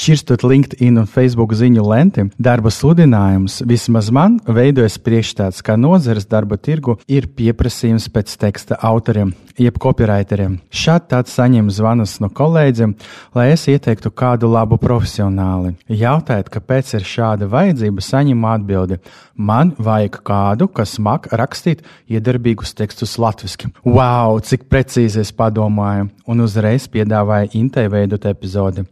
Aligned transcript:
Šķirstot 0.00 0.40
LinkedIn 0.48 0.96
un 0.96 1.04
Facebook 1.04 1.50
ziņu 1.52 1.82
lenti, 1.84 2.22
darba 2.40 2.70
sludinājums 2.72 3.58
vismaz 3.68 4.06
man 4.08 4.38
veidojas 4.48 4.94
priekšstats, 4.96 5.60
ka 5.60 5.74
nozares 5.76 6.24
darba 6.30 6.56
tirgu 6.56 6.94
ir 7.04 7.26
pieprasījums 7.36 8.06
pēc 8.08 8.32
teksta 8.40 8.78
autoriem, 8.80 9.34
jeb 9.60 9.76
copywriteriem. 9.76 10.54
Šādi 10.72 11.10
tāds 11.10 11.34
saņem 11.36 11.68
zvanus 11.68 12.14
no 12.24 12.30
kolēģiem, 12.32 12.94
lai 13.36 13.50
es 13.52 13.66
ieteiktu 13.68 14.08
kādu 14.16 14.48
labu 14.48 14.78
profesionāli. 14.80 15.74
Jautājot, 15.92 16.48
kāpēc 16.54 16.94
ir 16.96 17.04
šāda 17.04 17.50
vajadzība, 17.52 18.00
saņemu 18.00 18.48
atbildi. 18.54 19.00
Man 19.36 19.74
vajag 19.76 20.16
kādu, 20.24 20.70
kas 20.72 20.96
mak 20.96 21.28
rakstīt 21.28 21.84
iedarbīgus 22.08 22.72
tekstus 22.78 23.18
latviešu. 23.20 23.74
Wow, 23.84 24.40
cik 24.40 24.64
precīzi 24.72 25.20
es 25.26 25.34
padomāju, 25.36 26.08
un 26.24 26.40
uzreiz 26.46 26.88
piedāvāju 26.88 27.52
Intei 27.60 27.92
veidot 27.92 28.24
epizodi. 28.32 28.86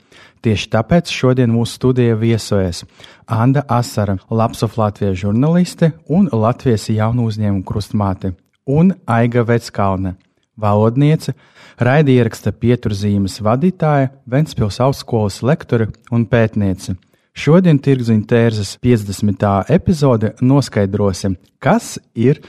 Tieši 0.44 0.68
tāpēc 0.70 1.10
šodien 1.10 1.50
mūsu 1.50 1.78
studijā 1.80 2.14
viesojas 2.18 2.84
Anna 3.26 3.64
Asara, 3.68 4.18
Lapsov 4.30 4.76
Latvijas 4.78 5.18
žurnāliste 5.24 5.92
un 6.06 6.28
Latvijas 6.32 6.86
jaunu 6.92 7.26
uzņēmumu 7.26 7.64
krustmāte, 7.66 8.32
un 8.68 8.94
Aiga 9.08 9.42
Veckalne, 9.48 10.14
valodniece, 10.58 11.34
raidieraksta 11.82 12.52
pieturzīmes 12.54 13.40
vadītāja, 13.42 14.12
Ventspils 14.30 14.78
augstskolas 14.84 15.42
lektore 15.42 15.90
un 16.14 16.26
pētniece. 16.30 16.94
Šodien 17.38 17.78
Tirgziņa 17.78 18.26
tērzes 18.30 18.72
50. 18.82 19.44
epizode 19.74 20.32
noskaidrosim, 20.42 21.36
kas 21.62 21.96
ir 22.14 22.42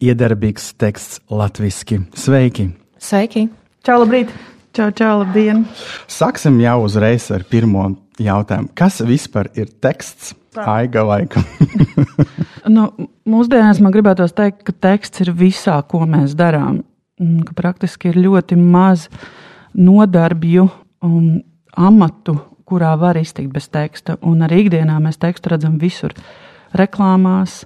iedarbīgs 0.00 0.74
teksts 0.76 1.22
latviski. 1.32 2.02
Sveiki! 2.16 2.70
Sveiki! 3.00 3.48
Čau, 3.84 4.02
labrīt! 4.04 4.55
Čau, 4.76 4.90
čau, 4.92 5.22
labdien! 5.22 5.62
Sāksim 6.04 6.58
jau 6.60 6.82
uzreiz 6.84 7.30
ar 7.32 7.46
pirmo 7.48 7.86
jautājumu. 8.20 8.68
Kas 8.76 8.98
vispār 9.08 9.48
ir 9.56 9.70
teksts? 9.80 10.34
Aiga 10.52 11.00
laika. 11.00 11.40
nu, 12.76 12.84
mūsdienās 13.24 13.80
man 13.80 13.94
gribētos 13.94 14.36
teikt, 14.36 14.66
ka 14.68 14.74
teksts 14.76 15.24
ir 15.24 15.30
visā, 15.38 15.78
ko 15.88 16.02
mēs 16.04 16.34
darām. 16.36 16.82
Ka 17.16 17.56
praktiski 17.56 18.10
ir 18.12 18.20
ļoti 18.26 18.58
maz 18.60 19.06
nodarbju 19.72 20.66
un 21.08 21.24
amatu, 21.72 22.36
kurā 22.68 22.92
var 23.00 23.16
iztikt 23.16 23.54
bez 23.56 23.70
teksta. 23.72 24.18
Un 24.20 24.44
arī 24.44 24.66
ikdienā 24.66 24.98
mēs 25.00 25.16
tekstu 25.24 25.54
redzam 25.54 25.80
visur. 25.80 26.12
Reklāmās, 26.76 27.62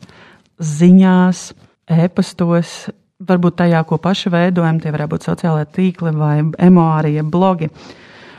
ziņās, 0.63 1.43
e-pastos, 1.91 2.85
varbūt 3.29 3.59
tajā, 3.61 3.81
ko 3.89 3.99
paši 4.01 4.33
veidojam, 4.33 4.81
tie 4.81 4.93
varētu 4.95 5.15
būt 5.15 5.27
sociālai 5.29 5.67
tīkli 5.69 6.13
vai 6.17 6.37
emorija, 6.59 7.25
blogi. 7.27 7.71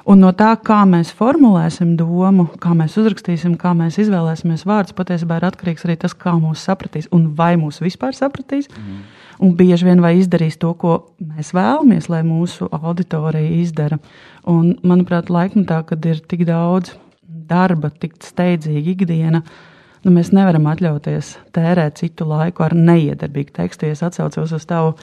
Un 0.09 0.23
no 0.23 0.31
tā, 0.33 0.55
kā 0.65 0.79
mēs 0.89 1.11
formulēsim 1.13 1.93
domu, 1.97 2.47
kā 2.61 2.73
mēs 2.73 2.97
uzrakstīsim, 2.97 3.53
kā 3.61 3.75
mēs 3.77 3.99
izvēlēsimies 4.01 4.65
vārdus, 4.65 4.95
patiesībā 4.97 5.37
ir 5.37 5.45
atkarīgs 5.51 5.85
arī 5.85 5.99
tas, 6.01 6.15
kā 6.17 6.33
mūs 6.39 6.63
sapratīs 6.65 7.09
un 7.13 7.29
vai 7.37 7.53
mūs 7.61 7.83
vispār 7.83 8.17
sapratīs. 8.17 8.69
Mm. 8.73 9.03
Un 9.45 9.53
bieži 9.57 9.85
vien 9.85 10.01
vai 10.01 10.15
izdarīs 10.17 10.57
to, 10.61 10.73
ko 10.77 10.97
mēs 11.21 11.53
vēlamies, 11.57 12.09
lai 12.13 12.23
mūsu 12.25 12.67
auditorija 12.73 13.53
izdara. 13.61 14.01
Un, 14.49 14.73
manuprāt, 14.85 15.29
laikmetā, 15.33 15.83
kad 15.89 16.05
ir 16.09 16.21
tik 16.25 16.47
daudz 16.49 16.95
darba, 17.49 17.89
tik 18.01 18.17
steidzīga 18.25 18.95
ikdiena, 18.95 19.41
uh, 19.45 19.70
nu, 20.05 20.13
mēs 20.15 20.31
nevaram 20.35 20.69
atļauties 20.71 21.35
tērēt 21.55 22.01
citu 22.01 22.27
laiku 22.29 22.65
ar 22.65 22.75
neiedarbīgu 22.77 23.53
tekstu, 23.57 23.87
ja 23.87 23.97
es 23.97 24.03
atcaucos 24.05 24.53
uz 24.57 24.65
tavu 24.69 24.95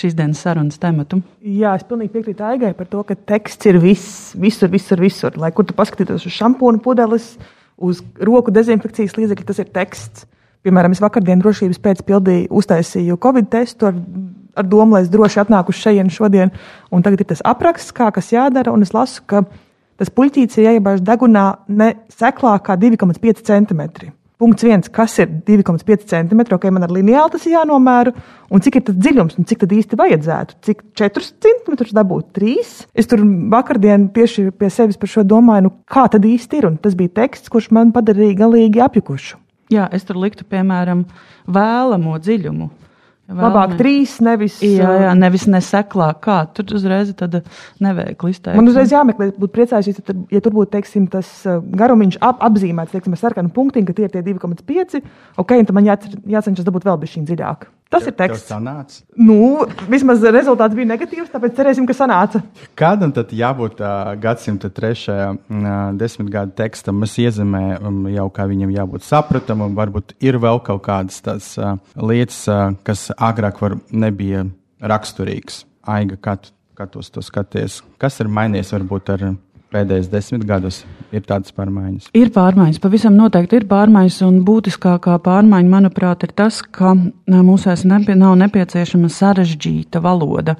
šīs 0.00 0.16
dienas 0.16 0.40
sarunas 0.42 0.80
tematu. 0.80 1.20
Jā, 1.44 1.74
es 1.76 1.86
pilnīgi 1.86 2.12
piekrītu 2.14 2.44
Aigai 2.46 2.72
par 2.78 2.88
to, 2.90 3.02
ka 3.06 3.16
teksts 3.16 3.68
ir 3.68 3.80
viss, 3.82 4.34
visur, 4.38 4.70
visur, 4.72 5.00
visur. 5.02 5.36
Lai 5.40 5.52
kur 5.54 5.66
tu 5.68 5.76
paskatītos 5.76 6.26
uz 6.26 6.36
šampūnu 6.36 6.82
pudeles, 6.84 7.32
uz 7.80 8.02
roku 8.20 8.52
dezinfekcijas 8.54 9.16
līdzekļu, 9.18 9.48
tas 9.48 9.62
ir 9.62 9.72
teksts. 9.74 10.26
Piemēram, 10.64 10.92
es 10.92 11.00
vakardien 11.00 11.40
drošības 11.40 11.80
pēc 11.80 12.04
pildīju, 12.04 12.50
uztaisīju 12.52 13.16
Covid 13.22 13.48
testu 13.52 13.88
ar, 13.88 13.96
ar 14.60 14.68
domu, 14.68 14.96
lai 14.96 15.06
es 15.06 15.10
droši 15.12 15.40
atnāku 15.40 15.72
šejienu 15.72 16.12
šodien. 16.12 16.52
Un 16.92 17.04
tagad 17.06 17.24
ir 17.24 17.30
tas 17.32 17.40
apraksts, 17.48 17.94
kā 17.96 18.10
kas 18.12 18.28
jādara, 18.34 18.74
un 18.76 18.84
es 18.84 18.92
lasu, 18.92 19.24
ka 19.24 19.46
tas 20.00 20.12
puķītis 20.12 20.60
ir 20.60 20.68
jāiebāž 20.68 21.00
degunā 21.04 21.46
ne 21.72 21.94
seklāk 22.12 22.68
kā 22.68 22.76
2,5 22.80 23.40
centimetri. 23.48 24.12
Punkts 24.40 24.64
viens, 24.64 24.88
kas 24.88 25.18
ir 25.20 25.28
2,5 25.44 26.06
cm, 26.08 26.40
ok, 26.56 26.62
man 26.72 26.86
ar 26.86 26.92
lineāli 26.96 27.34
tas 27.34 27.42
jānomēra, 27.44 28.14
un 28.48 28.62
cik 28.64 28.78
ir 28.78 28.84
tas 28.86 28.96
dziļums, 28.96 29.36
un 29.36 29.48
cik 29.50 29.60
tad 29.66 29.74
īsti 29.76 29.98
vajadzētu, 30.00 30.56
cik 30.64 30.80
4 30.96 31.26
cm 31.44 31.90
dabūt 31.98 32.30
3. 32.38 32.54
Es 32.96 33.10
tur 33.10 33.20
vakardien 33.52 34.08
tieši 34.16 34.46
pie 34.56 34.70
sevis 34.72 34.96
par 34.96 35.12
šo 35.12 35.26
domāju, 35.28 35.66
nu 35.68 35.74
kā 35.84 36.06
tad 36.08 36.24
īsti 36.24 36.62
ir, 36.62 36.70
un 36.70 36.80
tas 36.80 36.96
bija 36.96 37.12
teksts, 37.20 37.52
kurš 37.52 37.68
man 37.76 37.92
padarīja 37.92 38.38
galīgi 38.40 38.80
apjukušu. 38.86 39.36
Jā, 39.70 39.90
es 39.92 40.08
tur 40.08 40.16
liktu, 40.18 40.48
piemēram, 40.48 41.04
vēlamo 41.44 42.16
dziļumu. 42.24 42.70
Labāk 43.30 43.76
trīs, 43.78 44.16
nevis. 44.24 44.58
Jā, 44.64 44.90
jā 45.04 45.14
nevis 45.18 45.46
neseklā. 45.50 46.10
Kā 46.22 46.42
tur 46.54 46.76
uzreiz 46.78 47.12
neveikli 47.82 48.34
izteikt. 48.34 48.58
Man 48.58 48.70
uzreiz 48.70 48.94
jāmeklē, 48.94 49.30
būtu 49.38 49.54
priecājušies, 49.56 50.00
ja, 50.02 50.16
ja 50.36 50.44
tur 50.44 50.56
būtu, 50.56 50.72
teiksim, 50.76 51.08
tas 51.10 51.30
garumiņš 51.46 52.20
ap, 52.26 52.42
apzīmēts, 52.50 52.94
teiksim, 52.94 53.16
ar 53.16 53.22
sarkanu 53.22 53.52
punktiņu, 53.54 53.90
ka 53.90 53.98
tie 53.98 54.08
ir 54.08 54.14
tie 54.14 54.24
2,5. 54.26 55.04
Ok, 55.40 55.58
un 55.58 55.68
tad 55.68 55.76
man 55.78 55.92
jācenšas 55.92 56.66
dabūt 56.66 56.88
vēl 56.90 57.04
bišķiņ 57.04 57.28
dziļāk. 57.30 57.70
Tas 57.90 58.04
tev, 58.04 58.12
ir 58.12 58.14
teksts. 58.20 58.50
Sanāca? 58.52 59.00
Nu, 59.18 59.64
vismaz 59.90 60.22
rezultāts 60.22 60.76
bija 60.78 60.92
negatīvs, 60.92 61.32
tāpēc 61.32 61.56
cerēsim, 61.56 61.88
ka 61.88 61.96
sanāca. 61.98 62.38
Kādam 62.78 63.10
tad 63.14 63.32
jābūt 63.34 63.82
uh, 63.82 64.12
gadsimta 64.22 64.70
trešajā 64.70 65.32
uh, 65.34 65.70
desmitgada 65.98 66.54
tekstam? 66.62 67.00
Mēs 67.02 67.16
iezīmējam 67.18 68.04
jau, 68.14 68.28
kā 68.36 68.46
viņam 68.46 68.70
jābūt 68.76 69.08
sapratamam, 69.08 69.74
varbūt 69.74 70.14
ir 70.22 70.38
vēl 70.38 70.62
kaut 70.68 70.84
kādas 70.86 71.18
tās 71.26 71.50
uh, 71.58 71.74
lietas, 71.98 72.38
uh, 72.46 72.76
kas 72.86 73.08
agrāk 73.20 73.60
var, 73.62 73.76
nebija 73.92 74.46
raksturīgs. 74.80 75.64
Aiga, 75.88 76.16
kā 76.20 76.36
tu, 76.40 76.52
kā 76.76 76.88
tu 76.90 77.02
to 77.02 77.22
skaties? 77.24 77.80
Kas 78.00 78.20
ir 78.20 78.28
mainījies 78.32 78.72
varbūt 78.74 79.12
ar 79.14 79.24
pēdējos 79.70 80.10
desmit 80.10 80.44
gadus 80.48 80.82
ir 81.14 81.24
tādas 81.26 81.54
pārmaiņas? 81.56 82.10
Ir 82.18 82.32
pārmaiņas, 82.34 82.80
pavisam 82.82 83.16
noteikti 83.18 83.60
ir 83.60 83.66
pārmaiņas, 83.70 84.20
un 84.26 84.40
būtiskākā 84.46 85.18
pārmaiņa, 85.24 85.72
manuprāt, 85.72 86.26
ir 86.26 86.34
tas, 86.36 86.60
ka 86.62 86.94
mūsēs 87.30 87.86
nepie, 87.88 88.16
nav 88.18 88.36
nepieciešama 88.42 89.12
sarežģīta 89.14 90.02
valoda. 90.04 90.56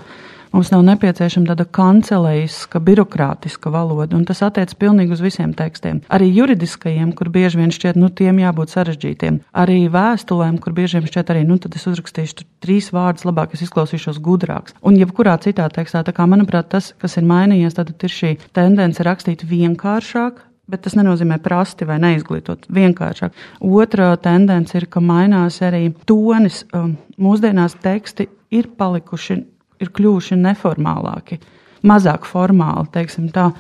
Mums 0.51 0.73
nav 0.73 0.81
nepieciešama 0.83 1.53
tāda 1.53 1.63
kancelējiska, 1.63 2.81
birokrātiska 2.83 3.71
valoda, 3.71 4.17
un 4.19 4.25
tas 4.27 4.41
attiecas 4.43 4.75
pilnīgi 4.81 5.15
uz 5.15 5.21
visiem 5.23 5.53
tekstiem. 5.55 6.01
Arī 6.11 6.27
juridiskajiem, 6.35 7.13
kur 7.15 7.31
bieži 7.31 7.61
vien 7.61 7.71
šķiet, 7.71 7.99
nu, 8.01 8.09
tiem 8.11 8.41
jābūt 8.43 8.73
sarežģītiem. 8.75 9.39
Arī 9.63 9.85
vēstulēm, 9.95 10.59
kur 10.59 10.75
bieži 10.75 10.99
vien 10.99 11.07
šķiet, 11.07 11.31
arī, 11.31 11.45
nu, 11.47 11.61
tad 11.63 11.77
es 11.79 11.87
uzrakstīšu 11.87 12.49
trīs 12.67 12.91
vārdus, 12.91 13.29
labāk 13.29 13.55
es 13.55 13.63
izklausīšos 13.69 14.19
gudrāks. 14.25 14.75
Un 14.83 14.99
jebkurā 14.99 15.37
citā 15.45 15.69
tekstā, 15.71 16.03
tā 16.03 16.17
kā, 16.17 16.27
manuprāt, 16.27 16.67
tas, 16.75 16.91
kas 16.99 17.15
ir 17.21 17.31
mainījies, 17.31 17.79
tad 17.79 17.95
ir 17.95 18.17
šī 18.17 18.33
tendence 18.57 19.07
rakstīt 19.07 19.47
vienkāršāk, 19.47 20.43
bet 20.71 20.83
tas 20.83 20.99
nenozīmē 20.99 21.39
prasti 21.47 21.87
vai 21.87 22.01
neizglītot. 22.03 22.67
Vienkāršāk. 22.75 23.39
Otra 23.63 24.11
tendence 24.19 24.75
ir, 24.79 24.91
ka 24.91 24.99
mainās 24.99 25.63
arī 25.63 25.93
tonis. 26.11 26.65
Um, 26.75 26.97
mūsdienās 27.23 27.79
teksti 27.83 28.27
ir 28.55 28.71
palikuši 28.79 29.39
ir 29.81 29.93
kļuvuši 29.97 30.39
neformālāki, 30.41 31.41
mazāk 31.87 32.29
formāli, 32.29 32.91
teiksim 32.95 33.31
tā. 33.35 33.51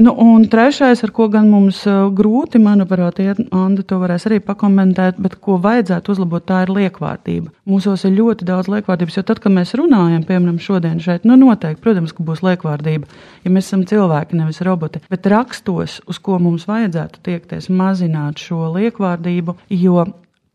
Nu, 0.00 0.14
un 0.14 0.44
trešais, 0.48 1.02
ar 1.02 1.10
ko 1.10 1.26
gan 1.28 1.48
mums 1.50 1.82
uh, 1.90 2.06
grūti, 2.14 2.60
manuprāt, 2.62 3.18
ir, 3.20 3.40
Anna, 3.50 3.82
to 3.84 3.98
varēs 4.00 4.28
arī 4.28 4.38
pakomentēt, 4.40 5.18
bet 5.20 5.34
ko 5.42 5.58
vajadzētu 5.60 6.14
uzlabot, 6.14 6.44
tā 6.46 6.62
ir 6.64 6.70
liekvārdība. 6.76 7.50
Mūsos 7.68 8.06
ir 8.06 8.14
ļoti 8.14 8.46
daudz 8.48 8.70
liekvārdības, 8.70 9.18
jo 9.18 9.24
tad, 9.26 9.42
kad 9.42 9.52
mēs 9.52 9.74
runājam, 9.76 10.22
piemēram, 10.28 10.60
šodien 10.62 11.02
šeit, 11.02 11.26
nu, 11.28 11.34
noteikti, 11.42 11.82
protams, 11.82 12.14
ka 12.16 12.24
būs 12.24 12.44
liekvārdība, 12.46 13.10
ja 13.44 13.52
mēs 13.52 13.68
esam 13.68 13.82
cilvēki, 13.90 14.38
nevis 14.38 14.62
roboti. 14.64 15.02
Bet 15.10 15.26
rakstos, 15.28 15.98
uz 16.08 16.22
ko 16.22 16.38
mums 16.40 16.68
vajadzētu 16.70 17.24
tiekties, 17.26 17.68
mazināt 17.68 18.40
šo 18.40 18.70
liekvārdību, 18.78 19.58
jo 19.74 20.06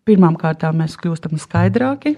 pirmām 0.07 0.39
kārtām 0.39 0.79
mēs 0.79 0.95
kļūstam 1.01 1.35
skaidrāki, 1.43 2.15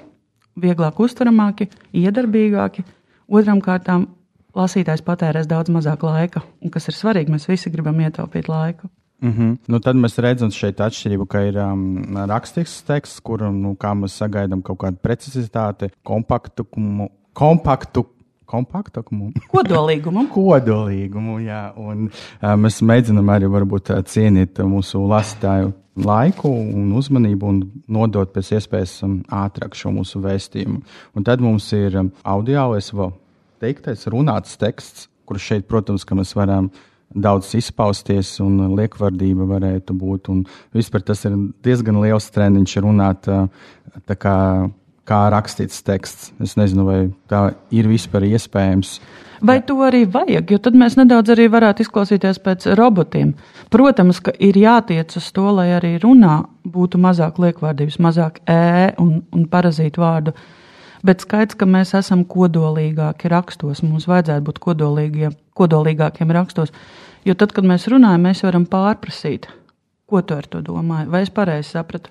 vieglāk 0.58 1.00
uztveramāki, 1.04 1.70
iedarbīgāki. 1.96 2.86
Otram 3.28 3.62
kārtām 3.64 4.08
lasītājs 4.58 5.04
patērēs 5.06 5.50
daudz 5.50 5.72
mazāk 5.74 6.06
laika, 6.08 6.44
un 6.64 6.74
kas 6.74 6.90
ir 6.90 6.98
svarīgi, 6.98 7.34
mēs 7.34 7.48
visi 7.50 7.72
gribam 7.74 8.00
ietaupīt 8.02 8.50
laiku. 8.50 8.90
Mm 9.22 9.34
-hmm. 9.34 9.58
nu, 9.68 9.80
tad 9.80 9.96
mēs 9.96 10.20
redzam 10.22 10.52
šeit 10.54 10.82
atšķirību, 10.82 11.26
ka 11.26 11.40
ir 11.42 11.56
um, 11.58 12.04
rakstīts 12.30 12.84
teksts, 12.86 13.20
kur 13.20 13.42
nu, 13.42 13.74
mēs 13.74 14.18
sagaidām 14.22 14.62
kaut 14.62 14.78
kādu 14.78 14.98
precizitāti, 15.02 15.90
kompaktumu, 16.04 17.10
kompaktu. 17.34 18.06
Kompaktumu. 18.48 19.34
Kodolīgumu. 19.54 20.28
Kodolīgumu, 20.34 21.42
jā. 21.46 21.64
Un 21.80 22.08
uh, 22.10 22.56
mēs 22.60 22.80
mēģinām 22.86 23.36
arī 23.36 23.52
varbūt 23.52 23.92
cienīt 24.08 24.64
mūsu 24.64 25.04
lasītāju 25.10 25.74
laiku 26.06 26.52
un 26.52 26.92
uzmanību 26.98 27.48
un 27.50 27.62
nodot 27.90 28.34
pēc 28.34 28.54
iespējas 28.58 29.00
um, 29.08 29.20
ātrāk 29.34 29.78
šo 29.78 29.92
mūsu 29.96 30.22
vēstījumu. 30.24 30.82
Un 31.18 31.26
tad 31.28 31.42
mums 31.44 31.70
ir 31.76 31.98
um, 32.00 32.12
audio, 32.28 32.70
es 32.78 32.92
vēl 32.94 33.14
teiktais, 33.64 34.06
runāts 34.14 34.60
teksts, 34.62 35.08
kurš 35.28 35.50
šeit, 35.52 35.68
protams, 35.70 36.06
ka 36.08 36.18
mēs 36.18 36.36
varam 36.38 36.70
daudz 37.18 37.54
izpausties, 37.58 38.34
un 38.44 38.76
liekvārdība 38.78 39.48
varētu 39.48 39.96
būt. 39.98 40.30
Vispār 40.76 41.06
tas 41.08 41.24
ir 41.28 41.38
diezgan 41.66 42.02
liels 42.04 42.28
treniņš 42.36 42.76
runāt 42.84 43.30
kā, 44.20 44.38
kā 45.08 45.22
rakstīts 45.32 45.84
teksts. 45.88 46.32
Es 46.44 46.58
nezinu, 46.60 46.86
vai 46.88 47.00
tā 47.32 47.50
ir 47.74 47.88
vispār 47.90 48.28
iespējams. 48.28 48.98
Vai 49.46 49.60
to 49.62 49.78
arī 49.86 50.02
vajag? 50.10 50.50
Jo 50.52 50.58
tad 50.66 50.78
mēs 50.78 50.96
nedaudz 50.98 51.30
arī 51.36 51.46
varētu 51.54 51.86
izklausīties 51.86 52.40
pēc 52.42 52.66
robotiem. 52.80 53.36
Protams, 53.74 54.20
ka 54.24 54.34
ir 54.42 54.58
jātiec 54.58 55.14
uz 55.20 55.28
to, 55.36 55.46
lai 55.60 55.70
arī 55.78 55.98
runā 56.02 56.40
būtu 56.66 56.98
mazāk 57.02 57.38
liekvārdības, 57.44 58.00
mazāk 58.02 58.42
ē 58.50 58.96
un, 59.02 59.20
un 59.34 59.46
parazītu 59.52 60.02
vārdu. 60.02 60.34
Bet 61.06 61.22
skaidrs, 61.22 61.60
ka 61.60 61.68
mēs 61.70 61.94
esam 61.96 62.24
kodolīgāki 62.26 63.30
rakstos. 63.30 63.84
Mums 63.86 64.10
vajadzētu 64.10 64.48
būt 64.48 64.64
kodolīgākiem 65.60 66.34
rakstos. 66.34 66.74
Jo 67.28 67.38
tad, 67.38 67.54
kad 67.54 67.68
mēs 67.68 67.86
runājam, 67.92 68.26
mēs 68.26 68.42
varam 68.46 68.66
pārprasīt, 68.66 69.46
ko 70.10 70.24
tu 70.26 70.34
ar 70.34 70.50
to 70.50 70.64
domāji. 70.66 71.12
Vai 71.14 71.22
es 71.28 71.34
pareizi 71.34 71.76
sapratu? 71.76 72.10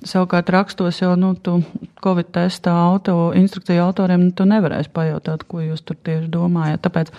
Savukārt, 0.00 0.48
rakstos 0.48 1.02
jau 1.02 1.12
nu, 1.20 1.34
tu 1.36 1.58
Covid 2.00 2.30
testā 2.32 2.72
auto, 2.72 3.32
instrukciju 3.36 3.82
autoriem 3.84 4.22
nu, 4.22 4.30
tu 4.32 4.46
nevarēsi 4.48 4.88
pajautāt, 4.96 5.44
ko 5.44 5.60
jūs 5.60 5.82
tur 5.84 5.98
tieši 6.00 6.30
domājat. 6.32 6.80
Tāpēc 6.86 7.10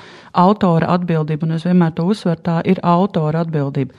autora 0.41 0.89
atbildība, 0.95 1.45
un 1.45 1.59
es 1.59 1.67
vienmēr 1.67 1.93
to 1.93 2.07
uzsveru, 2.09 2.41
tā 2.41 2.57
ir 2.65 2.81
autora 2.81 3.45
atbildība. 3.45 3.93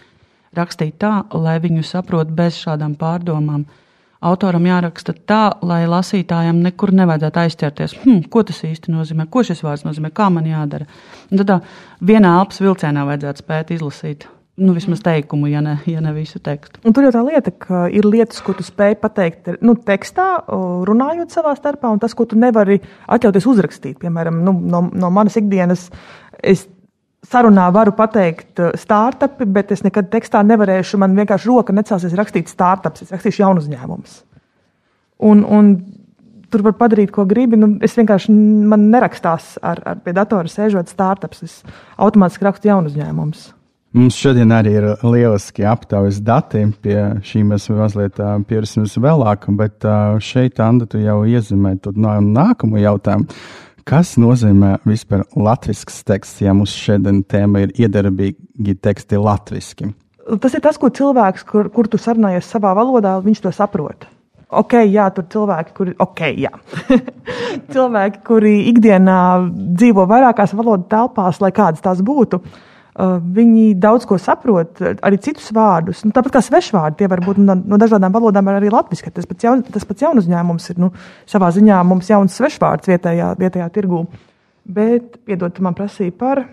Rakstīt 0.59 0.99
tā, 0.99 1.13
lai 1.31 1.61
viņu 1.63 1.85
saprot 1.87 2.35
bez 2.35 2.59
šādām 2.59 2.99
pārdomām 2.99 3.63
autoram 4.23 4.67
jāraksta 4.67 5.15
tā, 5.15 5.41
lai 5.63 5.85
lasītājam 5.87 6.59
nekur 6.67 6.91
nevajadzētu 6.99 7.43
aizķerties. 7.47 7.97
Hm, 8.03 8.21
ko 8.35 8.43
tas 8.47 8.65
īsti 8.67 8.91
nozīmē, 8.95 9.31
ko 9.31 9.47
šis 9.47 9.63
vārds 9.63 9.87
nozīmē, 9.87 10.11
kā 10.11 10.27
man 10.35 10.51
jādara. 10.51 10.91
Un 11.31 11.39
tad 11.39 11.55
tā 11.55 11.63
vienā 12.03 12.35
elpas 12.43 12.63
vilcienā 12.63 13.07
vajadzētu 13.09 13.47
spēt 13.47 13.75
izlasīt. 13.79 14.27
Nu, 14.61 14.75
vismaz 14.77 15.01
teikumu, 15.01 15.47
ja 15.49 15.63
ne, 15.65 15.79
ja 15.89 16.03
ne 16.05 16.11
visu 16.13 16.37
tekstu. 16.45 16.77
Un 16.85 16.93
tur 16.93 17.07
jau 17.07 17.13
tā 17.15 17.23
lieta, 17.25 17.55
ka 17.57 17.87
ir 17.89 18.05
lietas, 18.05 18.43
ko 18.45 18.53
tu 18.53 18.65
spēj 18.67 18.99
pateikt 19.01 19.49
nu, 19.65 19.73
tekstā, 19.81 20.27
runājot 20.89 21.33
savā 21.33 21.55
starpā, 21.57 21.89
un 21.89 22.03
tas, 22.03 22.13
ko 22.13 22.27
tu 22.29 22.37
nevari 22.37 22.77
atļauties 23.09 23.49
uzrakstīt. 23.49 23.97
Piemēram, 24.03 24.43
nu, 24.45 24.53
no, 24.75 24.83
no 24.93 25.11
manas 25.15 25.39
ikdienas 25.41 25.87
es 26.45 26.67
sarunā 27.25 27.71
varu 27.73 27.95
pateikt 27.97 28.61
uh, 28.61 28.75
startupi, 28.77 29.47
bet 29.49 29.73
es 29.73 29.87
nekad 29.87 30.11
tekstā 30.13 30.43
nevarēšu. 30.45 31.01
Man 31.01 31.17
vienkārši 31.17 31.49
roka 31.49 31.73
necelsies 31.73 32.19
rakstīt 32.19 32.53
startups, 32.53 33.07
es 33.07 33.15
rakstīšu 33.15 33.45
jaunu 33.47 33.63
uzņēmumus. 33.63 34.21
Un, 35.33 35.47
un 35.47 35.73
tur 36.53 36.67
var 36.67 36.77
padarīt, 36.77 37.15
ko 37.15 37.25
gribi. 37.31 37.57
Nu, 37.57 37.73
es 37.81 37.97
vienkārši 37.97 38.37
man 38.69 38.91
nerakstās 38.93 39.55
ar, 39.65 39.81
ar 39.95 40.05
pie 40.05 40.13
datora 40.19 40.51
sēžot 40.51 40.93
startups. 40.93 41.43
Es 41.47 41.59
automātiski 41.97 42.51
rakstu 42.51 42.73
jaunu 42.73 42.93
uzņēmumus. 42.93 43.49
Mums 43.93 44.17
šodien 44.17 44.49
arī 44.57 44.71
ir 44.79 44.85
lieliski 45.05 45.67
aptaujas 45.69 46.23
dati. 46.25 46.63
Pie 46.81 46.97
šī 47.29 47.43
mēs 47.45 47.67
mazliet 47.77 48.17
pievērsimies 48.17 48.95
vēlāk, 49.05 49.45
bet 49.59 49.85
šeit, 50.25 50.63
Anna, 50.65 50.87
tu 50.89 51.01
jau 51.03 51.19
iezīmē 51.29 51.75
to 51.85 51.93
nākamo 51.93 52.81
jautājumu. 52.81 53.29
Kas 53.85 54.15
nozīmē 54.17 54.79
vispār 54.89 55.27
latviešu 55.37 56.07
teksts, 56.09 56.41
ja 56.41 56.55
mums 56.57 56.73
šodien 56.73 57.21
tēma 57.29 57.67
ir 57.67 57.77
iedarbīgi 57.85 58.79
teksti 58.81 59.21
latviešu? 59.21 59.93
Tas 60.41 60.57
ir 60.57 60.65
tas, 60.65 60.81
ko 60.81 60.89
cilvēks, 60.89 61.45
kur, 61.45 61.69
kur 61.75 61.91
tu 61.91 62.01
sarunājies 62.01 62.49
savā 62.49 62.73
valodā, 62.79 63.19
viņš 63.21 63.45
to 63.45 63.53
saprot. 63.53 64.09
Ok, 64.53 64.79
jā, 64.89 65.11
tur 65.13 65.29
cilvēki, 65.33 65.73
kuri, 65.77 65.97
okay, 66.01 66.47
cilvēki, 67.75 68.25
kuri 68.25 68.59
ikdienā 68.73 69.21
dzīvo 69.51 70.09
vairākās 70.09 70.53
valodu 70.57 70.89
telpās, 70.93 71.41
lai 71.45 71.53
kādas 71.57 71.85
tās 71.85 72.05
būtu, 72.05 72.41
viņi 72.93 73.73
daudz 73.81 74.05
ko 74.09 74.19
saprot, 74.21 74.81
arī 75.01 75.19
citus 75.23 75.49
vārdus. 75.55 76.03
Nu, 76.05 76.13
tāpat 76.13 76.35
kā 76.35 76.43
svešvārdi, 76.45 76.99
tie 77.01 77.09
var 77.09 77.23
būt 77.25 77.41
no, 77.41 77.57
no 77.57 77.79
dažādām 77.81 78.13
valodām, 78.13 78.51
arī 78.53 78.69
latviešu. 78.73 79.13
Tas 79.17 79.29
pats, 79.29 79.47
jaun, 79.47 79.63
tas 79.65 79.87
pats 79.89 80.05
jaunu 80.05 80.21
uzņēmums 80.21 80.69
ir 80.75 80.83
nu, 80.83 80.91
savā 81.29 81.49
ziņā 81.57 81.81
mums 81.89 82.11
jauns 82.13 82.37
svešvārds 82.37 82.93
vietējā, 82.93 83.33
vietējā 83.41 83.71
tirgū. 83.73 84.05
Bet, 84.69 85.23
piedod, 85.25 85.57
man 85.65 85.75
prasīji 85.79 86.13
par. 86.13 86.45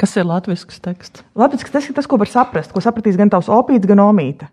Kas 0.00 0.16
ir 0.16 0.24
latviešu 0.26 0.80
teksts? 0.82 1.26
Latviešu 1.36 1.68
teksts 1.68 1.92
ir 1.92 2.00
tas, 2.00 2.08
ko 2.08 2.16
var 2.18 2.30
saprast, 2.32 2.72
ko 2.72 2.80
sapratīs 2.80 3.20
gan 3.20 3.30
tavs 3.30 3.52
opīts, 3.52 3.86
gan 3.86 4.00
omīte. 4.02 4.48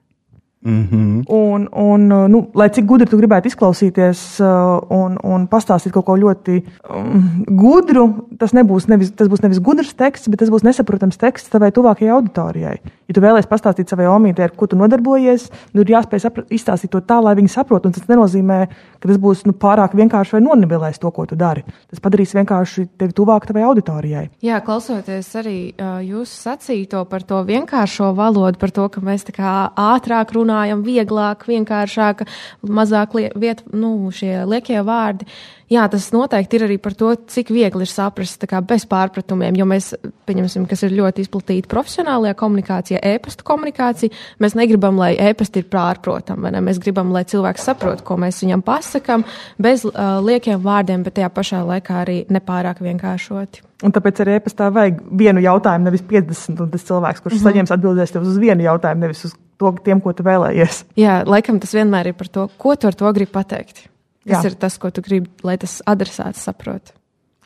Mm 0.62 0.88
-hmm. 0.92 1.22
un, 1.28 1.68
un, 1.72 2.08
nu, 2.32 2.50
lai 2.54 2.70
cik 2.70 2.86
gudri 2.86 3.08
tu 3.08 3.18
gribētu 3.18 3.48
izklausīties 3.48 4.42
uh, 4.44 4.82
un, 4.92 5.16
un 5.24 5.48
pastāstīt 5.48 5.94
kaut 5.96 6.06
ko 6.06 6.18
ļoti 6.18 6.64
um, 6.96 7.46
gudru, 7.48 8.28
tas, 8.38 8.52
nebūs 8.52 8.90
nevis, 8.92 9.12
tas 9.16 9.28
būs 9.32 9.40
nevis 9.42 9.62
gudrs 9.64 9.94
teksts, 9.94 10.28
bet 10.28 10.40
tas 10.40 10.50
būs 10.50 10.64
nesaprotams 10.68 11.18
teksts 11.18 11.50
tavai 11.50 11.72
tuvākajai 11.72 12.12
auditorijai. 12.12 12.76
Ja 13.08 13.14
tu 13.14 13.22
vēlēsies 13.22 13.48
pastāstīt 13.48 13.90
savai 13.90 14.06
omītei, 14.06 14.44
ar 14.44 14.52
ko 14.52 14.68
tu 14.68 14.76
nodarbojies, 14.76 15.50
nu, 15.74 15.82
ir 15.82 15.90
jāspēj 15.90 16.44
izstāstīt 16.50 16.92
to 16.92 17.00
tā, 17.00 17.24
lai 17.24 17.36
viņi 17.36 17.48
saprotu. 17.48 17.92
Tas 17.92 18.08
nenozīmē, 18.12 18.68
ka 19.00 19.08
tas 19.08 19.18
būs 19.18 19.46
nu, 19.46 19.54
pārāk 19.54 19.96
vienkārši 19.96 20.34
vai 20.34 20.42
nonivelēs 20.42 21.00
to, 21.00 21.12
ko 21.12 21.26
tu 21.26 21.36
dari. 21.36 21.64
Tas 21.90 22.00
padarīs 22.00 22.36
vienkārši 22.36 22.88
tevi 22.98 23.14
tuvāk 23.14 23.48
tavai 23.48 23.64
auditorijai. 23.64 24.30
Jā, 24.42 24.60
klausoties 24.60 25.36
arī 25.36 25.72
uh, 25.72 26.04
jūsu 26.04 26.36
sacīto 26.36 27.06
par 27.06 27.24
to 27.24 27.44
vienkāršo 27.44 28.16
valodu, 28.16 28.60
par 28.60 28.72
to, 28.72 28.90
ka 28.90 29.02
mēs 29.02 29.24
tā 29.24 29.32
kā 29.32 29.72
ātrāk 29.76 30.34
runājam 30.34 30.49
runājam 30.50 30.84
vieglāk, 30.86 31.46
vienkāršāk, 31.50 32.26
mazāk 32.66 33.16
liet, 33.38 33.64
nu, 33.72 34.10
šie 34.12 34.44
liekie 34.50 34.82
vārdi. 34.86 35.30
Jā, 35.70 35.84
tas 35.86 36.08
noteikti 36.10 36.58
ir 36.58 36.64
arī 36.66 36.80
par 36.82 36.96
to, 36.98 37.12
cik 37.30 37.52
viegli 37.54 37.86
ir 37.86 37.92
saprast 37.92 38.42
bez 38.66 38.88
pārpratumiem, 38.90 39.54
jo 39.60 39.68
mēs, 39.70 39.92
pieņemsim, 40.26 40.66
kas 40.66 40.82
ir 40.88 40.96
ļoti 40.98 41.22
izplatīta 41.22 41.70
profesionālajā 41.70 42.34
komunikācijā, 42.40 43.02
e-pasta 43.06 43.46
komunikācija, 43.46 44.16
mēs 44.42 44.58
negribam, 44.58 44.98
lai 44.98 45.12
e-pasta 45.14 45.62
ir 45.62 45.68
pārprotam, 45.70 46.42
vai 46.42 46.56
ne? 46.56 46.64
Mēs 46.66 46.82
gribam, 46.82 47.14
lai 47.14 47.22
cilvēks 47.30 47.70
saprot, 47.70 48.02
ko 48.02 48.18
mēs 48.18 48.42
viņam 48.42 48.66
pasakam, 48.66 49.28
bez 49.62 49.86
uh, 49.86 50.18
liekiem 50.26 50.58
vārdiem, 50.64 51.06
bet 51.06 51.20
tajā 51.20 51.30
pašā 51.38 51.62
laikā 51.68 52.02
arī 52.02 52.24
nepārāk 52.34 52.82
vienkāršoti. 52.82 53.62
Un 53.86 53.94
tāpēc 53.94 54.24
arī 54.26 54.40
e-pastā 54.40 54.72
vajag 54.74 55.04
vienu 55.22 55.44
jautājumu, 55.46 55.86
nevis 55.86 56.02
50, 56.10 56.66
un 56.66 56.74
tas 56.74 56.90
cilvēks, 56.90 57.22
kurš 57.22 57.38
mm 57.38 57.38
-hmm. 57.38 57.52
saņems 57.52 57.76
atbildēs 57.78 58.12
tev 58.12 58.26
uz 58.26 58.42
vienu 58.42 58.66
jautājumu, 58.66 59.06
nevis 59.06 59.24
uz 59.30 59.38
to, 59.60 59.74
tiem, 59.86 60.02
ko 60.04 60.14
tu 60.16 60.26
vēlējies. 60.26 60.84
Jā, 61.00 61.22
laikam 61.28 61.60
tas 61.62 61.76
vienmēr 61.76 62.12
ir 62.12 62.18
par 62.20 62.32
to, 62.32 62.48
ko 62.62 62.76
tu 62.80 62.90
ar 62.90 62.98
to 62.98 63.12
gribi 63.16 63.34
pateikt. 63.36 63.86
Tas 64.28 64.44
Jā. 64.44 64.52
ir 64.52 64.56
tas, 64.60 64.78
ko 64.80 64.92
tu 64.94 65.04
gribi, 65.04 65.30
lai 65.48 65.58
tas 65.60 65.80
adresāts 65.90 66.44
saprot. 66.46 66.94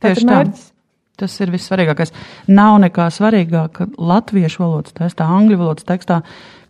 Tieši 0.03 0.27
tā. 0.27 0.43
Tas 1.21 1.35
ir 1.45 1.51
vissvarīgākais. 1.53 2.09
Nav 2.49 2.79
nekā 2.81 3.05
svarīgāka 3.13 3.85
latviešu 4.01 4.63
valodas 4.63 4.95
tekstā, 4.97 5.27
angļu 5.29 5.59
valodas 5.61 5.85
tekstā, 5.85 6.23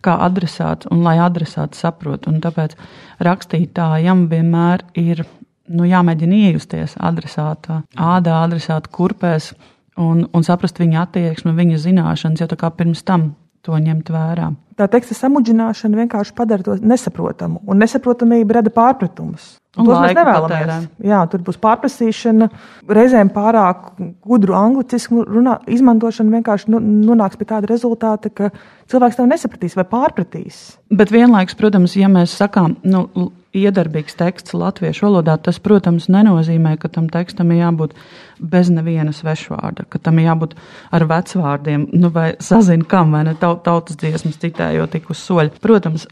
kā 0.04 0.18
adresāts 0.26 0.90
un 0.92 1.00
lai 1.06 1.16
adresāts 1.24 1.80
saprot. 1.80 2.28
Un 2.28 2.42
tāpēc 2.44 2.76
rakstītājam 3.24 4.26
vienmēr 4.28 4.84
ir 5.00 5.24
nu, 5.72 5.86
jāmēģina 5.88 6.42
iejusties 6.50 6.98
adresātā, 7.00 7.80
ādā, 7.96 8.36
adresāta 8.44 8.92
kurpēs 8.92 9.54
un, 9.96 10.26
un 10.28 10.44
saprast 10.44 10.78
viņa 10.82 11.06
attieksmi, 11.06 11.56
viņa 11.56 11.80
zināšanas, 11.86 12.44
jau 12.44 12.50
tā 12.50 12.60
kā 12.60 12.70
pirms 12.76 13.00
tam 13.08 13.30
to 13.64 13.80
ņemt 13.80 14.12
vērā. 14.12 14.52
Tā 14.74 14.88
teksta 14.90 15.14
samudžināšana 15.14 16.00
vienkārši 16.02 16.32
padara 16.34 16.64
to 16.66 16.74
nesaprotamu, 16.82 17.60
un 17.70 17.78
nesaprotamība 17.78 18.56
rada 18.58 18.72
pārpratumus. 18.74 19.54
Un 19.74 19.86
tos 19.88 19.98
mēs 19.98 20.14
nevēlamies. 20.14 20.50
Patērē. 20.50 20.76
Jā, 21.06 21.20
tur 21.30 21.42
būs 21.46 21.58
pārprasīšana, 21.62 22.48
reizēm 22.94 23.30
pārāk 23.34 23.92
gudru 24.26 24.54
anglicismu 24.58 25.24
runā, 25.26 25.56
izmantošana 25.70 26.38
vienkārši 26.38 26.74
nu, 26.74 26.82
nonāks 27.10 27.38
pie 27.38 27.48
tāda 27.50 27.70
rezultāta, 27.70 28.30
ka 28.30 28.50
cilvēks 28.90 29.18
tev 29.18 29.30
nesapratīs 29.30 29.74
vai 29.78 29.86
pārpratīs. 29.90 30.60
Bet 30.94 31.14
vienlaikus, 31.14 31.58
protams, 31.58 31.96
ja 31.98 32.10
mēs 32.10 32.36
sakām, 32.38 32.78
nu, 32.86 33.06
iedarbīgs 33.54 34.16
teksts 34.18 34.54
latviešu 34.56 35.06
valodā, 35.06 35.36
tas, 35.40 35.60
protams, 35.62 36.08
nenozīmē, 36.12 36.74
ka 36.80 36.90
tam 36.92 37.06
tekstam 37.12 37.52
ir 37.54 37.62
jābūt 37.62 37.94
bez 38.40 38.70
neviena 38.74 39.14
svešvārda, 39.14 39.86
ka 39.88 40.00
tam 40.02 40.18
ir 40.18 40.28
jābūt 40.30 40.56
ar 40.94 41.06
vecvārdiem, 41.10 41.86
nu, 41.94 42.10
vai 42.14 42.32
sazina 42.42 42.86
kam, 42.88 43.14
vai 43.14 43.24
ne 43.28 43.36
tautas 43.38 43.98
dziesmas 44.00 44.40
citējot 44.42 44.96
tik 44.96 45.08
uz 45.14 45.22
soļa. 45.22 45.54
Protams, 45.64 46.08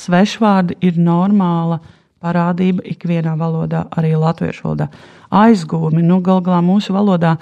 svešvārdi 0.00 0.78
ir 0.86 0.98
normāla 1.00 1.80
parādība 2.24 2.84
ikvienā 2.94 3.34
valodā, 3.38 3.84
arī 3.98 4.14
latviešu 4.18 4.68
valodā. 4.68 4.88
Aizgūmi, 5.34 6.02
nu, 6.06 6.20
gal 6.24 6.40
galā 6.44 6.62
mūsu 6.64 6.94
valodā 6.94 7.36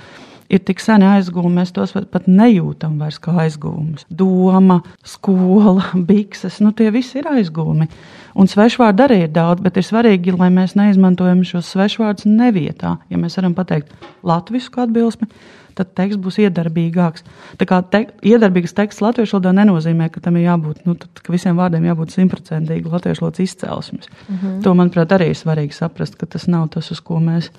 ir 0.51 0.63
tik 0.67 0.81
seni 0.83 1.07
aizgūmi, 1.07 1.53
mēs 1.61 1.73
tos 1.75 1.95
pat 1.95 2.29
nejūtam 2.31 2.99
vairs 3.03 3.21
kā 3.23 3.35
aizgūmus. 3.45 4.07
Doma, 4.09 4.81
skola, 5.05 5.91
bikses, 6.11 6.61
nu 6.65 6.73
tie 6.77 6.91
visi 6.95 7.21
ir 7.21 7.31
aizgūmi. 7.33 7.89
Un 8.33 8.49
svešvārdu 8.49 9.05
arī 9.05 9.19
ir 9.27 9.33
daudz, 9.33 9.61
bet 9.61 9.77
ir 9.77 9.85
svarīgi, 9.85 10.33
lai 10.39 10.49
mēs 10.53 10.77
neizmantojam 10.79 11.43
šos 11.45 11.75
svešvārdus 11.75 12.29
nevietā. 12.29 12.97
Ja 13.13 13.21
mēs 13.21 13.37
varam 13.37 13.53
pateikt 13.57 13.93
latviešu 14.25 14.73
atbilsmi, 14.87 15.29
tad 15.77 15.93
teksts 15.97 16.21
būs 16.21 16.39
iedarbīgāks. 16.41 17.27
Tā 17.61 17.69
kā 17.69 17.83
te, 17.93 18.07
iedarbīgs 18.25 18.73
teksts 18.77 19.05
latviešu 19.05 19.37
valodā 19.37 19.53
nenozīmē, 19.61 20.09
ka 20.13 20.25
tam 20.25 20.41
ir 20.41 20.47
jābūt, 20.49 20.83
nu, 20.89 20.97
tad, 20.97 21.21
ka 21.21 21.33
visiem 21.33 21.61
vārdiem 21.61 21.91
jābūt 21.91 22.17
simtprocentīgi 22.17 22.93
latviešu 22.93 23.25
valodas 23.27 23.45
izcelsmes. 23.45 24.09
Mm 24.09 24.37
-hmm. 24.37 24.59
To, 24.65 24.75
manuprāt, 24.81 25.13
arī 25.13 25.33
ir 25.33 25.37
svarīgi 25.37 25.77
saprast, 25.77 26.17
ka 26.17 26.27
tas 26.27 26.49
nav 26.49 26.69
tas, 26.73 26.91
uz 26.91 27.01
ko 27.01 27.21
mēs 27.21 27.33
mēs 27.33 27.51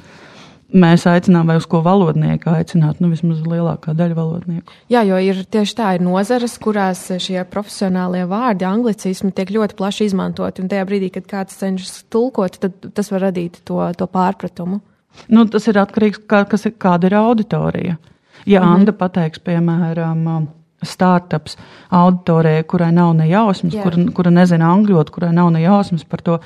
aicinām, 0.73 1.47
vai 1.47 1.57
uz 1.59 1.65
ko 1.69 1.81
valodnieku 1.85 2.49
aicināt, 2.49 2.99
nu 3.03 3.09
vismaz 3.11 3.41
lielākā 3.45 3.93
daļa 3.97 4.15
valodnieku. 4.17 4.73
Jā, 4.89 5.03
jo 5.05 5.19
ir 5.21 5.43
tieši 5.45 5.75
tā, 5.77 5.91
ir 5.97 6.01
nozares, 6.05 6.57
kurās 6.61 7.05
šie 7.21 7.43
profesionālie 7.49 8.23
vārdi, 8.29 8.65
anglicismi 8.65 9.31
tiek 9.31 9.53
ļoti 9.53 9.77
plaši 9.77 10.09
izmantoti, 10.09 10.63
un 10.63 10.71
tajā 10.71 10.87
brīdī, 10.89 11.11
kad 11.13 11.29
kāds 11.29 11.59
cenšas 11.61 12.03
tulkot, 12.09 12.57
tad 12.63 12.89
tas 12.93 13.11
var 13.13 13.27
radīt 13.29 13.61
to, 13.67 13.79
to 13.97 14.09
pārpratumu. 14.09 14.81
Nu, 15.29 15.45
tas 15.45 15.67
ir 15.69 15.77
atkarīgs 15.77 16.23
no 16.23 16.27
kā, 16.27 16.41
ir, 16.57 16.75
kāda 16.81 17.09
ir 17.09 17.15
auditorija. 17.19 17.97
Ja 18.45 18.61
mm 18.61 18.67
-hmm. 18.67 18.75
Anna 18.75 18.93
pateiks, 18.93 19.39
piemēram, 19.39 20.47
startups 20.87 21.57
auditorijai, 21.93 22.63
kurai 22.69 22.91
nav 22.95 23.13
ne 23.17 23.27
jausmas, 23.29 23.75
yeah. 23.75 24.07
kura, 24.15 24.31
nezina 24.33 24.71
angļu, 24.73 25.03
kurai 25.13 25.33
nav 25.35 25.51
ne 25.55 25.63
jausmas 25.63 26.05
par 26.09 26.23
to, 26.25 26.39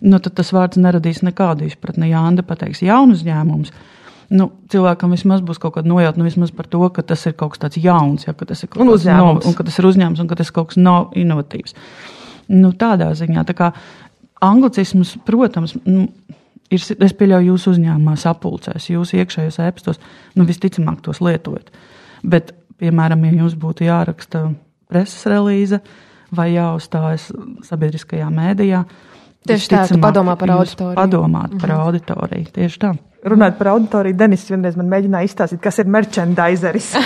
nu, 0.00 0.18
tad 0.18 0.36
tas 0.38 0.52
vārds 0.54 0.80
neradīs 0.80 1.22
nekādu 1.26 1.66
izpratni. 1.68 2.10
Ja 2.12 2.24
Anna 2.26 2.44
pateiks 2.46 2.82
jaunu 2.84 3.16
uzņēmumu, 3.18 3.72
nu, 4.36 4.48
cilvēkam 4.72 5.14
vismaz 5.14 5.42
būs 5.44 5.60
kaut 5.62 5.76
kāda 5.76 5.90
nojautma 5.90 6.28
nu, 6.28 6.50
par 6.56 6.68
to, 6.70 6.82
ka 6.94 7.04
tas 7.06 7.26
ir 7.28 7.36
kaut 7.38 7.54
kas 7.54 7.66
tāds 7.66 7.80
jauns, 7.82 8.26
ja, 8.26 8.34
ka 8.34 8.48
tas 8.48 8.62
ir 8.64 8.70
kaut 8.72 8.86
kas 8.86 9.08
tāds 9.08 9.48
un 9.48 9.56
ka 9.58 9.66
tas 9.68 9.78
ir 9.78 9.88
uzņēmums 9.90 10.22
un 10.22 10.30
ka 10.30 10.38
tas 10.40 10.48
ir 10.48 10.56
kaut 10.56 10.72
kas 10.72 10.80
no 10.80 10.96
inovatīvs. 11.18 11.76
Nu, 12.52 12.72
tādā 12.76 13.12
ziņā, 13.16 13.44
tā 13.48 13.54
kā 13.56 13.72
anglicisms, 14.42 15.16
protams, 15.26 15.76
nu, 15.86 16.08
ir, 16.72 16.82
es 16.82 17.14
pieļauju, 17.18 17.52
jūsu 17.52 17.74
uzņēmumā 17.76 18.16
sapulcēs, 18.20 18.90
jūsu 18.92 19.20
iekšējos 19.20 19.60
ēpstos, 19.68 20.00
nu, 20.38 20.46
visticamāk, 20.48 21.02
tos 21.04 21.22
lietojat. 21.24 21.70
Bet, 22.22 22.52
piemēram, 22.80 23.24
ja 23.24 23.32
jums 23.42 23.54
būtu 23.58 23.86
jāraksta 23.86 24.46
preses 24.88 25.26
relīze 25.26 25.80
vai 26.32 26.52
jāuzstājas 26.54 27.30
sabiedriskajā 27.68 28.28
mēdījā, 28.32 28.84
Tieši 29.42 29.70
tā, 29.72 29.80
tu 29.90 29.98
padomā 29.98 30.36
par 30.38 30.52
auditoriju. 30.54 30.94
Padomāt 30.94 31.50
mm 31.50 31.56
-hmm. 31.56 31.60
par 31.60 31.70
auditoriju, 31.86 32.46
tieši 32.54 32.78
tā. 32.78 32.92
Runājot 33.26 33.58
par 33.58 33.68
auditoriju, 33.68 34.16
Denis 34.16 34.50
vienreiz 34.50 34.76
man 34.76 34.88
mēģināja 34.90 35.26
izstāstīt, 35.26 35.60
kas 35.60 35.78
ir 35.78 35.86
merchandiseris. 35.86 36.92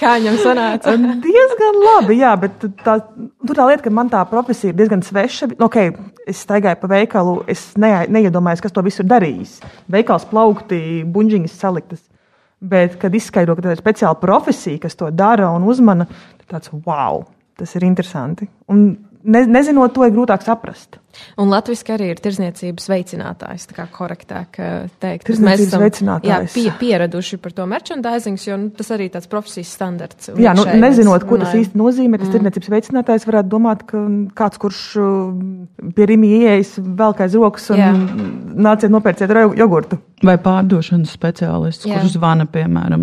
Kā 0.00 0.18
viņam 0.18 0.36
sanāca? 0.42 0.96
diezgan 1.22 1.74
labi, 1.84 2.18
jā, 2.18 2.32
bet 2.40 2.64
tā, 2.84 2.98
tur 3.46 3.56
tā 3.56 3.66
lieta, 3.66 3.82
ka 3.82 3.90
man 3.90 4.10
tā 4.10 4.24
profesija 4.30 4.70
ir 4.70 4.76
diezgan 4.76 5.02
sveša. 5.02 5.48
Okay, 5.58 5.92
es 6.26 6.42
staigāju 6.46 6.80
pa 6.80 6.86
veikalu, 6.86 7.44
es 7.46 7.76
ne, 7.76 8.06
neiedomājos, 8.08 8.60
kas 8.60 8.72
to 8.72 8.82
visu 8.82 9.02
ir 9.02 9.08
darījis. 9.08 9.60
Veikals 9.90 10.24
plaukti, 10.24 11.04
buļģiņas 11.06 11.60
saliktas. 11.60 12.02
Bet, 12.64 12.98
kad 13.00 13.14
izskaidro, 13.14 13.56
ka 13.58 13.66
tā 13.66 13.74
ir 13.74 13.80
speciāla 13.82 14.16
profesija, 14.20 14.80
kas 14.80 14.96
to 14.96 15.10
dara 15.12 15.50
un 15.52 15.66
uzmana, 15.68 16.06
tad 16.40 16.54
tāds 16.54 16.72
wow, 16.86 17.24
tas 17.60 17.74
ir 17.76 17.84
interesanti. 17.84 18.48
Un 18.72 18.86
ne, 19.22 19.42
nezinot 19.50 19.92
to, 19.96 20.06
ir 20.06 20.14
grūtāk 20.14 20.44
saprast. 20.46 21.00
Un 21.40 21.50
Latvijas 21.52 21.84
arī 21.94 22.10
ir 22.12 22.20
tirzniecības 22.22 22.88
veicinātājs, 22.90 23.66
tā 23.70 23.76
kā 23.76 23.86
korektāk 23.92 24.58
eh, 24.62 24.86
teikt. 25.02 25.30
Mēs 25.44 25.64
esam 25.66 25.84
jā, 26.24 26.40
pie, 26.52 26.66
pieraduši 26.80 27.38
par 27.42 27.54
to 27.56 27.66
merchandising, 27.70 28.38
jo 28.40 28.58
nu, 28.60 28.70
tas 28.74 28.90
arī 28.94 29.10
tāds 29.12 29.30
profesijas 29.30 29.72
standarts. 29.76 30.32
Jā, 30.40 30.54
nu, 30.56 30.66
nezinot, 30.80 31.26
ko 31.28 31.38
tas 31.42 31.54
īsti 31.58 31.78
nozīmē, 31.78 32.20
tas 32.20 32.30
mm. 32.30 32.36
tirzniecības 32.36 32.72
veicinātājs 32.76 33.28
varētu 33.28 33.52
domāt, 33.52 33.84
ka 33.88 34.02
kāds, 34.38 34.60
kurš 34.62 34.80
uh, 35.02 35.92
pie 35.96 36.08
rīmi 36.10 36.32
ieejas, 36.40 36.76
velk 36.80 37.24
aiz 37.24 37.36
rokas 37.38 37.70
un 37.74 37.82
jā. 37.82 37.92
nāciet 38.68 38.94
nopērciet 38.94 39.34
jogurtu. 39.58 40.00
Vai 40.24 40.38
pārdošanas 40.40 41.10
speciālists, 41.12 41.84
jā. 41.84 41.98
kurš 41.98 42.14
zvana, 42.14 42.46
piemēram, 42.48 43.02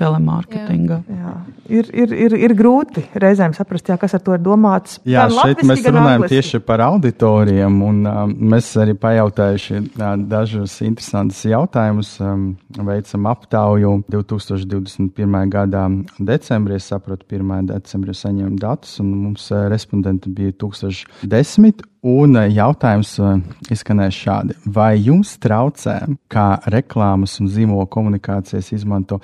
telemārketingā. 0.00 0.96
Jā. 1.06 1.18
Jā. 1.18 1.34
Ir, 1.68 1.90
ir, 1.92 2.14
ir, 2.26 2.34
ir 2.48 2.54
grūti 2.58 3.04
reizēm 3.20 3.52
saprast, 3.54 3.90
jā, 3.92 3.98
kas 4.00 4.16
ar 4.16 4.24
to 4.24 4.34
ir 4.34 4.42
domāts. 4.42 4.96
Jā, 5.06 5.28
šeit 5.30 5.62
mēs 5.68 5.84
runājam 5.86 6.24
tieši 6.32 6.62
par 6.64 6.82
auditoru 6.88 7.37
auditoriem. 7.38 7.82
Un, 7.82 8.02
uh, 8.06 8.26
mēs 8.26 8.70
arī 8.80 8.94
pajautājuši 8.98 9.78
uh, 9.78 10.16
dažus 10.28 10.80
interesantus 10.82 11.44
jautājumus. 11.46 12.16
Um, 12.20 12.56
veicam 12.86 13.26
aptauju 13.30 14.04
2021. 14.10 15.48
gada 15.48 15.88
decembrī. 16.18 16.78
Es 16.78 16.90
saprotu, 16.90 17.26
1. 17.30 17.68
decembrī 17.68 18.14
saņēmu 18.14 18.58
datus, 18.58 18.98
un 19.00 19.14
mums 19.24 19.50
respondenti 19.70 20.30
bija 20.30 20.52
1010. 20.58 21.84
Un 22.06 22.36
uh, 22.38 22.46
jautājums 22.46 23.16
uh, 23.18 23.40
izskanēja 23.74 24.14
šādi: 24.14 24.54
Vai 24.70 24.92
jums 25.02 25.34
traucē, 25.42 25.98
kā 26.30 26.60
reklāmas 26.70 27.40
un 27.42 27.50
zīmola 27.50 27.88
komunikācijas 27.90 28.70
izmanto 28.76 29.18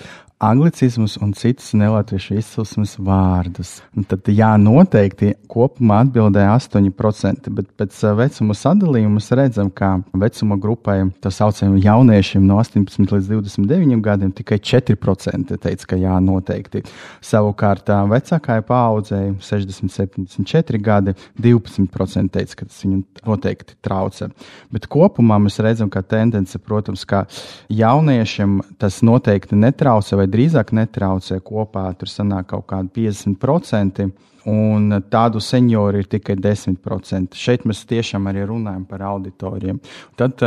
anglicismus 0.44 1.14
un 1.22 1.30
citus 1.32 1.70
nelatviešu 1.78 2.34
izcelsmes 2.36 2.96
vārdus. 2.98 3.76
Un 3.96 4.04
tad, 4.08 4.26
jā, 4.26 4.50
noteikti 4.60 5.30
kopumā 5.48 6.00
atbildēja 6.02 6.56
8%, 6.58 7.52
bet 7.54 7.70
pēc 7.78 8.00
uh, 8.02 8.16
vecuma 8.18 8.56
sadalījuma 8.58 9.20
mēs 9.20 9.30
redzam, 9.38 9.70
ka 9.70 9.92
vecuma 10.24 10.58
grupai, 10.60 10.98
tā 11.22 11.30
saucamiem 11.32 11.78
jauniešiem 11.84 12.44
no 12.44 12.58
18 12.58 13.14
līdz 13.14 13.30
29 13.30 14.02
gadiem, 14.04 14.34
tikai 14.34 14.58
4% 14.58 15.54
teica, 15.62 15.90
ka 15.94 16.00
jā, 16.00 16.18
noteikti. 16.26 16.82
Savukārt 17.24 17.94
vecākajai 18.10 18.66
paaudzei 18.66 19.30
60, 19.38 19.94
74 19.94 20.82
gadi, 20.82 21.14
12% 21.38 22.34
teica, 22.34 22.60
ka 22.60 22.63
tas 22.68 22.82
viņu 22.84 23.00
noteikti 23.26 23.76
traucē. 23.84 24.28
Bet 24.74 24.88
kopumā 24.92 25.38
mēs 25.42 25.60
redzam, 25.64 25.90
ka 25.92 26.02
tendence, 26.02 26.58
protams, 26.58 27.04
ka 27.08 27.24
jauniešiem 27.72 28.58
tas 28.80 29.00
noteikti 29.06 29.58
netraucē 29.58 30.18
vai 30.20 30.28
drīzāk 30.30 30.74
netraucē 30.76 31.40
kopā, 31.44 31.86
tur 31.98 32.12
sanāk 32.12 32.50
kaut 32.52 32.68
kādi 32.72 33.08
50%. 33.08 34.10
Un 34.50 34.92
tādu 35.08 35.40
senioru 35.40 36.02
ir 36.02 36.08
tikai 36.12 36.34
10%. 36.36 37.38
Šeit 37.38 37.62
mēs 37.64 37.86
tiešām 37.88 38.28
arī 38.28 38.42
runājam 38.50 38.82
par 38.84 39.06
auditoriem. 39.08 39.78
Tad 40.20 40.42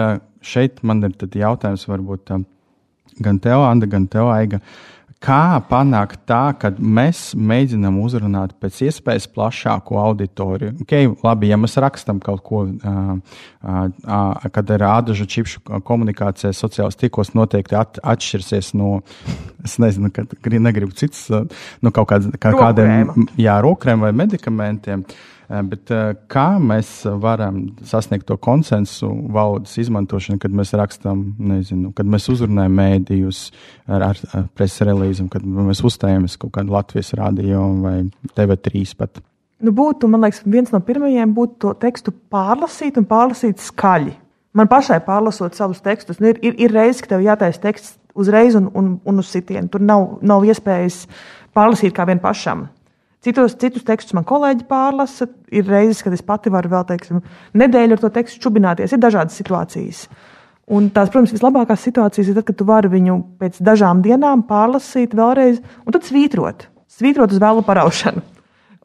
šeit 0.45 0.83
man 0.85 1.01
ir 1.07 1.15
jautājums, 1.17 1.87
varbūt 1.89 2.35
gan 3.25 3.39
tev, 3.41 3.63
Anna, 3.65 3.89
gan 3.89 4.05
tev, 4.05 4.29
Aiga. 4.29 4.61
Uh, 4.61 4.96
kā 5.23 5.57
panākt 5.69 6.21
tā, 6.29 6.51
ka 6.59 6.71
mēs 6.77 7.31
mēģinām 7.37 7.97
uzrunāt 8.03 8.53
pēc 8.61 8.81
iespējas 8.87 9.27
plašāku 9.33 9.97
auditoriju. 10.01 10.75
Okay, 10.85 11.09
labi, 11.25 11.49
ja 11.51 11.57
mēs 11.59 11.77
rakstām 11.81 12.19
kaut 12.23 12.43
ko, 12.45 12.63
uh, 12.67 13.39
uh, 13.63 14.49
kad 14.53 14.73
ir 14.75 14.85
ādažu 14.87 15.27
čipšu 15.29 15.81
komunikācija 15.87 16.53
sociālajos 16.55 16.99
tīklos, 17.01 17.33
noteikti 17.37 17.79
at, 17.79 18.01
atšķirsies 18.03 18.73
no, 18.77 18.99
es 19.65 19.79
nezinu, 19.81 20.13
kad 20.13 20.37
negribu 20.57 20.93
cits, 20.97 21.25
no 21.81 21.95
kaut 21.95 22.11
kād, 22.13 22.29
kā, 22.37 22.53
kādiem, 22.57 23.27
jā, 23.41 23.57
rokrēm 23.65 24.05
vai 24.05 24.13
medikamentiem. 24.25 25.01
Uh, 25.07 25.36
bet 25.47 25.91
eh, 25.95 26.09
kā 26.27 26.57
mēs 26.59 26.89
varam 27.23 27.61
sasniegt 27.87 28.27
to 28.27 28.35
konsensu 28.41 29.09
valodas 29.33 29.77
izmantošanu, 29.79 30.41
kad 30.43 30.51
mēs 30.55 30.73
rakstām, 30.75 31.23
nezinu, 31.39 31.93
kad 31.95 32.09
mēs 32.09 32.27
uzrunājam 32.33 32.75
mēdījus 32.81 33.41
ar, 33.87 34.09
ar, 34.09 34.21
ar 34.35 34.45
preses 34.57 34.83
relīzēm, 34.89 35.29
kad 35.31 35.45
mēs 35.47 35.83
uzstājamies 35.87 36.35
kaut 36.41 36.55
kādu 36.59 36.75
Latvijas 36.75 37.13
rādio 37.17 37.63
vai 37.83 37.97
TV3 38.35 38.83
pat? 38.99 39.21
Nu, 39.63 39.71
būtu, 39.73 40.09
man 40.11 40.27
liekas, 40.27 40.43
viens 40.45 40.73
no 40.73 40.83
pirmajiem 40.85 41.31
būtu 41.33 41.57
to 41.63 41.73
tekstu 41.81 42.13
pārlasīt 42.33 42.99
un 42.99 43.07
pārlasīt 43.09 43.63
skaļi. 43.63 44.13
Man 44.57 44.69
pašai 44.69 44.99
pārlasot 45.05 45.57
savus 45.57 45.79
tekstus, 45.85 46.19
nu, 46.21 46.31
ir, 46.33 46.41
ir, 46.45 46.59
ir 46.67 46.75
reizes, 46.75 47.01
ka 47.01 47.15
tev 47.15 47.23
jātaisa 47.25 47.61
teksts 47.63 47.95
uzreiz 48.17 48.57
un, 48.57 48.69
un, 48.75 48.95
un 49.05 49.21
uz 49.21 49.29
sitienu. 49.31 49.69
Tur 49.71 49.83
nav, 49.85 50.17
nav 50.25 50.45
iespējas 50.45 51.05
pārlasīt 51.55 51.95
kā 51.95 52.05
vien 52.09 52.21
pašam. 52.21 52.67
Citos, 53.27 53.57
citus 53.59 53.83
tekstus 53.83 54.15
man 54.15 54.23
kolēģi 54.23 54.63
pārlasa. 54.69 55.25
Ir 55.51 55.67
reizes, 55.67 55.99
kad 55.99 56.13
es 56.15 56.21
pati 56.23 56.47
varu 56.47 56.69
vēl 56.71 56.85
teiksim, 56.87 57.17
nedēļu 57.59 57.97
ar 57.97 57.99
to 57.99 58.09
tekstu 58.15 58.39
čubināties. 58.45 58.93
Ir 58.95 59.01
dažādas 59.03 59.35
situācijas. 59.35 60.05
Un 60.71 60.87
tās, 60.95 61.11
protams, 61.11 61.33
vislabākās 61.35 61.83
situācijas 61.83 62.29
ir 62.31 62.37
tad, 62.37 62.45
kad 62.47 62.59
tu 62.61 62.67
vari 62.69 62.91
viņu 62.93 63.17
pēc 63.41 63.59
dažām 63.67 63.99
dienām 64.05 64.45
pārlasīt 64.47 65.17
vēlreiz 65.19 65.59
un 65.59 65.97
tad 65.97 66.07
svītrot. 66.07 66.69
Svītrot 66.87 67.35
uz 67.35 67.43
vēlu 67.43 67.67
paraušanu. 67.67 68.23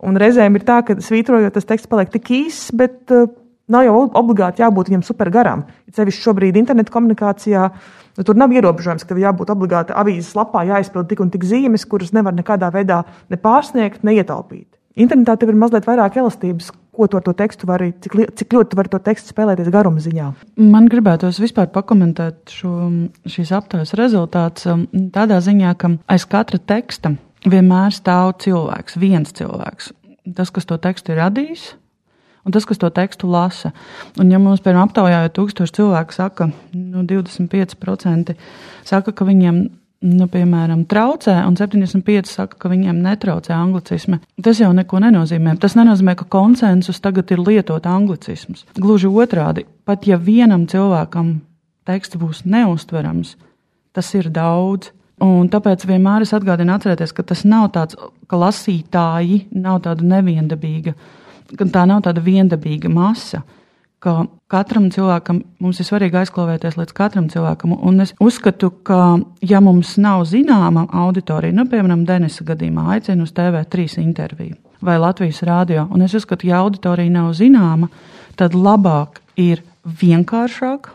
Un 0.02 0.18
reizēm 0.18 0.58
ir 0.58 0.66
tā, 0.66 0.80
ka 0.82 0.98
svītrojot, 0.98 1.54
tas 1.54 1.68
teksts 1.68 1.90
paliek 1.90 2.10
tik 2.10 2.34
īss, 2.34 2.74
bet 2.74 3.14
uh, 3.14 3.28
nav 3.70 3.86
jau 3.86 3.96
obligāti 4.10 4.66
jābūt 4.66 4.90
viņam 4.90 5.06
super 5.06 5.30
garam. 5.30 5.68
Ir 5.86 5.94
sevišķi 6.00 6.26
šobrīd 6.26 6.58
internetu 6.58 6.98
komunikācijā. 6.98 7.68
Uh, 7.70 8.01
Nu, 8.18 8.26
tur 8.28 8.36
nav 8.36 8.52
ierobežojums, 8.52 9.06
ka 9.08 9.16
jābūt 9.16 9.54
obligāti 9.54 9.96
avīzes 9.96 10.34
lapā 10.36 10.66
jāizpild 10.68 11.08
tik 11.08 11.22
un 11.24 11.32
tik 11.32 11.46
zīmes, 11.48 11.86
kuras 11.88 12.12
nevar 12.12 12.36
nekādā 12.36 12.68
veidā 12.74 13.02
ne 13.32 13.40
pārsniegt, 13.40 14.04
ne 14.04 14.18
ietaupīt. 14.18 14.68
Internetā 15.00 15.38
tev 15.40 15.52
ir 15.54 15.56
mazliet 15.56 15.86
vairāk 15.88 16.18
elastības, 16.20 16.68
ko 16.92 17.06
tu 17.08 17.16
ar 17.16 17.24
to 17.24 17.32
tekstu 17.36 17.68
vari, 17.68 17.92
cik, 18.04 18.18
cik 18.36 18.52
ļoti 18.52 18.72
tu 18.72 18.78
vari 18.78 18.92
to 18.92 19.00
tekstu 19.00 19.32
spēlēties 19.32 19.72
garuma 19.72 20.02
ziņā. 20.04 20.28
Man 20.60 20.90
gribētos 20.92 21.40
vispār 21.40 21.70
pakomentēt 21.72 22.52
šo, 22.52 22.74
šīs 23.24 23.54
aptaujas 23.56 23.94
rezultātus 23.96 24.68
um, 24.68 24.84
tādā 25.14 25.40
ziņā, 25.44 25.72
ka 25.80 25.94
aiz 26.12 26.28
katra 26.28 26.60
teksta 26.60 27.14
vienmēr 27.48 27.96
stāv 27.96 28.34
cilvēks, 28.44 29.00
viens 29.00 29.32
cilvēks. 29.38 29.94
Tas, 30.36 30.52
kas 30.54 30.68
to 30.68 30.76
tekstu 30.78 31.14
ir 31.14 31.22
radījis, 31.24 31.70
un 32.46 32.54
tas, 32.54 32.66
kas 32.68 32.80
to 32.80 32.90
tekstu 32.94 33.30
lasa. 33.30 33.72
Un, 34.20 34.32
ja 34.32 34.40
mums, 34.42 34.62
piemēram, 34.64 34.88
aptaujā 34.88 35.22
jau 35.26 35.34
tūkstoši 35.40 35.78
cilvēku 35.78 36.16
saka, 36.16 36.50
nu, 36.74 37.04
25% 37.08 38.34
saka, 38.88 39.14
ka 39.14 39.28
viņiem 39.28 39.62
nu, 40.02 40.26
piemēram, 40.30 40.82
traucē, 40.90 41.34
un 41.46 41.56
75 41.58 42.30
saka, 42.30 42.58
ka 42.58 42.70
viņiem 42.72 42.98
netraucē 43.04 43.54
anglicismi. 43.54 44.18
Tas 44.42 44.60
jau 44.60 44.72
neko 44.74 44.98
nenozīmē. 45.04 45.54
Tas 45.62 45.76
nenozīmē, 45.78 46.16
ka 46.18 46.26
konsensus 46.30 47.00
tagad 47.02 47.30
ir 47.34 47.42
lietot 47.42 47.86
anglicismus. 47.86 48.66
Gluži 48.78 49.10
otrādi, 49.10 49.66
pat 49.86 50.08
ja 50.10 50.18
vienam 50.18 50.66
cilvēkam 50.70 51.36
teksts 51.88 52.18
būs 52.18 52.42
neustverams, 52.48 53.36
tas 53.94 54.10
ir 54.18 54.30
daudz. 54.34 54.90
Un 55.22 55.46
tāpēc 55.46 55.84
vienmēr 55.86 56.24
es 56.24 56.32
atgādinu, 56.34 56.74
atcerieties, 56.74 57.12
ka 57.14 57.22
tas 57.22 57.44
nav 57.46 57.68
tāds, 57.76 57.94
ka 58.26 58.38
lasītāji 58.40 59.44
nav 59.54 59.84
tāda 59.84 60.02
neviendabīga, 60.16 60.96
ka 61.58 61.68
tā 61.72 61.86
nav 61.88 62.04
tāda 62.06 62.22
viendabīga 62.24 62.90
masa 62.92 63.42
ka 64.02 64.24
katram 64.50 64.88
cilvēkam 64.92 65.40
mums 65.62 65.80
ir 65.80 65.86
svarīgi 65.86 66.18
aizklavēties 66.22 66.76
līdz 66.78 66.94
katram 66.96 67.28
cilvēkam. 67.32 67.76
Un 67.86 68.02
es 68.04 68.14
uzskatu, 68.22 68.72
ka, 68.86 69.20
ja 69.46 69.62
mums 69.62 69.94
nav 70.02 70.24
zināma 70.28 70.88
auditorija, 71.04 71.54
nu, 71.56 71.68
piemēram, 71.70 72.02
Denisa 72.08 72.44
gadījumā, 72.48 72.88
aicinu 72.96 73.28
uz 73.28 73.34
TV3 73.36 74.02
interviju 74.02 74.58
vai 74.82 74.96
Latvijas 74.98 75.44
rādio, 75.46 75.86
un 75.94 76.02
es 76.02 76.14
uzskatu, 76.18 76.48
ja 76.50 76.58
auditorija 76.64 77.12
nav 77.14 77.28
zināma, 77.38 77.86
tad 78.34 78.56
labāk 78.58 79.22
ir 79.38 79.62
vienkāršāk. 79.86 80.90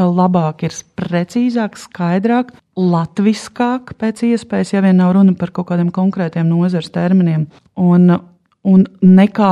Labāk 0.00 0.62
ir 0.64 0.74
precīzāk, 0.96 1.74
skaidrāk, 1.76 2.54
latviskāk, 2.78 3.92
pēc 4.00 4.22
iespējas, 4.30 4.70
ja 4.72 4.80
vien 4.80 4.96
nav 4.96 5.12
runa 5.12 5.34
par 5.36 5.52
kaut 5.52 5.68
kādiem 5.68 5.90
konkrētiem 5.92 6.48
nozares 6.48 6.88
terminiem, 6.94 7.44
un, 7.76 8.14
un 8.64 8.86
nekā 9.04 9.50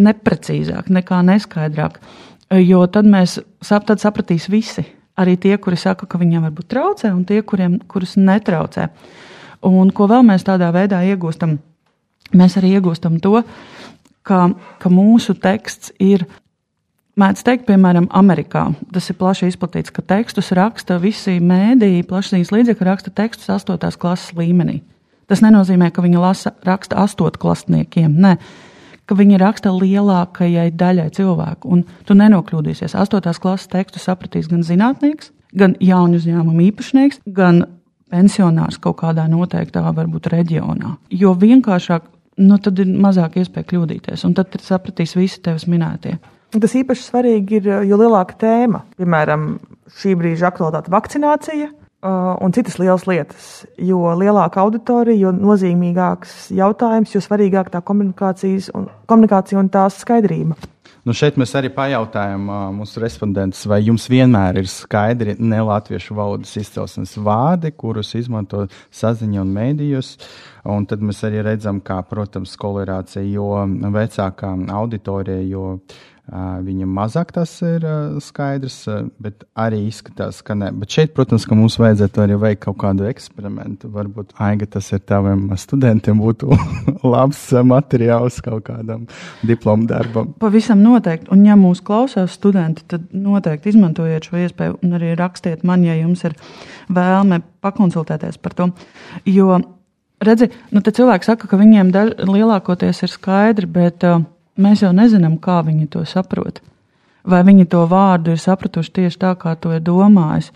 neprecīzāk, 0.00 0.88
nekā 0.92 1.20
neskaidrāk. 1.26 1.98
Jo 2.62 2.84
tad 2.92 3.08
mēs 3.08 3.38
sap, 3.64 3.86
tad 3.88 4.02
sapratīs 4.02 4.48
visi. 4.52 4.84
Arī 5.16 5.36
tie, 5.36 5.56
kuri 5.60 5.76
saka, 5.76 6.06
ka 6.08 6.20
viņiem 6.20 6.46
varbūt 6.46 6.70
traucē, 6.72 7.10
un 7.12 7.24
tie, 7.28 7.42
kuriem, 7.44 7.78
kurus 7.88 8.16
netraucē. 8.16 8.88
Un 9.68 9.92
ko 9.94 10.08
vēl 10.08 10.24
mēs 10.26 10.46
tādā 10.46 10.70
veidā 10.74 11.02
iegūstam? 11.04 11.58
Mēs 12.32 12.56
arī 12.56 12.76
iegūstam 12.78 13.18
to, 13.22 13.42
ka, 14.26 14.46
ka 14.80 14.92
mūsu 14.92 15.36
teksts 15.38 15.92
ir. 16.00 16.24
Mēdz 17.20 17.44
teikt, 17.44 17.66
piemēram, 17.68 18.06
Amerikā 18.16 18.70
tas 18.94 19.10
ir 19.12 19.18
plaši 19.20 19.50
izplatīts, 19.52 19.92
ka 19.92 20.00
tekstus 20.00 20.48
raksta 20.56 20.96
visi 21.00 21.36
mēdīji, 21.44 22.06
plašsaziņas 22.08 22.52
līdzekļi 22.54 22.88
raksta 22.88 23.12
tekstus 23.12 23.52
8. 23.52 23.76
klases 24.00 24.32
līmenī. 24.38 24.78
Tas 25.28 25.44
nenozīmē, 25.44 25.90
ka 25.92 26.04
viņi 26.04 26.20
lasa, 26.20 26.54
raksta 26.64 26.96
8. 27.04 27.36
klasniekiem. 27.42 28.16
Nē, 28.16 28.38
ka 29.06 29.16
viņi 29.18 29.40
raksta 29.42 29.72
lielākajai 29.74 30.70
daļai 30.78 31.08
cilvēku. 31.16 31.70
Un 31.72 31.84
tu 32.08 32.16
nenokļūdīsies. 32.18 32.96
Astotās 32.98 33.40
klases 33.42 33.70
tekstu 33.72 34.02
sapratīs 34.02 34.50
gan 34.50 34.64
zinātnieks, 34.66 35.32
gan 35.58 35.76
jaunu 35.82 36.20
uzņēmumu 36.20 36.66
īpašnieks, 36.70 37.22
gan 37.26 37.64
pensionārs 38.12 38.78
kaut 38.82 39.00
kādā 39.00 39.26
noteiktā 39.30 39.84
varbūt 39.96 40.28
reģionā. 40.32 40.96
Jo 41.10 41.34
vienkāršāk, 41.38 42.08
nu 42.44 42.58
tad 42.62 42.80
ir 42.82 42.92
mazāk 42.92 43.38
iespēja 43.40 43.68
kļūdīties, 43.72 44.24
un 44.28 44.36
tad 44.36 44.56
sapratīs 44.60 45.16
visi 45.16 45.42
tevis 45.44 45.68
minētie. 45.70 46.18
Tas 46.52 46.74
īpaši 46.76 47.06
svarīgi 47.06 47.62
ir, 47.62 47.68
jo 47.88 47.96
lielāka 47.96 48.36
tēma, 48.42 48.82
piemēram, 49.00 49.54
šī 49.96 50.12
brīža 50.20 50.50
aktualitāte 50.50 50.92
vakcinācija, 50.92 51.70
un 52.02 52.52
citas 52.54 52.78
lielas 52.82 53.06
lietas. 53.06 53.48
Jo 53.78 54.12
lielāka 54.18 54.62
auditorija, 54.64 55.28
jo 55.28 55.32
nozīmīgāks 55.36 56.50
jautājums, 56.56 57.14
jo 57.14 57.22
svarīgāk 57.22 57.70
tā 57.70 57.82
un, 57.86 58.88
komunikācija 59.06 59.60
un 59.60 59.72
tās 59.72 60.02
skaidrība. 60.02 60.58
Nu 61.02 61.14
šeit 61.18 61.34
mēs 61.34 61.50
arī 61.58 61.66
pajautājām 61.74 62.44
uh, 62.46 62.58
mūsu 62.76 63.00
respondentus, 63.02 63.64
vai 63.66 63.80
jums 63.82 64.04
vienmēr 64.10 64.60
ir 64.60 64.68
skaidri 64.70 65.34
ne 65.42 65.58
latviešu 65.66 66.14
valodas 66.14 66.52
izcelsmes 66.60 67.16
vārdi, 67.18 67.72
kurus 67.74 68.12
izmanto 68.14 68.68
saziņa 68.94 69.40
un 69.42 69.50
mēdījus. 69.56 70.12
Un 70.70 70.86
tad 70.86 71.02
mēs 71.02 71.24
arī 71.26 71.42
redzam, 71.42 71.80
kā, 71.82 71.96
protams, 72.06 72.54
kolorācija, 72.54 73.24
jo 73.34 73.48
vecākā 73.96 74.52
auditorija, 74.78 75.42
jo 75.50 75.64
Viņam 76.30 76.86
mazāk 76.94 77.32
tas 77.34 77.50
ir 77.66 77.82
skaidrs, 78.22 78.76
bet 79.20 79.42
arī 79.58 79.80
izskatās, 79.88 80.38
ka 80.46 80.54
nē. 80.54 80.68
Bet 80.78 80.94
šeit, 80.94 81.10
protams, 81.16 81.42
ka 81.50 81.56
mums 81.58 81.74
vajadzētu 81.82 82.22
arī 82.22 82.36
veikt 82.38 82.60
kaut 82.62 82.78
kādu 82.78 83.08
eksperimentu. 83.10 83.90
Varbūt 83.90 84.30
Aiga 84.38 84.68
tas 84.70 84.86
ir 84.94 85.02
taviem 85.02 85.48
studentiem 85.58 86.20
būtu 86.22 86.54
labs 87.12 87.40
materiāls 87.66 88.38
kaut 88.46 88.68
kādam 88.70 89.08
diplomu 89.42 89.88
darbam. 89.90 90.30
Pavisam 90.40 90.80
noteikti. 90.84 91.26
Un, 91.34 91.42
ja 91.48 91.58
mūs 91.58 91.82
klausās 91.84 92.38
studenti, 92.38 92.86
tad 92.86 93.10
noteikti 93.10 93.74
izmantojiet 93.74 94.30
šo 94.30 94.38
iespēju 94.44 94.78
un 94.78 94.94
arī 95.00 95.16
rakstiet 95.18 95.66
man, 95.66 95.82
ja 95.82 95.98
jums 95.98 96.22
ir 96.28 96.38
vēlme 96.86 97.40
pakonsultēties 97.66 98.38
par 98.38 98.54
to. 98.56 98.70
Jo, 99.26 99.58
redzi, 100.22 100.52
nu, 100.70 100.86
cilvēki 100.86 101.28
saka, 101.28 101.50
ka 101.50 101.58
viņiem 101.58 101.90
daž, 101.92 102.14
lielākoties 102.30 103.02
ir 103.02 103.10
skaidri, 103.10 103.68
bet 103.74 104.06
uh, 104.06 104.22
mēs 104.60 104.84
jau 104.84 104.92
nezinām, 104.96 105.38
kā 105.40 105.60
viņi 105.66 105.88
to 105.92 106.04
saprot. 106.08 106.60
Vai 107.22 107.44
viņi 107.46 107.68
to 107.70 107.84
vārdu 107.86 108.34
ir 108.34 108.40
sapratuši 108.42 108.94
tieši 108.98 109.20
tā, 109.22 109.34
kā 109.38 109.54
to 109.54 109.70
ir 109.76 109.82
domājis. 109.86 110.50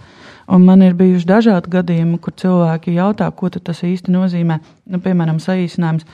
Un 0.51 0.65
man 0.67 0.83
ir 0.83 0.97
bijuši 0.99 1.27
dažādi 1.27 1.71
gadījumi, 1.71 2.19
kur 2.23 2.35
cilvēki 2.35 2.97
jautā, 2.97 3.29
ko 3.31 3.51
tas 3.51 3.83
īsti 3.87 4.15
nozīmē. 4.15 4.59
Nu, 4.91 5.03
piemēram, 5.03 5.39
saīsinājums 5.43 6.07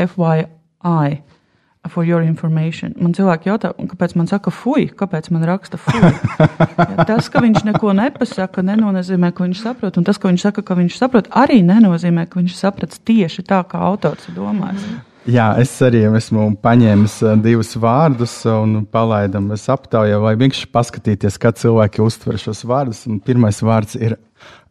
FYI. 0.00 1.22
For 1.92 2.00
your 2.00 2.24
information. 2.24 2.94
Man 2.96 3.12
cilvēki 3.12 3.50
jautā, 3.50 3.74
kāpēc 3.76 4.14
man 4.16 4.24
saka, 4.24 4.48
fuj, 4.48 4.86
kāpēc 4.96 5.28
man 5.34 5.44
raksta 5.44 5.76
fuj. 5.76 6.00
Ja, 6.94 7.04
tas, 7.04 7.28
ka 7.28 7.42
viņš 7.44 7.66
neko 7.68 7.92
nepasaka, 7.96 8.64
nenozīmē, 8.64 9.34
ka 9.36 9.44
viņš 9.44 9.60
saprot. 9.66 9.98
Un 10.00 10.06
tas, 10.08 10.16
ka 10.20 10.30
viņš 10.30 10.46
saka, 10.46 10.64
ka 10.64 10.78
viņš 10.78 10.96
saprot, 10.96 11.28
arī 11.36 11.60
nenozīmē, 11.64 12.24
ka 12.30 12.40
viņš 12.40 12.56
saprats 12.56 13.02
tieši 13.04 13.44
tā, 13.44 13.60
kā 13.68 13.82
autors 13.84 14.30
ir 14.30 14.38
domājis. 14.38 14.86
Mm. 14.88 15.13
Jā, 15.24 15.46
es 15.56 15.70
arī 15.80 16.02
esmu 16.18 16.50
paņēmis 16.60 17.14
eh, 17.24 17.36
divus 17.40 17.70
vārdus 17.80 18.34
un 18.50 18.82
palaidam 18.92 19.46
aptaujā, 19.56 20.18
vai 20.20 20.34
vienkārši 20.36 20.68
paskatīties, 20.68 21.38
kā 21.40 21.54
cilvēki 21.56 22.04
uztver 22.04 22.36
šos 22.42 22.60
vārdus. 22.68 23.06
Pirmais 23.24 23.62
vārds 23.64 23.96
ir 23.96 24.18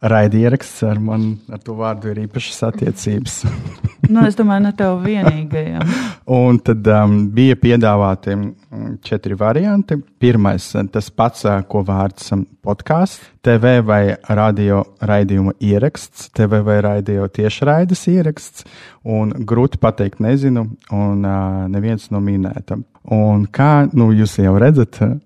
raidieraksts, 0.02 0.82
ar 0.88 1.00
man 1.00 1.34
ar 1.52 1.62
to 1.64 1.76
vārdu 1.78 2.10
ir 2.12 2.24
īpašas 2.26 2.62
attiecības. 2.70 3.38
nu, 4.12 4.24
es 4.26 4.36
domāju, 4.38 4.66
ne 4.66 4.72
tev 4.76 4.98
vienīgajam. 5.04 5.94
un 6.40 6.58
tad 6.64 6.86
um, 6.88 7.16
bija 7.34 7.56
piedāvāti 7.60 8.34
mm, 8.36 8.96
četri 9.04 9.36
varianti. 9.38 9.98
Pirmais, 10.20 10.70
tas 10.92 11.10
pats, 11.10 11.44
ko 11.68 11.84
vārds 11.86 12.32
podkāsts, 12.64 13.30
TV 13.44 13.78
vai 13.84 14.14
radio 14.32 14.80
raidījuma 15.04 15.52
ieraksts, 15.60 16.30
TV 16.36 16.62
vai 16.64 16.78
radio 16.84 17.28
tiešraides 17.28 18.06
ieraksts, 18.12 18.64
un 19.04 19.34
grūti 19.44 19.80
pateikt, 19.82 20.22
nezinu, 20.24 20.64
un 20.92 21.28
uh, 21.28 21.64
neviens 21.68 22.08
no 22.14 22.22
minētam. 22.24 22.86
Un 23.12 23.42
kā 23.52 23.84
nu, 23.92 24.08
jūs 24.16 24.38
jau 24.40 24.54
redzat, 24.56 24.96
uh, 25.04 25.18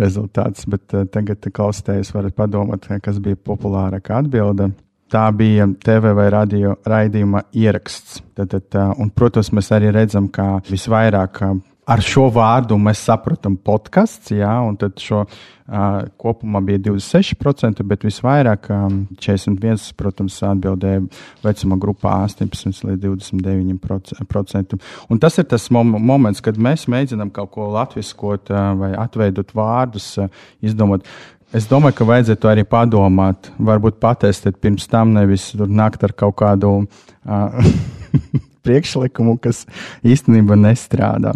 rezultāts, 0.00 0.64
bet 0.70 0.96
uh, 0.96 1.04
tagad 1.12 1.44
klausītājs 1.52 2.14
varat 2.14 2.36
padomāt, 2.38 2.88
kas 3.04 3.20
bija 3.20 3.36
populārākā 3.36 4.17
atbilde. 4.18 4.70
Tā 5.08 5.24
bija 5.32 5.64
TV 5.80 6.12
vai 6.12 6.28
radio 6.34 6.74
raidījuma 6.84 7.46
ieraksts. 7.56 8.20
Tad, 8.36 8.52
tad, 8.52 8.68
uh, 8.76 8.92
un, 9.00 9.08
protams, 9.14 9.48
mēs 9.56 9.72
arī 9.72 9.92
redzam, 9.94 10.28
ka 10.28 10.58
visvairāk 10.68 11.40
ar 11.88 12.02
šo 12.04 12.26
vārdu 12.32 12.76
mēs 12.80 13.00
saprotam 13.08 13.56
podkāsts, 13.64 14.32
jā, 14.36 14.50
un 14.64 14.76
tad 14.80 14.98
šo 15.00 15.22
uh, 15.24 15.86
kopumā 16.20 16.60
bija 16.64 16.82
26%, 16.90 17.80
bet 17.88 18.04
visvairāk 18.04 18.68
um, 18.74 18.98
41%, 19.16 19.94
protams, 19.98 20.36
atbildēja 20.50 21.06
vecuma 21.44 21.78
grupā 21.80 22.18
18 22.26 22.84
līdz 22.90 23.06
29%. 23.06 24.78
Un 25.08 25.22
tas 25.22 25.40
ir 25.40 25.48
tas 25.48 25.68
mom 25.74 25.96
moments, 25.96 26.44
kad 26.44 26.60
mēs 26.60 26.86
mēģinām 26.92 27.32
kaut 27.34 27.54
ko 27.56 27.70
latviskot 27.72 28.52
uh, 28.52 28.70
vai 28.78 28.92
atveidot 28.98 29.56
vārdus, 29.56 30.12
uh, 30.20 30.28
izdomāt. 30.60 31.08
Es 31.56 31.64
domāju, 31.64 31.96
ka 31.96 32.04
vajadzētu 32.04 32.48
arī 32.50 32.62
padomāt, 32.68 33.48
varbūt 33.56 33.96
patestēt 34.02 34.58
pirms 34.60 34.84
tam, 34.90 35.14
nevis 35.16 35.54
nākt 35.56 36.02
ar 36.04 36.12
kaut 36.12 36.34
kādu 36.42 36.72
uh, 36.82 37.70
priekšlikumu, 38.68 39.38
kas 39.40 39.62
īstenībā 40.04 40.58
nestrādā. 40.60 41.32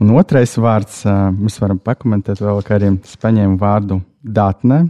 Un 0.00 0.14
otrais 0.16 0.56
vārds, 0.56 1.02
mēs 1.36 1.60
varam 1.60 1.80
pakomentēt 1.82 2.40
vēl, 2.40 2.62
ka 2.64 2.78
arī 2.78 2.94
es 2.96 3.18
paņēmu 3.20 3.60
vārdu 3.60 4.00
datne. 4.24 4.86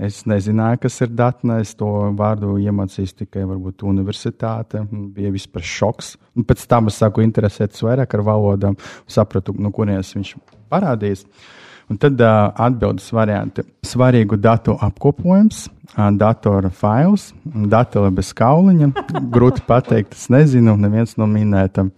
Es 0.00 0.22
nezināju, 0.28 0.82
kas 0.84 0.94
ir 1.04 1.10
datne. 1.12 1.58
Es 1.64 1.74
to 1.76 1.88
vārdu 2.16 2.54
iemācījos 2.60 3.16
tikai 3.18 3.46
varbūt 3.48 3.84
universitāte. 3.88 4.80
Bija 5.16 5.32
vispār 5.32 5.64
šoks. 5.64 6.14
Un 6.36 6.44
pēc 6.48 6.64
tam 6.68 6.88
es 6.88 7.00
sāku 7.00 7.24
interesēties 7.24 7.84
vairāk 7.84 8.16
ar 8.16 8.24
valodām, 8.24 8.76
sapratu, 9.08 9.56
no 9.60 9.72
kurienes 9.76 10.12
viņš 10.16 10.34
parādījās. 10.72 11.26
Un 11.90 11.98
tad 11.98 12.20
uh, 12.22 12.52
atbildes 12.54 13.08
varianti- 13.10 13.64
svarīgu 13.92 14.36
datu 14.38 14.76
apkopojums, 14.78 15.64
uh, 15.96 16.10
datora 16.14 16.70
fails, 16.70 17.32
datora 17.44 18.12
bez 18.14 18.30
kauliņa. 18.38 18.92
Grūti 19.34 19.64
pateikt, 19.66 20.14
es 20.14 20.28
nezinu, 20.30 20.76
neviens 20.78 21.16
no 21.18 21.26
minētām. 21.26 21.90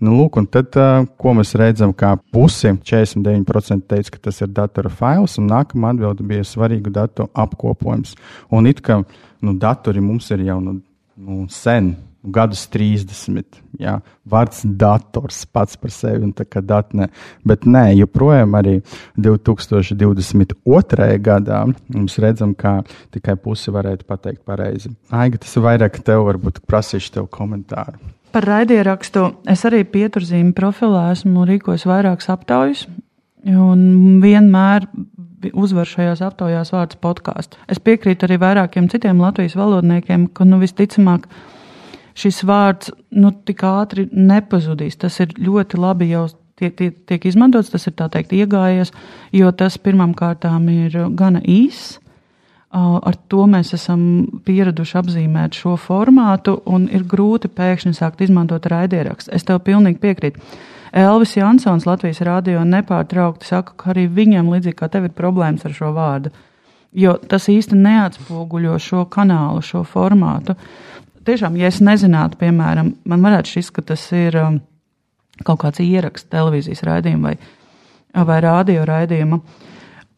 Nu, 0.00 0.14
lūk, 0.14 0.38
un 0.38 0.46
tad, 0.46 0.70
uh, 0.78 1.02
ko 1.18 1.34
mēs 1.34 1.56
redzam, 1.58 1.90
kā 1.92 2.12
pusi 2.32 2.70
49% 2.78 3.88
teica, 3.90 4.12
ka 4.14 4.22
tas 4.28 4.38
ir 4.40 4.52
datora 4.54 4.88
fails, 4.88 5.34
un 5.42 5.50
nākamā 5.50 5.96
atbilde 5.96 6.28
bija 6.30 6.46
svarīgu 6.46 6.94
datu 6.94 7.26
apkopojums. 7.34 8.14
Un 8.54 8.70
it 8.70 8.80
kā 8.86 9.02
nu, 9.42 9.56
datori 9.58 10.00
mums 10.00 10.30
ir 10.30 10.46
jau 10.46 10.60
nu, 10.62 10.78
nu, 11.18 11.42
sen 11.50 11.96
gadus 12.22 12.66
30. 12.72 13.60
Jā, 13.80 13.96
vārds 14.28 14.62
dators 14.64 15.44
pats 15.48 15.78
par 15.80 15.92
sevi 15.94 16.24
un 16.26 16.32
tā 16.36 16.44
kā 16.48 16.60
datne. 16.64 17.08
Bet 17.46 17.64
nē, 17.64 17.94
joprojām 18.00 18.54
arī 18.58 18.80
2022. 19.16 21.10
gadā 21.24 21.60
mums 21.94 22.18
redzam, 22.20 22.54
ka 22.54 22.80
tikai 23.14 23.36
pusi 23.40 23.72
varētu 23.74 24.06
pateikt 24.08 24.44
pareizi. 24.44 24.92
Aiga, 25.10 25.40
tas 25.40 25.56
ir 25.56 25.66
vairāk 25.66 26.00
tev, 26.04 26.26
varbūt 26.28 26.62
prasīšu 26.68 27.16
tev 27.16 27.30
komentāru. 27.32 27.98
Par 28.30 28.46
raidierakstu 28.46 29.24
es 29.50 29.64
arī 29.66 29.82
pieturzīmu 29.90 30.52
profilā 30.54 31.08
esmu 31.16 31.42
rīkojis 31.48 31.86
vairākas 31.88 32.30
aptaujas, 32.30 32.84
un 33.42 34.20
vienmēr 34.22 34.86
uzvar 35.56 35.88
šajās 35.88 36.20
aptaujās 36.24 36.70
vārds 36.74 36.98
podkāsts. 37.00 37.58
Es 37.70 37.80
piekrītu 37.82 38.28
arī 38.28 38.38
vairākiem 38.40 38.90
citiem 38.92 39.22
Latvijas 39.22 39.56
valodniekiem, 39.58 40.28
ka 40.36 40.44
nu 40.46 40.60
visticamāk, 40.60 41.26
šis 42.20 42.42
vārds 42.46 42.92
nu, 43.16 43.32
tik 43.32 43.64
ātri 43.66 44.06
nepazudīs. 44.12 44.98
Tas 45.00 45.18
ir 45.22 45.32
ļoti 45.40 45.80
labi 45.80 46.10
jau 46.12 46.26
tiek, 46.60 46.76
tiek, 46.76 47.00
tiek 47.08 47.26
izmantots, 47.30 47.72
tas 47.72 47.86
ir 47.88 47.96
tā 47.98 48.10
teikt 48.12 48.34
iegājies, 48.36 48.92
jo 49.36 49.50
tas 49.56 49.78
pirmām 49.80 50.14
kārtām 50.16 50.68
ir 50.72 50.96
gana 51.16 51.42
īss. 51.44 51.98
Ar 52.70 53.16
to 53.32 53.48
mēs 53.50 53.72
esam 53.74 54.02
pieraduši 54.46 54.98
apzīmēt 55.00 55.56
šo 55.58 55.74
formātu, 55.80 56.54
un 56.70 56.84
ir 56.94 57.02
grūti 57.02 57.50
pēkšņi 57.50 57.96
sākt 57.98 58.22
izmantot 58.22 58.68
raidierakstu. 58.70 59.32
Es 59.34 59.46
tev 59.48 59.58
pilnīgi 59.66 59.98
piekrītu. 60.04 60.44
Elvis 61.00 61.34
Jansons 61.38 61.86
Latvijas 61.86 62.22
rādio 62.26 62.62
nepārtraukti 62.66 63.46
saka, 63.46 63.74
ka 63.78 63.90
arī 63.92 64.06
viņam, 64.10 64.52
līdzīgi 64.54 64.78
kā 64.78 64.88
tev, 64.90 65.08
ir 65.08 65.18
problēmas 65.18 65.66
ar 65.66 65.74
šo 65.74 65.90
vārdu. 65.94 66.30
Jo 66.94 67.16
tas 67.30 67.46
īsti 67.50 67.78
neatspoguļo 67.78 68.78
šo 68.82 69.04
kanālu, 69.10 69.62
šo 69.66 69.82
formātu. 69.86 70.54
Uh, 70.54 70.89
tiešām, 71.28 71.56
ja 71.60 71.70
es 71.70 71.80
nezinātu, 71.84 72.38
piemēram, 72.40 72.94
man 73.08 73.24
varētu 73.24 73.56
šis, 73.56 73.70
ka 73.74 73.84
tas 73.92 74.04
ir 74.16 74.36
um, 74.40 74.60
kaut 75.46 75.62
kāds 75.64 75.82
ieraksts 75.84 76.30
televīzijas 76.32 76.84
raidījuma 76.86 77.30
vai, 77.30 77.36
vai 78.30 78.38
rādio 78.44 78.86
raidījuma. 78.88 79.40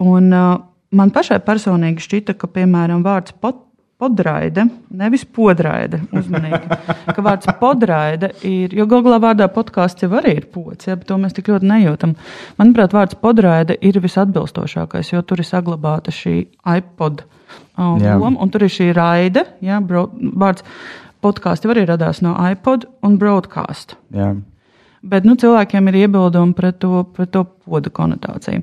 Un 0.02 0.30
uh, 0.36 0.54
man 0.94 1.12
pašai 1.14 1.40
personīgi 1.46 2.04
šķita, 2.06 2.36
ka, 2.38 2.50
piemēram, 2.50 3.04
vārds 3.06 3.34
pot, 3.40 3.64
podraide, 4.02 4.64
nevis 4.98 5.22
podraide, 5.36 6.00
uzmanīgi, 6.18 6.78
ka 7.14 7.22
vārds 7.22 7.50
podraide 7.60 8.32
ir, 8.48 8.74
jo 8.74 8.86
galvā 8.90 9.20
vārdā 9.22 9.46
podkāsts 9.52 10.02
jau 10.02 10.10
arī 10.18 10.34
ir 10.40 10.48
pods, 10.50 10.88
ja, 10.88 10.96
bet 10.98 11.06
to 11.10 11.18
mēs 11.22 11.36
tik 11.36 11.52
ļoti 11.52 11.68
nejūtam. 11.70 12.16
Manuprāt, 12.58 12.96
vārds 12.96 13.18
podraide 13.22 13.76
ir 13.78 14.00
visatbilstošākais, 14.02 15.12
jo 15.14 15.22
tur 15.26 15.42
ir 15.42 15.48
saglabāta 15.48 16.14
šī 16.14 16.34
iPod 16.78 17.22
loma, 17.78 18.34
un 18.42 18.50
tur 18.52 18.66
ir 18.66 18.72
šī 18.72 18.90
raide, 18.96 19.46
ja, 19.62 19.78
bro, 19.84 20.08
vārds 20.42 20.66
podkāsti 21.22 21.70
arī 21.70 21.86
radās 21.86 22.22
no 22.24 22.34
iPod 22.50 22.88
un 23.06 23.18
broadcast. 23.22 23.94
Jā. 24.14 24.32
Bet 25.02 25.26
nu, 25.26 25.34
cilvēkiem 25.38 25.90
ir 25.90 26.02
iebildumi 26.04 26.54
pret 26.58 26.78
to, 26.82 27.04
pret 27.14 27.30
to 27.34 27.44
podu 27.46 27.90
konotāciju. 27.94 28.62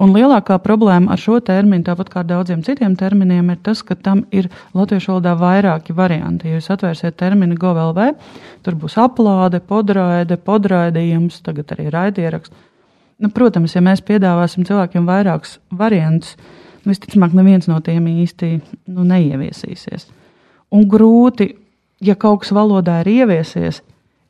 Un 0.00 0.10
lielākā 0.10 0.56
problēma 0.62 1.12
ar 1.14 1.20
šo 1.22 1.38
terminu, 1.44 1.84
tāpat 1.86 2.10
kā 2.10 2.24
daudziem 2.26 2.64
citiem 2.66 2.96
terminiem, 2.98 3.52
ir 3.54 3.60
tas, 3.62 3.82
ka 3.86 3.94
tam 3.94 4.24
ir 4.34 4.48
latviešu 4.74 5.12
valodā 5.12 5.36
vairāki 5.38 5.94
varianti. 5.94 6.50
Ja 6.50 6.58
jūs 6.58 6.70
atvērsiet 6.74 7.14
terminu 7.20 7.54
GOVLV, 7.60 8.00
tur 8.66 8.78
būs 8.80 8.98
aplāde, 8.98 9.62
podraide, 9.62 10.38
podraidījums, 10.40 11.38
tagad 11.46 11.76
arī 11.76 11.88
raidieraksts. 11.94 12.70
Nu, 13.22 13.30
protams, 13.30 13.76
ja 13.76 13.82
mēs 13.86 14.02
piedāvāsim 14.02 14.66
cilvēkiem 14.66 15.06
vairākus 15.06 15.60
variantus, 15.70 16.34
visticamāk, 16.84 17.36
neviens 17.38 17.70
no 17.70 17.78
tiem 17.84 18.10
īsti 18.10 18.56
nu, 18.90 19.06
neieviesīsies. 19.06 20.08
Un 20.74 20.88
grūti 20.90 21.52
ja 22.04 22.16
kaut 22.18 22.42
kas 22.42 22.52
valodā 22.54 23.00
ir 23.02 23.12
ieviesies, 23.12 23.80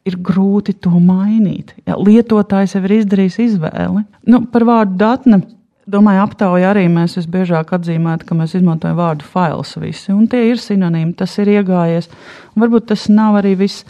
ir 0.05 0.17
grūti 0.21 0.75
to 0.85 0.93
mainīt. 1.01 1.73
Ja 1.89 1.97
lietotājs 1.99 2.77
jau 2.77 2.83
ir 2.85 2.99
izdarījis 3.01 3.41
izvēli. 3.49 4.05
Nu, 4.29 4.45
par 4.53 4.67
vārdu 4.69 4.99
datne. 5.01 5.43
Domāju, 5.85 6.23
aptaujā 6.23 6.71
arī 6.71 6.87
mēs 6.89 7.19
visbiežāk 7.19 7.75
atzīmētu, 7.77 8.25
ka 8.25 8.37
mēs 8.39 8.55
izmantojam 8.57 8.97
vārdu 8.97 9.27
fails 9.29 9.75
visi, 9.77 10.15
un 10.15 10.25
tie 10.33 10.47
ir 10.49 10.57
sinonīmi, 10.57 11.13
tas 11.19 11.35
ir 11.43 11.51
iegājies. 11.59 12.09
Un 12.55 12.65
varbūt 12.65 12.87
tas 12.89 13.05
nav 13.13 13.37
arī 13.43 13.53
vis, 13.61 13.83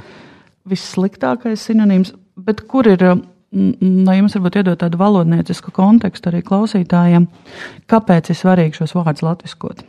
vissliktākais 0.66 1.68
sinonīms, 1.68 2.10
bet 2.34 2.64
kur 2.66 2.90
ir, 2.90 3.04
lai 3.54 4.18
jums 4.18 4.34
varbūt 4.34 4.58
iedot 4.58 4.82
tādu 4.82 4.98
valodniecisku 4.98 5.70
kontekstu 5.76 6.32
arī 6.32 6.42
klausītājiem, 6.42 7.28
kāpēc 7.86 8.32
ir 8.32 8.40
svarīgi 8.42 8.80
šos 8.80 8.96
vārdus 8.98 9.22
latviskot. 9.22 9.86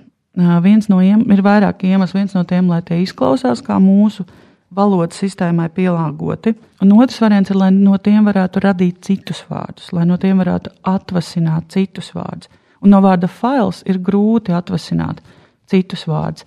Viens 0.61 0.91
no 0.93 1.01
iem, 1.01 1.25
ir 1.33 1.41
vairāk 1.41 1.87
iemeslu, 1.89 2.21
viens 2.21 2.37
no 2.37 2.45
tiem, 2.45 2.69
lai 2.69 2.83
tie 2.85 3.01
izklausās 3.01 3.65
kā 3.65 3.81
mūsu 3.81 4.27
valodas 4.75 5.19
sistēmai 5.23 5.69
pielāgoti. 5.75 6.55
Un 6.83 6.93
otrs 6.97 7.21
variants 7.23 7.51
ir, 7.51 7.59
lai 7.59 7.71
no 7.73 7.97
tiem 7.97 8.27
varētu 8.27 8.63
radīt 8.65 9.01
citus 9.07 9.43
vārdus, 9.49 9.91
lai 9.95 10.05
no 10.09 10.19
tiem 10.21 10.41
varētu 10.43 10.73
atvasināt 10.91 11.71
citus 11.75 12.11
vārdus. 12.15 12.51
Un 12.83 12.93
no 12.93 13.01
vārda 13.01 13.29
fails 13.31 13.81
ir 13.89 14.01
grūti 14.03 14.53
atvasināt 14.53 15.23
citus 15.71 16.05
vārdus. 16.09 16.45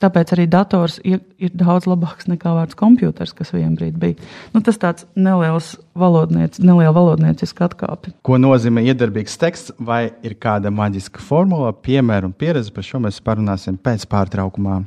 Tāpēc 0.00 0.30
arī 0.32 0.46
dators 0.48 0.96
ir, 1.04 1.18
daudz 1.60 1.84
labāks 1.90 2.24
nekā 2.30 2.54
vārds 2.56 2.76
computers, 2.78 3.34
kas 3.36 3.52
vienbrīd 3.52 3.98
bija. 4.00 4.16
Nu, 4.54 4.62
tas 4.64 4.80
tāds 4.80 5.04
neliels 5.12 5.74
valodniec, 5.98 6.56
neliela 6.62 6.94
valodnieciska 6.96 7.68
atkāpe. 7.68 8.14
Ko 8.24 8.38
nozīmē 8.40 8.86
iedarbīgs 8.88 9.36
teksts, 9.42 9.74
vai 9.76 10.06
ir 10.24 10.38
kāda 10.40 10.72
maģiska 10.72 11.20
formula, 11.20 11.74
piemēra 11.76 12.30
un 12.30 12.32
pieredze, 12.32 12.72
par 12.72 12.86
šo 12.86 13.02
mēs 13.04 13.20
parunāsim 13.26 13.76
pēc 13.76 14.08
pārtraukumā. 14.08 14.80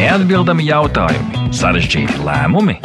Neatbildami 0.00 0.64
jautājumi, 0.64 1.50
sarežģīti 1.52 2.22
lēmumi. 2.24 2.78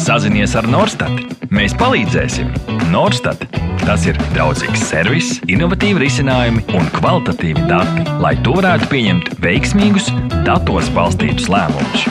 Sazinies 0.00 0.54
ar 0.56 0.64
Norstat. 0.72 1.34
Mēs 1.52 1.74
palīdzēsim. 1.76 2.48
Norstat. 2.88 3.44
Tas 3.82 4.06
ir 4.08 4.16
draudzīgs 4.32 4.86
servis, 4.88 5.34
innovatīvi 5.52 6.06
risinājumi 6.06 6.64
un 6.78 6.88
kvalitatīvi 6.96 7.68
dati, 7.68 8.08
lai 8.24 8.38
to 8.46 8.56
varētu 8.56 8.88
pieņemt 8.88 9.32
veiksmīgus, 9.44 10.08
datos 10.48 10.88
balstītus 10.96 11.52
lēmumus. 11.52 12.08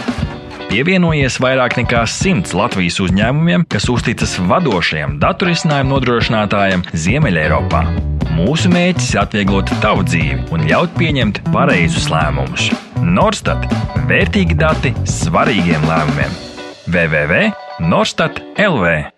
Pievienojies 0.71 1.35
vairāk 1.43 1.73
nekā 1.81 2.05
simts 2.07 2.53
Latvijas 2.55 3.01
uzņēmumiem, 3.03 3.65
kas 3.67 3.89
uzticas 3.91 4.37
vadošajam 4.47 5.17
datorisinājumu 5.19 5.97
nodrošinātājam 5.97 6.85
Ziemeļeiropā. 6.95 7.81
Mūsu 8.37 8.71
mērķis 8.71 9.09
ir 9.11 9.19
atvieglot 9.25 9.67
tavu 9.83 10.07
dzīvi 10.07 10.47
un 10.55 10.63
ļaut 10.71 10.95
pieņemt 10.95 11.43
pareizus 11.51 12.07
lēmumus. 12.13 12.71
Norstat- 13.03 13.67
vērtīgi 14.09 14.55
dati 14.55 14.95
svarīgiem 15.03 15.83
lēmumiem. 15.91 16.31
www.norstat.lv 16.87 19.10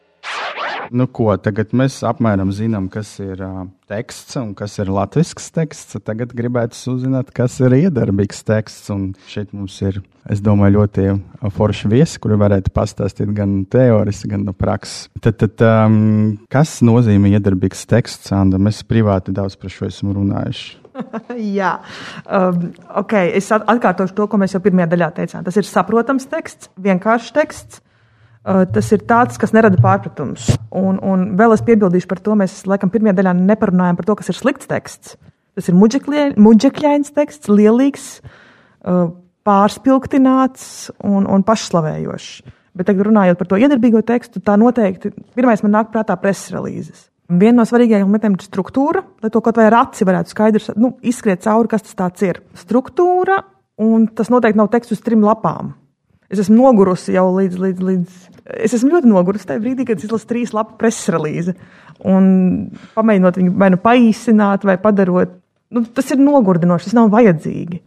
Nu, 0.93 1.07
ko, 1.09 1.31
tagad 1.41 1.71
mēs 1.73 1.95
apmēram 2.05 2.51
zinām, 2.53 2.85
kas 2.93 3.15
ir 3.23 3.39
uh, 3.41 3.63
teksts 3.89 4.35
un 4.37 4.51
kas 4.57 4.75
ir 4.77 4.91
latviešu 4.93 5.47
teksts. 5.55 5.97
Tagad 6.05 6.35
gribētu 6.37 6.77
uzzināt, 6.91 7.31
kas 7.33 7.55
ir 7.65 7.73
iedarbīgs 7.79 8.43
teksts. 8.45 8.91
Un 8.93 9.07
šeit 9.25 9.55
mums 9.57 9.79
ir, 9.81 9.97
es 10.29 10.43
domāju, 10.45 10.75
ļoti 10.77 11.07
forši 11.55 11.89
viesi, 11.89 12.19
kuri 12.21 12.37
varētu 12.37 12.69
pastāstīt 12.75 13.33
gan 13.33 13.63
teorijas, 13.65 14.21
gan 14.29 14.45
no 14.45 14.53
prakses. 14.53 15.09
Tad, 15.17 15.39
tad 15.41 15.65
um, 15.65 16.37
kas 16.53 16.75
nozīmē 16.85 17.33
iedarbīgs 17.39 17.87
teksts? 17.89 18.29
Anda, 18.37 18.61
mēs 18.61 18.83
privāti 18.85 19.33
daudz 19.33 19.57
par 19.57 19.73
šo 19.73 19.89
esam 19.89 20.13
runājuši. 20.13 20.75
Jā, 21.57 21.71
um, 22.29 22.67
ok. 23.01 23.17
Es 23.33 23.49
atkārtošu 23.55 24.13
to, 24.13 24.29
ko 24.29 24.37
mēs 24.41 24.53
jau 24.53 24.61
pirmajā 24.61 24.91
daļā 24.93 25.09
teicām. 25.17 25.41
Tas 25.49 25.57
ir 25.57 25.65
saprotams 25.65 26.29
teksts, 26.29 26.69
vienkāršs 26.85 27.33
teksts. 27.33 27.81
Uh, 28.43 28.65
tas 28.67 28.89
ir 28.91 29.05
tāds, 29.07 29.37
kas 29.39 29.53
nerada 29.55 29.79
pārpratumus. 29.79 30.49
Un, 30.75 30.97
un 30.99 31.29
vēl 31.39 31.55
es 31.55 31.63
piebildīšu 31.63 32.09
par 32.09 32.19
to, 32.19 32.35
mēs 32.35 32.57
laikam 32.67 32.91
pirmajā 32.91 33.15
daļā 33.21 33.31
neparunājam 33.39 33.99
par 33.99 34.07
to, 34.09 34.17
kas 34.19 34.33
ir 34.33 34.35
slikts 34.35 34.67
teksts. 34.67 35.13
Tas 35.55 35.69
ir 35.69 35.77
muģekļains 35.77 37.13
teksts, 37.15 37.47
lielīgs, 37.47 38.07
uh, 38.83 39.13
pārspilgtināts 39.47 40.91
un, 41.07 41.23
un 41.23 41.45
pašslavējošs. 41.47 42.33
Bet 42.73 42.89
tagad 42.89 43.07
runājot 43.07 43.39
par 43.39 43.49
to 43.51 43.59
iedarbīgo 43.61 44.01
tekstu, 44.07 44.41
tā 44.41 44.55
noteikti 44.57 45.13
pirmais 45.37 45.61
man 45.63 45.75
nāk 45.77 45.91
prātā 45.93 46.17
preses 46.19 46.51
relīzes. 46.55 47.05
Viena 47.29 47.61
no 47.61 47.67
svarīgākajām 47.67 48.11
lietām 48.11 48.35
ir 48.35 48.43
struktūra, 48.43 49.03
lai 49.23 49.31
to 49.31 49.41
kaut 49.45 49.59
vai 49.59 49.69
ar 49.69 49.77
aci 49.85 50.07
varētu 50.07 50.33
skaidrs 50.33 50.73
nu, 50.75 50.95
izskriet 51.05 51.45
cauri, 51.45 51.69
kas 51.71 51.85
tas 51.95 52.25
ir. 52.25 52.41
Struktūra, 52.59 53.39
un 53.81 54.09
tas 54.11 54.31
noteikti 54.33 54.59
nav 54.59 54.71
teksts 54.73 54.97
uz 54.97 55.05
trim 55.05 55.23
lapām. 55.23 55.71
Es 56.33 56.41
esmu 56.41 56.57
nogurusi 56.57 57.13
jau 57.13 57.27
līdz, 57.35 57.59
līdz, 57.61 57.87
līdz. 57.87 58.19
Es 58.65 58.73
esmu 58.73 58.95
ļoti 58.95 59.09
nogurusi 59.11 59.47
tajā 59.49 59.61
brīdī, 59.61 59.85
kad 59.85 60.01
izlasu 60.01 60.27
trīs 60.29 60.53
lapu 60.55 60.79
preses 60.79 61.11
relīzi. 61.13 61.53
Un 62.09 62.25
pamēģinot 62.95 63.37
viņu 63.39 63.53
vai 63.61 63.69
nu 63.71 63.79
paīsināt, 63.81 64.65
vai 64.67 64.79
padarot, 64.81 65.37
nu, 65.73 65.83
tas 65.93 66.09
ir 66.11 66.23
nogurdinoši, 66.23 66.89
tas 66.89 66.97
nav 66.97 67.11
vajadzīgi. 67.13 67.83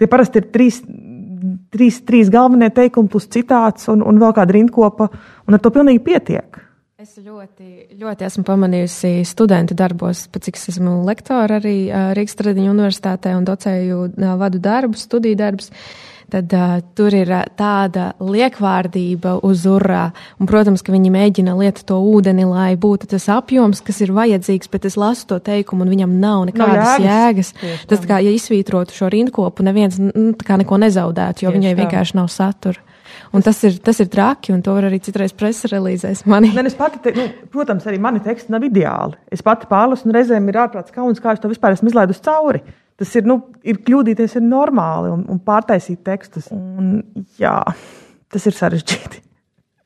Tie 0.00 0.08
parasti 0.10 0.40
ir 0.40 0.48
trīs, 0.52 0.80
trīs, 1.72 2.00
trīs 2.08 2.32
galvenie 2.32 2.70
teikumi, 2.74 3.12
plus 3.12 3.28
citāts 3.32 3.90
un, 3.92 4.02
un 4.04 4.22
vēl 4.22 4.32
kāda 4.36 4.56
rindkopa, 4.56 5.10
un 5.46 5.56
ar 5.56 5.62
to 5.62 5.72
pilnīgi 5.74 6.02
pietiek. 6.08 6.62
Es 6.96 7.12
ļoti, 7.20 8.00
ļoti 8.00 8.24
esmu 8.26 8.42
pamanījusi 8.48 9.20
studentu 9.28 9.76
darbos, 9.76 10.24
pēc 10.32 10.48
cik 10.48 10.56
es 10.58 10.70
esmu 10.72 11.02
lektora 11.06 11.60
arī 11.60 11.76
Rīgas 12.16 12.38
Tradiņu 12.40 12.72
universitātē 12.72 13.34
un 13.36 13.44
docēju 13.46 13.98
vadu 14.40 14.58
darbus, 14.64 15.04
studiju 15.04 15.36
darbus. 15.38 15.68
Tad 16.32 16.50
uh, 16.58 16.78
tur 16.98 17.14
ir 17.14 17.30
tāda 17.54 18.08
liekvārdība 18.18 19.36
uz 19.46 19.62
urā. 19.70 20.08
Un, 20.40 20.48
protams, 20.50 20.82
ka 20.82 20.90
viņi 20.90 21.12
mēģina 21.14 21.54
lietot 21.54 21.86
to 21.86 21.98
ūdeni, 22.02 22.42
lai 22.50 22.72
būtu 22.80 23.06
tas 23.12 23.28
apjoms, 23.30 23.82
kas 23.86 24.02
ir 24.02 24.10
vajadzīgs, 24.16 24.70
bet 24.72 24.88
es 24.90 24.98
lasu 24.98 25.28
to 25.30 25.38
teikumu, 25.38 25.86
un 25.86 25.92
viņam 25.94 26.16
nav 26.22 26.48
nekādas 26.50 26.98
no 26.98 27.06
jēgas. 27.06 27.52
jēgas. 27.62 27.86
Tas 27.92 28.02
kā, 28.10 28.18
ja 28.26 28.34
izsvītrotu 28.34 28.96
šo 28.96 29.10
rindkopu, 29.12 29.66
neviens 29.66 30.00
nu, 30.02 30.32
neko 30.34 30.80
nezaudētu, 30.82 31.46
jo 31.46 31.52
Tieši 31.52 31.60
viņai 31.60 31.74
tā. 31.76 31.80
vienkārši 31.84 32.18
nav 32.18 32.32
satura. 32.34 32.82
Un 33.34 33.44
tas 33.44 33.58
ir, 33.66 33.76
tas 33.84 34.00
ir 34.02 34.08
traki, 34.10 34.52
un 34.54 34.62
to 34.64 34.74
var 34.76 34.86
arī 34.88 34.98
citreiz 35.02 35.34
preses 35.36 35.70
relīzēs. 35.72 36.24
Mani. 36.30 36.50
Ne, 36.56 36.64
pati, 36.78 37.00
te, 37.04 37.12
nu, 37.16 37.26
protams, 37.52 37.86
arī 37.86 38.00
mani 38.02 38.22
teksti 38.24 38.54
nav 38.54 38.66
ideāli. 38.66 39.18
Es 39.32 39.44
pati 39.46 39.68
pārlasu, 39.70 40.08
un 40.08 40.16
reizēm 40.16 40.50
ir 40.50 40.58
ārprāts 40.64 40.94
kauns, 40.94 41.22
kā 41.22 41.36
es 41.36 41.42
to 41.42 41.50
vispār 41.52 41.76
esmu 41.76 41.92
izlaidusi 41.92 42.24
cauri. 42.26 42.62
Tas 42.96 43.12
ir, 43.18 43.26
nu, 43.28 43.38
ir 43.66 43.82
kļūdīties, 43.84 44.38
ir 44.38 44.44
normāli 44.46 45.12
un, 45.12 45.26
un 45.32 45.40
pārtaisīt 45.44 46.00
tekstus. 46.06 46.48
Un, 46.54 47.02
jā, 47.40 47.58
tas 48.32 48.48
ir 48.48 48.56
sarežģīti. 48.56 49.22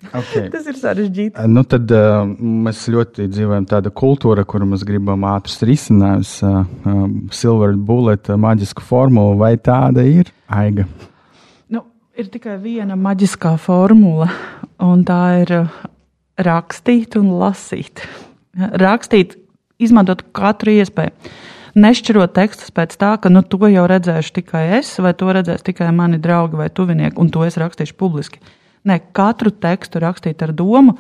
Okay. 0.00 0.46
Tas 0.54 0.64
ir 0.64 0.78
sarežģīti. 0.80 1.42
Nu, 1.52 1.60
tad 1.68 1.90
uh, 1.92 2.22
mēs 2.40 2.86
ļoti 2.88 3.26
dzīvojam 3.28 3.66
tādā 3.68 3.90
kultūrā, 3.92 4.46
kur 4.48 4.64
mēs 4.64 4.86
gribam 4.88 5.26
ātras 5.28 5.60
risinājumus, 5.68 6.32
uh, 6.40 6.62
uh, 6.88 7.04
silver 7.36 7.76
bullet, 7.76 8.32
maģisku 8.32 8.86
formulu. 8.86 9.36
Vai 9.42 9.58
tāda 9.60 10.06
ir 10.08 10.32
aiga? 10.48 10.88
ir 12.20 12.28
tikai 12.32 12.58
viena 12.60 12.96
maģiskā 13.00 13.54
formula, 13.60 14.28
un 14.82 15.04
tā 15.08 15.20
ir 15.40 15.54
rakstīt 16.40 17.16
un 17.20 17.30
lasīt. 17.40 18.02
Rakstīt, 18.80 19.36
izmantot 19.80 20.26
katru 20.36 20.74
iespēju. 20.74 21.14
Nešķirot 21.78 22.32
tekstus 22.34 22.72
pēc 22.74 22.96
tā, 22.98 23.14
ka 23.22 23.30
nu, 23.30 23.44
to 23.46 23.60
jau 23.70 23.86
redzēšu 23.86 24.34
tikai 24.40 24.64
es, 24.80 24.92
vai 24.98 25.12
to 25.14 25.30
redzēs 25.30 25.62
tikai 25.66 25.90
mani 25.94 26.18
draugi 26.18 26.58
vai 26.58 26.70
tuvinieki, 26.70 27.18
un 27.22 27.30
to 27.30 27.44
es 27.46 27.58
rakstīšu 27.60 27.94
publiski. 28.00 28.40
Nē, 28.88 28.96
katru 29.14 29.52
tekstu 29.52 30.00
rakstīt 30.02 30.42
ar 30.42 30.54
domu, 30.56 30.96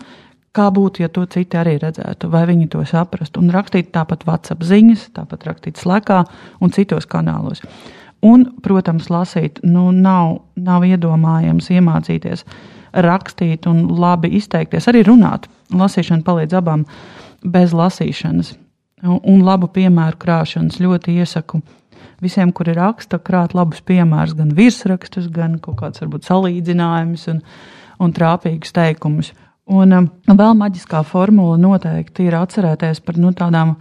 kā 0.54 0.68
būtu, 0.74 1.02
ja 1.02 1.08
to 1.10 1.24
citi 1.30 1.58
arī 1.58 1.76
redzētu, 1.80 2.30
vai 2.30 2.44
viņi 2.50 2.68
to 2.70 2.84
saprastu. 2.86 3.42
Un 3.42 3.50
rakstīt 3.54 3.90
tāpat 3.94 4.26
WhatsApp 4.28 4.62
ziņas, 4.66 5.08
tāpat 5.16 5.48
rakstīt 5.48 5.80
slēgā 5.80 6.22
un 6.60 6.74
citos 6.76 7.08
kanālos. 7.10 7.64
Un, 8.22 8.44
protams, 8.62 9.08
lasīt, 9.10 9.62
nu, 9.64 9.88
nav, 9.96 10.42
nav 10.60 10.84
iedomājams 10.84 11.70
iemācīties 11.72 12.44
rakstīt 12.92 13.66
un 13.70 13.86
labi 13.98 14.34
izteikties, 14.36 14.90
arī 14.90 15.06
runāt. 15.08 15.48
Lasīšana 15.72 16.26
palīdz 16.26 16.58
abām 16.60 16.84
bez 17.40 17.72
lasīšanas. 17.72 18.58
Un 19.02 19.44
labu 19.46 19.70
piemēru 19.72 20.18
krāšanas 20.20 20.80
ļoti 20.82 21.16
iesaku 21.22 21.62
visiem, 22.20 22.50
kuri 22.52 22.74
raksta, 22.76 23.18
krāt 23.18 23.54
labus 23.56 23.80
piemērus, 23.86 24.34
gan 24.36 24.50
virsrakstus, 24.56 25.30
gan 25.32 25.56
kaut 25.62 25.78
kādus 25.80 26.02
varbūt 26.04 26.28
salīdzinājumus 26.28 27.28
un, 27.32 27.38
un 28.00 28.12
trāpīgus 28.16 28.76
teikumus. 28.76 29.32
Un 29.70 29.94
um, 29.96 30.10
vēl 30.26 30.52
maģiskā 30.58 31.00
formula 31.06 31.56
noteikti 31.60 32.26
ir 32.28 32.36
atcerēties 32.36 33.00
par 33.06 33.16
nu, 33.22 33.32
tādām 33.36 33.78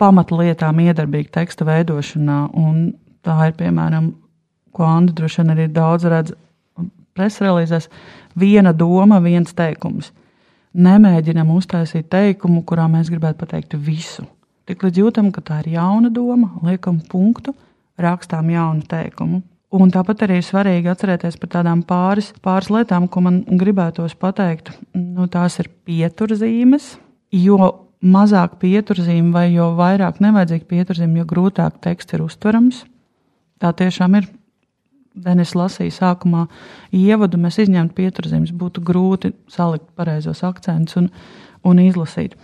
pamatlietām, 0.00 0.80
iedarbīgu 0.82 1.30
teksta 1.36 1.68
veidošanā. 1.68 2.40
Un 2.58 2.90
Tā 3.20 3.36
ir 3.50 3.56
piemēram, 3.58 4.14
ko 4.72 4.86
Anna 4.88 5.12
droši 5.12 5.42
vien 5.42 5.52
arī 5.54 5.66
daudz 5.72 6.06
redz 6.08 6.32
presrelīzēs. 7.16 7.90
Viena 8.40 8.72
doma, 8.72 9.20
viens 9.20 9.52
teikums. 9.56 10.12
Nemēģinam 10.70 11.48
uztaisīt 11.50 12.06
teikumu, 12.12 12.62
kurā 12.62 12.84
mēs 12.90 13.10
gribētu 13.10 13.40
pateikt 13.42 13.74
visu. 13.74 14.22
Tik 14.70 14.84
līdz 14.86 15.00
jūtam, 15.02 15.32
ka 15.34 15.42
tā 15.42 15.56
ir 15.64 15.72
jauna 15.74 16.12
doma, 16.14 16.52
liekam 16.62 17.00
punktu, 17.10 17.56
rakstām 17.98 18.52
jaunu 18.52 18.86
teikumu. 18.86 19.40
Un 19.74 19.90
tāpat 19.90 20.24
arī 20.26 20.40
ir 20.40 20.46
svarīgi 20.46 20.90
atcerēties 20.90 21.36
par 21.42 21.50
tādām 21.56 21.82
pāris, 21.86 22.32
pāris 22.42 22.70
lietām, 22.74 23.06
ko 23.10 23.22
man 23.26 23.42
gribētos 23.58 24.14
pateikt. 24.18 24.72
Nu, 24.94 25.26
tās 25.30 25.58
ir 25.62 25.70
pieturzīmes, 25.86 26.96
jo 27.34 27.58
mazāk 28.02 28.58
pieturzīme 28.62 29.34
vai 29.34 29.48
jo 29.52 29.72
vairāk 29.78 30.22
nevajadzīga 30.22 30.66
pieturzīme, 30.70 31.20
jo 31.20 31.28
grūtāk 31.34 31.78
teksts 31.82 32.14
ir 32.14 32.26
uztverams. 32.26 32.84
Tā 33.62 33.74
tiešām 33.76 34.18
ir. 34.18 34.30
Denis 35.14 35.56
lasīja 35.58 35.92
sākumā 35.96 36.44
ievadu, 36.94 37.38
mēs 37.40 37.58
izņemtu 37.64 37.96
pieturzīmes, 37.96 38.54
būtu 38.54 38.82
grūti 38.86 39.32
salikt 39.50 39.88
pareizos 39.98 40.44
akcentus 40.46 41.00
un, 41.00 41.10
un 41.66 41.82
izlasīt. 41.82 42.36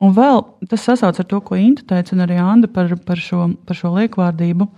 Un 0.00 0.12
vēl 0.16 0.42
tas 0.68 0.84
sasaucas 0.84 1.22
ar 1.22 1.28
to, 1.28 1.40
ko 1.44 1.56
Inta 1.60 1.84
teica, 1.88 2.12
un 2.16 2.24
arī 2.24 2.36
Anna 2.40 2.68
par, 2.68 2.92
par, 3.04 3.20
šo, 3.20 3.46
par 3.68 3.78
šo 3.78 3.94
liekvārdību. 3.96 4.68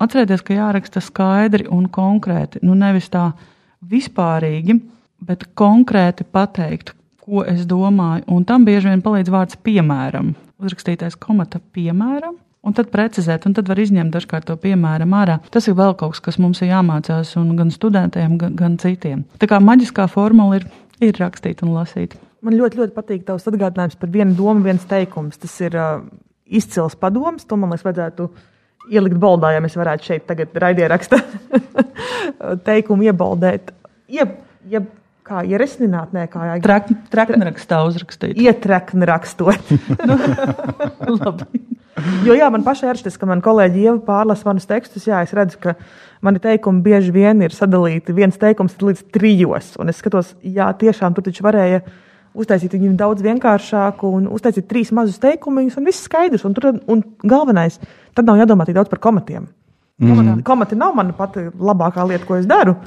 Atcerieties, 0.00 0.44
ka 0.44 0.56
jāraksta 0.56 1.00
skaidri 1.04 1.68
un 1.72 1.86
konkrēti. 1.92 2.60
Nu, 2.64 2.76
nevis 2.76 3.08
tā 3.12 3.30
vispārīgi, 3.88 4.76
bet 5.24 5.48
konkrēti 5.56 6.28
pateikt, 6.28 6.92
ko 7.24 7.44
es 7.48 7.64
domāju. 7.68 8.26
Un 8.32 8.44
tam 8.48 8.68
bieži 8.68 8.92
vien 8.92 9.04
palīdz 9.04 9.32
vārds 9.32 9.60
piemēram. 9.64 10.34
Uzrakstītais 10.60 11.16
komata 11.20 11.60
piemēram 11.72 12.36
Un 12.60 12.74
tad 12.76 12.90
precizēt, 12.92 13.46
un 13.48 13.54
tad 13.56 13.70
var 13.70 13.78
izņemt 13.80 14.12
dažkārt 14.12 14.44
to 14.50 14.56
piemēram 14.60 15.14
ārā. 15.16 15.38
Tas 15.52 15.64
ir 15.70 15.78
vēl 15.78 15.94
kaut 15.96 16.12
kas, 16.12 16.24
kas 16.26 16.38
mums 16.42 16.60
ir 16.60 16.74
jāmācās 16.74 17.32
gan 17.56 17.70
studentiem, 17.72 18.36
gan, 18.40 18.56
gan 18.58 18.74
citiem. 18.80 19.22
Tā 19.40 19.48
kā 19.48 19.62
maģiskā 19.64 20.04
formula 20.12 20.58
ir, 20.60 20.66
ir 21.00 21.16
rakstīt 21.16 21.64
un 21.64 21.72
lasīt. 21.78 22.18
Man 22.44 22.56
ļoti, 22.56 22.80
ļoti 22.80 22.96
patīk 22.96 23.24
tavs 23.28 23.48
atgādinājums 23.48 23.96
par 24.00 24.12
vienu 24.12 24.36
domu, 24.36 24.64
viens 24.64 24.84
teikums. 24.88 25.40
Tas 25.40 25.56
ir 25.64 25.76
uh, 25.76 26.04
izcils 26.52 26.96
padoms. 27.00 27.48
To 27.48 27.56
man 27.56 27.72
liekas, 27.72 27.86
vajadzētu 27.88 28.28
ielikt 28.92 29.16
boldā, 29.20 29.54
ja 29.54 29.64
mēs 29.64 29.76
varētu 29.80 30.10
šeit 30.10 30.28
tagad 30.28 30.52
raidieraksta 30.60 31.20
teikumu 32.68 33.08
iebaldēt. 33.08 33.72
Ieb, 34.12 34.36
ieb, 34.68 34.92
kā 35.30 35.44
ieresnināt, 35.46 36.14
nē, 36.16 36.26
kā 36.30 36.46
jāiet. 36.48 36.94
Treknrakstā 37.12 37.80
uzrakstīt. 37.86 38.38
Ietrekni 38.40 39.06
rakstot. 39.08 39.70
Labi. 41.20 41.62
Jo 42.24 42.34
jā, 42.36 42.48
man 42.52 42.64
pašai 42.64 42.92
ir 42.94 43.00
tas, 43.04 43.16
ka 43.20 43.28
man 43.28 43.42
kolēģi 43.44 43.82
jau 43.84 43.96
pārlasa 44.04 44.48
manus 44.48 44.68
tekstus. 44.68 45.06
Jā, 45.08 45.20
es 45.26 45.34
redzu, 45.36 45.58
ka 45.62 45.74
mani 46.24 46.40
teikumi 46.42 46.82
bieži 46.84 47.12
vien 47.14 47.42
ir 47.44 47.54
sadalīti 47.54 48.14
viens 48.16 48.38
teikums 48.40 48.78
līdz 48.80 49.04
trijos. 49.14 49.74
Un 49.80 49.92
es 49.92 50.00
skatos, 50.00 50.32
jā, 50.42 50.70
tiešām 50.80 51.16
tur 51.16 51.26
taču 51.26 51.44
varēja 51.46 51.82
uztaisīt 52.40 52.74
viņu 52.76 52.94
daudz 52.98 53.24
vienkāršāku 53.26 54.10
un 54.16 54.28
uztaisīt 54.30 54.68
trīs 54.70 54.92
mazus 54.96 55.18
teikumus, 55.22 55.76
un 55.78 55.86
viss 55.90 56.06
skaidrs. 56.06 56.46
Un, 56.48 56.56
tur, 56.56 56.72
un 56.90 57.04
galvenais, 57.26 57.78
tad 58.16 58.28
nav 58.30 58.40
jādomā 58.40 58.66
tik 58.66 58.78
daudz 58.78 58.90
par 58.92 59.02
komatiem. 59.02 59.50
Mm. 60.00 60.40
Komati 60.46 60.78
nav 60.80 60.94
mana 60.96 61.12
pati 61.12 61.50
labākā 61.52 62.06
lieta, 62.08 62.24
ko 62.24 62.38
es 62.40 62.48
daru. 62.48 62.78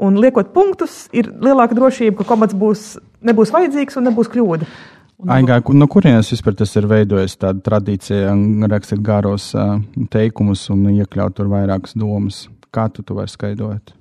Un 0.00 0.16
liekot 0.20 0.54
punktus, 0.54 1.04
ir 1.12 1.28
lielāka 1.44 1.76
drošība, 1.76 2.22
ka 2.22 2.28
komats 2.32 2.56
būs, 2.56 2.94
nebūs 3.26 3.52
vajadzīgs 3.52 4.00
un 4.00 4.08
nebūs 4.08 4.30
kļūda. 4.32 4.68
Aigā, 5.28 5.58
no 5.76 5.88
kurienes 5.90 6.30
vispār 6.32 6.54
tas 6.56 6.72
ir 6.80 6.86
veidojis 6.88 7.36
tāda 7.36 7.60
tradīcija, 7.66 8.32
rakstīt 8.72 9.02
garos 9.04 9.50
teikumus 10.12 10.64
un 10.72 10.86
iekļaut 10.94 11.36
tur 11.36 11.50
vairākas 11.52 11.92
domas? 11.98 12.46
Kā 12.72 12.86
tu 12.88 13.04
to 13.04 13.18
vari 13.18 13.28
skaidrot? 13.28 13.92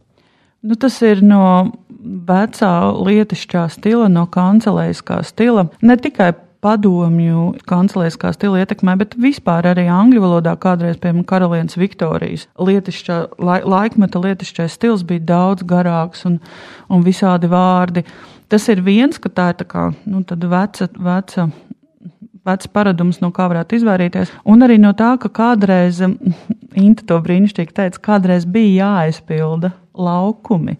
Nu, 0.63 0.75
tas 0.79 0.97
ir 1.03 1.23
no 1.23 1.71
vecā 1.99 2.71
lietišķā 2.95 3.65
stila, 3.73 4.07
no 4.11 4.25
kancelējiskā 4.31 5.19
stila. 5.27 5.67
Ne 5.83 5.95
tikai 5.99 6.33
padomju 6.63 7.53
kanceliskā 7.69 8.33
stila 8.35 8.63
ietekmē, 8.63 8.95
bet 8.99 9.15
vispār 9.19 9.69
arī 9.71 9.87
angļu 9.91 10.23
valodā 10.23 10.55
kādreiz, 10.59 10.99
piemēram, 10.99 11.25
karalienes 11.27 11.79
Viktorijas 11.79 12.47
lietišķā, 12.59 13.19
lai, 13.39 13.61
laikmeta 13.63 14.21
lietišķais 14.23 14.75
stils 14.75 15.05
bija 15.07 15.23
daudz 15.31 15.63
garāks 15.67 16.25
un, 16.27 16.39
un 16.91 17.05
visādi 17.05 17.49
vārdi. 17.51 18.03
Tas 18.51 18.67
ir 18.71 18.83
viens, 18.83 19.21
ka 19.21 19.31
tā 19.31 19.51
ir 19.53 19.59
tā 19.61 19.67
kā, 19.69 19.89
nu, 20.09 20.23
veca, 20.25 20.89
veca, 20.99 21.49
vecs 22.49 22.69
paradums, 22.73 23.21
no 23.23 23.31
kā 23.35 23.47
varētu 23.51 23.79
izvairīties. 23.79 24.33
Un 24.49 24.65
arī 24.65 24.79
no 24.81 24.93
tā, 24.97 25.15
ka 25.21 25.31
kādreiz, 25.41 26.01
Inta 26.79 27.03
to 27.09 27.17
brīnišķīgi 27.25 27.73
teica, 27.75 27.99
kādreiz 28.11 28.45
bija 28.47 28.85
jāaizpilda 28.85 29.71
laukumi. 29.97 30.77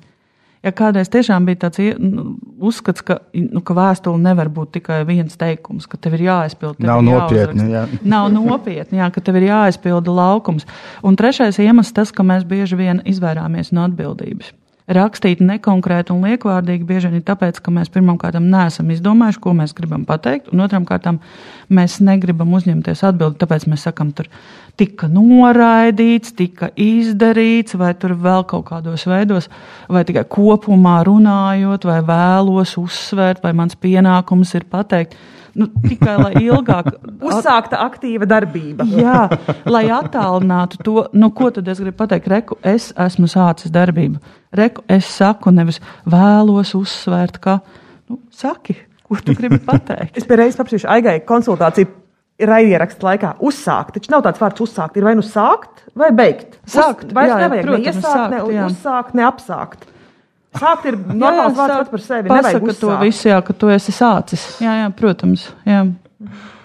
Ja 0.60 0.74
kādreiz 0.76 1.08
tiešām 1.08 1.46
bija 1.48 1.62
tāds 1.62 1.80
nu, 2.04 2.34
uzskats, 2.68 3.04
ka, 3.06 3.22
nu, 3.32 3.62
ka 3.64 3.76
vēstule 3.78 4.20
nevar 4.20 4.50
būt 4.52 4.74
tikai 4.76 4.98
viens 5.08 5.40
teikums, 5.40 5.88
ka 5.88 5.96
tev 6.02 6.18
ir 6.18 6.26
jāaizpild. 6.28 6.82
Nav 6.84 7.04
nopietni, 7.06 7.70
jā. 7.72 7.86
Nav 8.16 8.28
nopietni, 8.36 9.00
jā, 9.00 9.08
ka 9.16 9.24
tev 9.24 9.40
ir 9.40 9.48
jāaizpilda 9.48 10.12
laukums. 10.12 10.68
Un 11.00 11.16
trešais 11.20 11.62
iemesls 11.64 11.96
tas, 11.96 12.12
ka 12.12 12.28
mēs 12.28 12.44
bieži 12.50 12.80
vien 12.80 13.00
izvairāmies 13.08 13.72
no 13.72 13.88
atbildības 13.88 14.52
rakstīt 14.90 15.42
nekonkrēti 15.46 16.14
un 16.14 16.24
liekvārdīgi 16.26 16.88
bieži 16.88 17.10
vien 17.10 17.20
ir 17.20 17.26
tāpēc, 17.28 17.60
ka 17.62 17.74
mēs 17.74 17.92
pirmkārt 17.94 18.40
neesam 18.42 18.90
izdomājuši, 18.94 19.42
ko 19.44 19.54
mēs 19.58 19.76
gribam 19.78 20.06
pateikt, 20.10 20.50
un 20.54 20.64
otrām 20.66 20.88
kārtām 20.90 21.20
mēs 21.70 22.00
negribam 22.02 22.54
uzņemties 22.58 23.04
atbildi, 23.12 23.38
tāpēc 23.44 23.68
mēs 23.70 23.86
sakam, 23.86 24.12
tur 24.18 24.30
tika 24.80 25.10
noraidīts, 25.12 26.34
tika 26.38 26.72
izdarīts, 26.80 27.78
vai 27.80 27.94
tur 28.00 28.16
vēl 28.18 28.46
kaut 28.50 28.70
kādos 28.72 29.06
veidos, 29.10 29.50
vai 29.92 30.06
tikai 30.08 30.26
kopumā 30.30 31.00
runājot, 31.08 31.86
vai 31.90 32.00
vēlos 32.06 32.78
uzsvērt, 32.82 33.44
vai 33.46 33.54
mans 33.58 33.78
pienākums 33.78 34.56
ir 34.58 34.66
pateikt. 34.72 35.18
Nu, 35.58 35.70
tikai 35.86 36.16
lai 36.20 36.34
ilgāk. 36.44 36.92
Uzsākta 37.30 37.82
aktīva 37.86 38.28
darbība. 38.30 38.86
Jā, 39.04 39.28
lai 39.70 39.86
attālinātu 39.94 40.82
to, 40.86 40.98
nu, 41.18 41.32
ko 41.36 41.50
tad 41.56 41.70
es 41.72 41.82
gribu 41.82 41.98
pateikt. 42.04 42.30
Reku, 42.32 42.60
es 42.66 42.92
esmu 42.98 43.30
sācis 43.32 43.74
darbību. 43.74 44.22
Reku, 44.60 44.86
es 44.90 45.10
saku, 45.20 45.54
nevis 45.56 45.82
vēlos 46.10 46.76
uzsvērt, 46.78 47.40
ka, 47.44 47.60
nu, 48.10 48.22
saki, 48.34 48.78
ko 49.08 49.22
tu 49.24 49.38
gribi 49.38 49.62
pateikt. 49.72 50.18
es 50.18 50.28
pēc 50.30 50.44
reizes 50.44 50.60
paprasīšu, 50.60 50.90
aigai 50.98 51.20
konsultāciju 51.28 51.96
raidierakstu 52.40 53.08
laikā 53.08 53.34
uzsākt. 53.44 53.98
Taču 53.98 54.14
nav 54.14 54.24
tāds 54.26 54.40
vārds 54.42 54.64
uzsākt. 54.64 54.98
Ir 55.00 55.08
vai 55.08 55.16
nu 55.20 55.24
sākt, 55.26 55.84
vai 55.98 56.12
beigt. 56.16 56.60
Sākt. 56.64 57.10
Uz, 57.10 57.16
vairs 57.16 57.34
jā, 57.34 57.40
nevajag 57.44 57.66
protams, 57.66 57.86
ne 57.86 57.92
iesākt, 57.92 58.14
sākt, 58.14 58.32
ne 58.32 58.56
jā. 58.56 58.68
uzsākt, 58.70 59.18
ne 59.18 59.26
apsākt. 59.28 59.88
Sākt 60.58 60.88
ir 60.90 60.98
normāls 60.98 61.54
vārds 61.58 61.76
pats 61.76 61.92
par 61.94 62.02
sevi. 62.02 62.32
Pasaka 62.32 62.74
to 62.80 62.94
visu, 63.04 63.28
jā, 63.30 63.38
ka 63.46 63.54
tu 63.54 63.70
esi 63.70 63.94
sācis. 63.94 64.46
Jā, 64.64 64.80
jā, 64.82 64.88
protams. 64.98 65.46
Jā. 65.68 65.84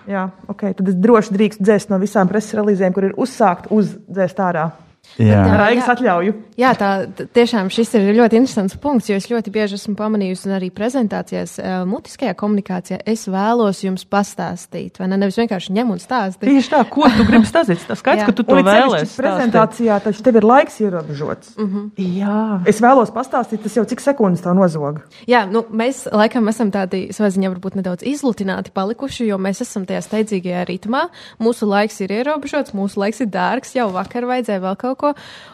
Jā, 0.08 0.24
ok. 0.48 0.64
Tad 0.78 0.88
es 0.90 0.96
droši 1.00 1.36
drīkstu 1.36 1.64
dzēst 1.64 1.92
no 1.92 1.98
visām 2.00 2.28
preses 2.28 2.56
relīzēm, 2.56 2.96
kur 2.96 3.08
ir 3.08 3.14
uzsākt, 3.20 3.70
uzdzēst 3.72 4.40
ārā. 4.44 4.70
Jā. 5.18 5.26
Jā. 5.34 5.42
Ar 5.54 5.62
Aigas 5.68 5.88
atļauju. 5.92 6.34
Jā, 6.58 6.70
tā 6.78 6.88
tiešām 7.34 7.68
šis 7.72 7.92
ir 7.98 8.08
ļoti 8.16 8.38
interesants 8.38 8.76
punkts, 8.82 9.08
jo 9.10 9.18
es 9.18 9.26
ļoti 9.30 9.50
bieži 9.54 9.76
esmu 9.78 9.94
pamanījusi, 9.98 10.46
un 10.48 10.54
arī 10.56 10.70
prezentācijās, 10.74 11.56
mutiskajā 11.90 12.34
komunikācijā, 12.38 13.00
es 13.10 13.26
vēlos 13.30 13.82
jums 13.84 14.06
pastāstīt, 14.10 14.98
vai 14.98 15.08
ne? 15.10 15.18
Nevis 15.22 15.38
vienkārši 15.38 15.74
ņem 15.74 15.92
un 15.94 16.02
stāstīt. 16.02 16.48
Tieši 16.50 16.72
tā, 16.72 16.80
ko 16.90 17.06
tu 17.10 17.26
gribi 17.28 17.48
stāstīt. 17.48 17.82
Tas 17.90 18.02
skaidrs, 18.02 18.26
ka 18.28 18.34
tu 18.34 18.46
to 18.46 18.58
vēlēsies. 18.58 19.14
prezentācijā 19.18 19.98
taču 20.04 20.24
tev 20.26 20.40
ir 20.40 20.46
laiks 20.46 20.80
ierobežots. 20.82 21.54
Mm 21.58 21.68
-hmm. 21.70 22.18
Jā. 22.18 22.60
Es 22.66 22.80
vēlos 22.82 23.10
pastāstīt, 23.14 23.62
tas 23.62 23.76
jau 23.76 23.84
cik 23.84 24.00
sekundes 24.00 24.42
tev 24.42 24.54
nozog. 24.54 25.00
Jā, 25.26 25.44
nu, 25.50 25.64
mēs 25.70 26.06
laikam 26.12 26.48
esam 26.48 26.70
tādi 26.70 27.08
savā 27.12 27.30
ziņā 27.30 27.50
varbūt 27.54 27.76
nedaudz 27.76 28.02
izlutināti 28.02 28.70
palikuši, 28.74 29.26
jo 29.26 29.38
mēs 29.38 29.60
esam 29.60 29.86
tajā 29.86 30.00
steidzīgajā 30.02 30.64
ritmā. 30.64 31.08
Mūsu 31.38 31.66
laiks 31.66 32.00
ir 32.00 32.10
ierobežots, 32.10 32.74
mūsu 32.74 33.00
laiks 33.00 33.20
ir 33.20 33.26
dārgs, 33.26 33.74
jau 33.74 33.90
vakar 33.92 34.24
vajadzēja 34.24 34.60
vēl 34.60 34.76
kaut 34.76 34.93
ko. 34.93 34.93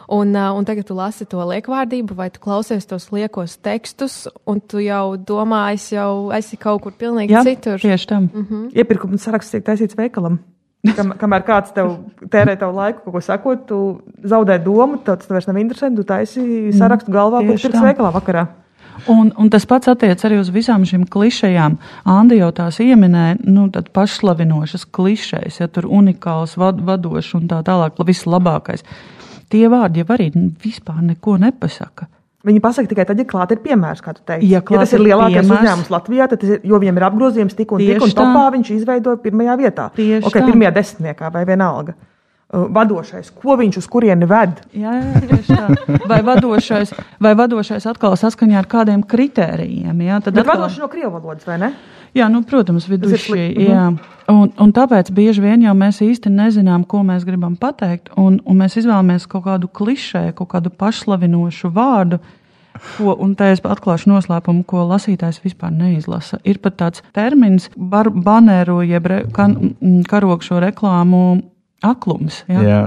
Un, 0.09 0.35
uh, 0.35 0.51
un 0.57 0.65
tagad 0.65 0.85
tu 0.85 0.93
lasi 0.93 1.25
to 1.25 1.37
liekvārdību, 1.37 2.15
vai 2.15 2.29
tu 2.29 2.39
klausies 2.39 2.85
tos 2.85 3.09
liekos 3.11 3.57
tekstus, 3.61 4.27
un 4.45 4.59
tu 4.61 4.77
jau 4.79 5.17
domā, 5.17 5.73
es 5.73 5.89
jau 5.91 6.31
esi 6.35 6.57
kaut 6.57 6.81
kur 6.81 6.91
pilnīgi 6.91 7.31
Jā, 7.31 7.43
citur. 7.43 7.79
tieši 7.79 8.07
tam. 8.07 8.23
Mm 8.33 8.39
Mhm. 8.39 8.55
-hmm. 8.55 8.71
Iepirkuma 8.77 9.17
saraksts 9.17 9.51
tiek 9.51 9.63
taisīts 9.65 9.95
veikalam. 9.97 10.39
Kam, 10.95 11.11
kamēr 11.13 11.43
kāds 11.45 11.73
tev 11.73 11.97
tērē 12.29 12.57
tavu 12.59 12.75
laiku, 12.75 12.99
kaut 13.05 13.13
ko 13.13 13.21
sakot, 13.21 13.65
tu 13.67 14.01
zaudē 14.23 14.63
domu, 14.63 14.97
tad 14.97 15.17
tas 15.19 15.27
tev 15.27 15.35
vairs 15.35 15.47
nav 15.47 15.57
interesanti. 15.57 15.95
Tu 15.95 16.03
taisi 16.03 16.71
sarakstu 16.73 17.11
galvā, 17.11 17.39
ko 17.47 17.53
pirks 17.53 17.69
tā. 17.69 17.83
veikalā 17.93 18.11
vakarā. 18.13 18.47
Un, 19.07 19.31
un 19.37 19.49
tas 19.49 19.65
pats 19.65 19.87
attiecas 19.87 20.25
arī 20.25 20.39
uz 20.39 20.49
visām 20.49 20.83
šīm 20.85 21.05
klišejām. 21.09 21.77
Andi 22.05 22.37
jau 22.37 22.51
tās 22.51 22.77
pieminēja, 22.77 23.37
nu, 23.43 23.69
tādas 23.69 23.89
pašslavinošas 23.93 24.85
klišejas, 24.91 25.59
ja 25.59 25.67
tur 25.67 25.83
unikāls, 25.85 26.57
vad, 26.57 26.81
vadošs 26.81 27.33
un 27.35 27.47
tā 27.47 27.63
tālāk, 27.63 27.91
vislabākais. 28.05 28.83
Tie 29.51 29.67
vārdi 29.71 30.01
jau 30.01 30.09
arī 30.15 30.31
vispār 30.63 31.01
neko 31.03 31.37
nepasaka. 31.41 32.07
Viņi 32.47 32.61
pasaka 32.63 32.89
tikai 32.89 33.03
tad, 33.05 33.19
ja 33.21 33.25
klāt 33.29 33.51
ir 33.53 33.59
piemērs, 33.61 33.99
kā 34.01 34.15
tu 34.17 34.23
teici. 34.25 34.47
Ja 34.49 34.63
ja 34.63 34.79
tas 34.81 34.93
ir 34.95 35.03
lielākais 35.03 35.43
piemērs- 35.43 35.59
uzņēmums 35.61 35.91
Latvijā, 35.93 36.27
tad 36.31 36.45
ir, 36.47 36.61
jo 36.65 36.79
viņiem 36.81 36.97
ir 36.97 37.05
apgrozījums 37.05 37.57
tik 37.57 37.75
un 37.75 37.83
tik, 37.83 38.01
un 38.01 38.15
topā 38.17 38.45
viņš 38.55 38.71
izveidoja 38.79 39.19
pirmajā 39.21 39.57
vietā. 39.59 39.91
Tieši 39.93 40.25
okay, 40.25 40.41
tā. 40.41 40.47
pirmajā 40.49 40.71
desmitniekā 40.79 41.29
vai 41.35 41.43
vienalga. 41.45 41.93
Uh, 42.51 42.65
Vadošais, 42.75 43.29
ko 43.31 43.55
viņš 43.55 43.77
uz 43.79 43.85
kurieni 43.87 44.27
ved? 44.27 44.57
Jā, 44.75 44.91
jā, 44.99 45.19
tieši 45.23 45.55
tā. 45.55 45.99
Vai 46.09 46.17
vadošais, 46.27 46.89
vai 47.23 47.31
vadošais 47.39 47.85
atkal 47.87 48.17
saskaņā 48.19 48.57
ar 48.59 48.67
kādiem 48.67 49.05
kritērijiem? 49.07 50.01
Jā, 50.03 50.17
tad 50.19 50.35
Bet 50.35 50.43
atkal- 50.43 50.59
vadošs 50.59 50.81
no 50.83 50.89
krievu 50.91 51.13
valodas, 51.15 51.47
vai 51.47 51.55
ne? 51.61 51.69
Jā, 52.11 52.27
nu, 52.27 52.41
protams, 52.43 52.89
slikti, 52.91 53.55
mhm. 53.55 53.69
Jā. 53.71 53.85
Un, 54.31 54.51
un 54.59 54.73
tāpēc 54.75 55.13
bieži 55.15 55.39
vien 55.43 55.63
jau 55.63 55.71
mēs 55.79 56.01
īsti 56.03 56.27
nezinām, 56.31 56.83
ko 56.87 57.05
mēs 57.07 57.23
gribam 57.27 57.55
pateikt. 57.55 58.11
Un, 58.19 58.41
un 58.43 58.59
mēs 58.59 58.75
izvēlamies 58.81 59.29
kaut 59.31 59.45
kādu 59.47 59.69
klišēju, 59.71 60.35
kaut 60.35 60.51
kādu 60.51 60.71
pašslavinošu 60.75 61.71
vārdu. 61.71 62.19
Ko, 62.97 63.13
un 63.19 63.33
tā 63.35 63.51
es 63.53 63.59
atklāšu 63.63 64.09
noslēpumu, 64.09 64.63
ko 64.67 64.83
lasītājs 64.89 65.41
vispār 65.43 65.71
neizlasa. 65.75 66.39
Ir 66.47 66.59
pat 66.63 66.77
tāds 66.79 67.03
termins, 67.15 67.69
bar, 67.75 68.09
baneru, 68.09 68.79
jeb 68.87 69.07
re, 69.11 69.21
kan, 69.35 69.75
karogšo 70.09 70.59
reklāmu 70.63 71.41
aklums. 71.85 72.41
Ja? 72.49 72.63
Jā. 72.65 72.79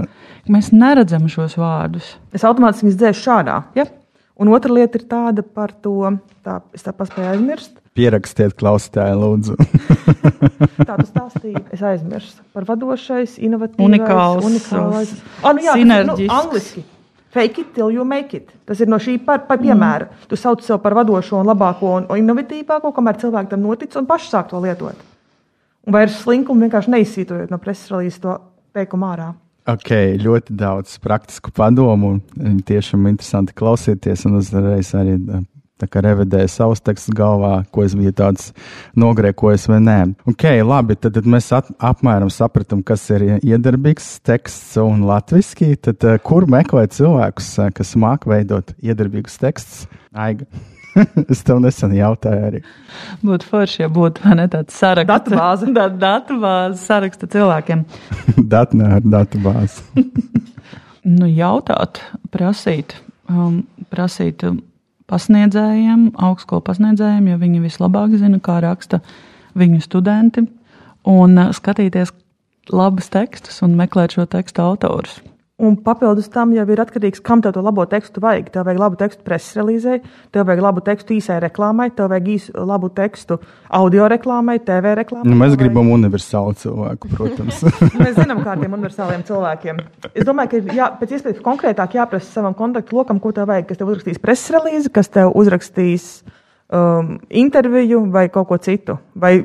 Mēs 0.51 0.71
neredzam 0.75 1.27
šos 1.31 1.57
vārdus. 1.59 2.15
Es 2.35 2.45
automātiski 2.47 2.87
viņus 2.87 2.99
dzēšu 3.01 3.23
šādā. 3.25 3.59
Ja? 3.77 3.87
Un 4.35 4.51
otra 4.51 4.73
lieta 4.75 4.99
ir 4.99 5.05
tāda 5.07 5.43
par 5.45 5.71
to, 5.83 6.11
tā, 6.43 6.59
es 6.75 6.83
tā 6.83 6.91
paspēju 6.95 7.35
aizmirst. 7.35 7.77
Pierakstiet, 7.95 8.51
klausītāji, 8.59 9.15
lūdzu. 9.15 9.55
Tā 10.87 10.97
tu 10.99 11.05
stāstīji, 11.07 11.61
es 11.71 11.83
aizmirsu 11.85 12.43
par 12.51 12.65
vadošais, 12.67 13.37
inovatīvs, 13.39 13.85
Unikāls, 13.85 14.43
unikālais. 14.43 15.13
Ah, 15.39 15.55
nu 15.55 15.63
jā, 15.63 15.71
tas 15.71 15.79
ir, 15.79 15.85
sinerģisks. 15.85 16.27
Nu, 16.27 16.35
angliski. 16.35 16.83
Fake 17.35 17.61
it 17.63 17.69
till 17.75 17.91
you 17.95 18.03
make 18.07 18.35
it. 18.35 18.51
Tas 18.67 18.79
ir 18.83 18.91
no 18.91 18.99
šī 18.99 19.15
par, 19.23 19.45
par 19.47 19.61
piemēra. 19.63 20.09
Mm. 20.09 20.27
Tu 20.31 20.39
sauc 20.39 20.63
sev 20.63 20.81
par 20.83 20.95
vadošo 20.99 21.39
un 21.39 21.47
labāko 21.47 21.93
un, 21.97 22.09
inovatīvāko, 22.19 22.91
kamēr 22.95 23.19
cilvēki 23.23 23.51
tam 23.51 23.63
notic 23.63 23.95
un 23.99 24.07
paši 24.07 24.29
sāk 24.31 24.51
to 24.51 24.59
lietot. 24.63 24.99
Un 25.87 25.95
vairs 25.95 26.19
slinkumu 26.23 26.67
vienkārši 26.67 26.91
neizsītojot 26.91 27.51
no 27.51 27.59
preses 27.63 27.91
relīzes 27.91 28.19
to 28.23 28.37
teikumu 28.75 29.09
ārā. 29.13 29.31
Ok, 29.65 29.89
ļoti 30.21 30.53
daudz 30.53 30.99
praktisku 31.01 31.49
padomu. 31.55 32.19
Tiešām 32.69 33.07
interesanti 33.09 33.55
klausīties, 33.57 34.27
un 34.29 34.37
uzreiz 34.37 34.91
arī 34.93 35.15
eh, 35.17 35.39
tā 35.81 35.89
kā 35.89 36.03
revidēju 36.05 36.51
savus 36.53 36.83
tekstus 36.85 37.15
galvā, 37.17 37.63
ko 37.73 37.81
es 37.81 37.95
biju 37.97 38.13
tāds 38.13 38.51
nogrēkojis 39.01 39.65
vai 39.71 39.79
nē. 39.81 39.97
Ok, 40.29 40.45
labi, 40.61 40.99
tad, 40.99 41.17
tad 41.17 41.25
mēs 41.25 41.49
at, 41.57 41.73
apmēram 41.81 42.29
sapratām, 42.29 42.85
kas 42.85 43.07
ir 43.15 43.25
iedarbīgs 43.39 44.19
teksts 44.27 44.77
un 44.83 45.01
latviski. 45.09 45.73
Tad 45.81 46.05
eh, 46.05 46.21
kur 46.21 46.45
meklēt 46.45 46.93
cilvēkus, 46.99 47.51
eh, 47.65 47.73
kas 47.81 47.97
māk 47.97 48.29
veidot 48.29 48.75
iedarbīgus 48.85 49.41
tekstus? 49.41 49.85
Aiga. 50.13 50.45
es 51.31 51.43
tev 51.45 51.59
nesen 51.63 51.93
jautāju 51.95 52.49
arī. 52.49 52.61
Būtu 53.25 53.49
forši, 53.49 53.81
ja 53.83 53.89
būtu 53.91 54.23
vai 54.25 54.37
ne, 54.39 54.47
tāds 54.51 54.77
saraksts. 54.77 55.11
Datubāze. 55.11 55.71
Da, 55.75 55.87
datubāze 55.89 56.79
saraksta 56.81 57.29
cilvēkiem. 57.31 57.83
Datnē 58.53 58.95
ar 58.99 59.05
datubāzi. 59.15 59.83
Nu, 61.05 61.27
jautāt, 61.29 62.01
prasīt, 62.33 62.95
um, 63.29 63.61
prasīt 63.93 64.45
pasniedzējiem, 65.11 66.09
augstskolu 66.27 66.63
pasniedzējiem, 66.65 67.29
jo 67.29 67.39
viņi 67.43 67.63
vislabāk 67.67 68.15
zina, 68.17 68.39
kā 68.41 68.57
raksta 68.63 69.01
viņu 69.59 69.83
studenti, 69.83 70.45
un 71.05 71.37
uh, 71.37 71.51
skatīties 71.53 72.15
labus 72.73 73.11
tekstus 73.13 73.61
un 73.65 73.75
meklēt 73.77 74.15
šo 74.17 74.25
tekstu 74.29 74.63
autorus. 74.65 75.19
Un 75.55 75.77
papildus 75.79 76.25
tam 76.27 76.51
jau 76.51 76.65
ir 76.67 76.79
atkarīgs, 76.83 77.21
kam 77.23 77.39
tev 77.39 77.53
to 77.55 77.61
labo 77.63 77.85
tekstu 77.87 78.19
vajag. 78.19 78.49
Tev 78.51 78.65
vajag 78.67 78.79
labu 78.81 78.97
tekstu 78.99 79.23
preses 79.23 79.55
relīzē, 79.55 80.01
tev 80.35 80.49
vajag 80.49 80.63
labu 80.65 80.81
tekstu 80.83 81.15
īsai 81.15 81.37
reklāmai, 81.45 81.85
tev 81.95 82.09
vajag 82.11 82.27
īsu, 82.33 82.55
labu 82.67 82.89
tekstu 82.91 83.37
audio 83.79 84.09
reklāmai, 84.11 84.57
TV 84.67 84.91
reklāmai. 84.99 85.23
Nu, 85.31 85.37
mēs 85.39 85.53
tev 85.53 85.55
vajag- 85.55 85.63
gribam 85.63 85.93
universālu 85.95 86.57
cilvēku, 86.59 87.13
protams. 87.15 87.61
Mēs 88.01 88.19
zinām, 88.19 88.43
kādiem 88.43 88.75
universāliem 88.75 89.23
cilvēkiem. 89.31 89.79
Es 90.11 90.27
domāju, 90.27 90.51
ka 90.51 90.59
ir 90.59 90.75
jā, 90.75 90.89
pēc 90.99 91.15
iespējas 91.15 91.41
konkrētāk 91.47 91.95
jāprasa 92.01 92.35
savam 92.35 92.53
kontaktu 92.59 92.99
lokam, 92.99 93.23
ko 93.23 93.31
tev 93.31 93.47
vajag. 93.53 93.69
Kas 93.71 93.79
tev 93.79 93.95
uzrakstīs 93.95 94.19
preses 94.27 94.51
relīzi, 94.57 94.91
kas 94.91 95.07
tev 95.07 95.31
uzrakstīs 95.39 96.09
um, 96.67 97.15
interviju 97.31 98.03
vai 98.11 98.27
kaut 98.27 98.51
ko 98.51 98.59
citu, 98.59 98.99
vai 99.15 99.37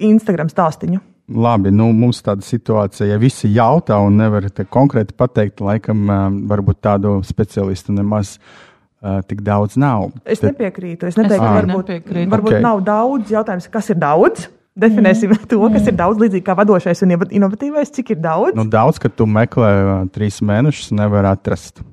Instagram 0.00 0.48
stāstīņu. 0.48 1.11
Labi, 1.30 1.70
nu, 1.70 1.86
mums 1.94 2.18
tāda 2.24 2.42
situācija, 2.44 3.06
ja 3.12 3.18
visi 3.20 3.48
jautā 3.54 3.96
un 4.02 4.18
nevar 4.18 4.48
te 4.50 4.64
konkrēti 4.66 5.14
pateikt, 5.16 5.62
laikam, 5.62 6.08
varbūt 6.50 6.80
tādu 6.82 7.12
speciālistu 7.24 7.94
nemaz 7.94 8.34
uh, 8.38 9.20
tik 9.28 9.44
daudz 9.46 9.78
nav. 9.80 10.10
Es 10.26 10.42
Tad- 10.42 10.52
nepiekrītu. 10.52 11.06
Es 11.08 11.16
neteiktu, 11.16 11.44
ka 11.44 11.54
varbūt, 11.60 11.92
nepiekrītu. 11.94 12.32
varbūt 12.32 12.52
Ok. 12.52 12.58
okay. 12.58 12.66
nav 12.66 12.82
daudz 12.84 13.32
jautājums, 13.32 13.70
kas 13.72 13.92
ir 13.94 14.00
daudz. 14.02 14.48
Definēsim 14.82 15.28
mm. 15.34 15.46
to, 15.50 15.60
kas 15.68 15.88
ir 15.90 15.96
daudz, 15.96 16.20
līdzīgi 16.20 16.46
kā 16.46 16.56
vadošais 16.56 17.04
un 17.04 17.14
inova- 17.14 17.32
inovatīvais, 17.36 17.92
cik 17.92 18.14
ir 18.14 18.22
daudz. 18.24 18.56
Nu, 18.56 18.64
daudz, 18.72 18.98
ka 19.00 19.10
tu 19.12 19.28
meklē 19.28 19.72
uh, 19.78 19.90
trīs 20.12 20.40
mēnešus, 20.40 20.94
nevar 20.96 21.28
atrast. 21.28 21.84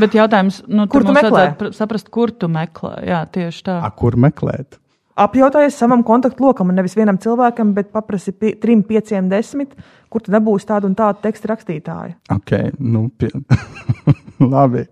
Bet 0.00 0.14
jautājums, 0.16 0.62
nu, 0.68 0.86
Kur 0.88 1.04
tu 1.04 1.12
mums 1.12 1.20
meklē? 1.20 1.72
saprast, 1.76 2.08
kur 2.12 2.32
tu 2.32 2.48
meklē. 2.48 2.94
Jā, 3.08 3.24
tieši 3.28 3.64
tā. 3.66 3.80
A, 3.84 3.90
kur 3.92 4.16
meklēt? 4.20 4.78
Apjautājies 5.20 5.76
savam 5.76 6.04
kontaktlokam, 6.06 6.70
un 6.70 6.78
nevis 6.78 6.94
vienam 6.96 7.18
cilvēkam, 7.20 7.74
bet 7.74 7.90
paprasti 7.92 8.32
pi- 8.32 8.54
trim, 8.62 8.84
pieciem, 8.86 9.28
desmit, 9.28 9.74
kur 10.08 10.22
tu 10.22 10.32
dabūsi 10.32 10.68
tādu 10.68 10.88
un 10.88 10.94
tādu 10.98 11.20
tekstu 11.24 11.50
rakstītāju. 11.50 12.14
Ok, 12.36 12.54
nu, 12.78 13.08
pie... 13.18 13.32
labi. 14.54 14.84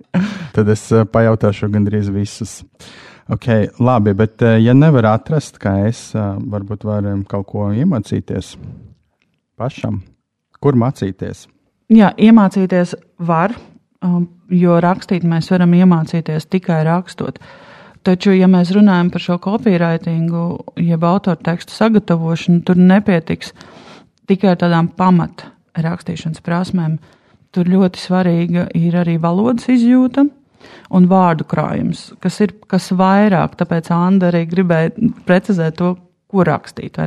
Tad 0.53 0.69
es 0.73 0.83
eh, 0.93 1.05
pajautāšu 1.09 1.71
gandrīz 1.73 2.11
visus. 2.13 2.59
Ok, 3.33 3.49
labi, 3.85 4.15
bet 4.17 4.43
eh, 4.45 4.59
ja 4.65 4.75
nevar 4.77 5.11
atrast, 5.15 5.61
kā 5.63 5.75
es, 5.89 6.11
eh, 6.17 6.29
varbūt 6.53 6.87
varam 6.89 7.25
kaut 7.29 7.49
ko 7.53 7.69
iemācīties 7.73 8.57
pašam. 9.59 10.03
Kur 10.59 10.79
mācīties? 10.79 11.47
Jā, 11.95 12.11
iemācīties 12.19 12.95
var, 13.25 13.55
um, 14.05 14.27
jo 14.53 14.77
rakstīt 14.83 15.25
mēs 15.25 15.49
varam 15.53 15.73
iemācīties 15.79 16.49
tikai 16.51 16.83
rakstot. 16.89 17.39
Taču, 18.07 18.33
ja 18.37 18.47
mēs 18.51 18.71
runājam 18.75 19.11
par 19.13 19.23
šo 19.25 19.37
copywritingu, 19.43 20.45
jeb 20.81 21.05
autoru 21.05 21.41
tekstu 21.45 21.75
sagatavošanu, 21.77 22.63
tur 22.67 22.79
nepietiks 22.79 23.53
tikai 24.31 24.55
tādām 24.61 24.91
pamat 24.97 25.49
rakstīšanas 25.79 26.43
prasmēm. 26.45 26.99
Tur 27.55 27.69
ļoti 27.71 28.01
svarīga 28.01 28.67
ir 28.77 28.97
arī 29.01 29.17
valodas 29.21 29.71
izjūta 29.73 30.27
un 30.95 31.07
vārdu 31.09 31.47
krājums, 31.49 32.11
kas 32.23 32.41
ir 32.45 32.53
kas 32.71 32.91
vairāk. 32.97 33.57
Tāpēc 33.59 33.91
Anna 33.95 34.29
arī 34.31 34.45
gribēja 34.51 34.93
precizēt 35.29 35.79
to, 35.81 35.95
ko 36.29 36.45
rakstīt. 36.45 36.99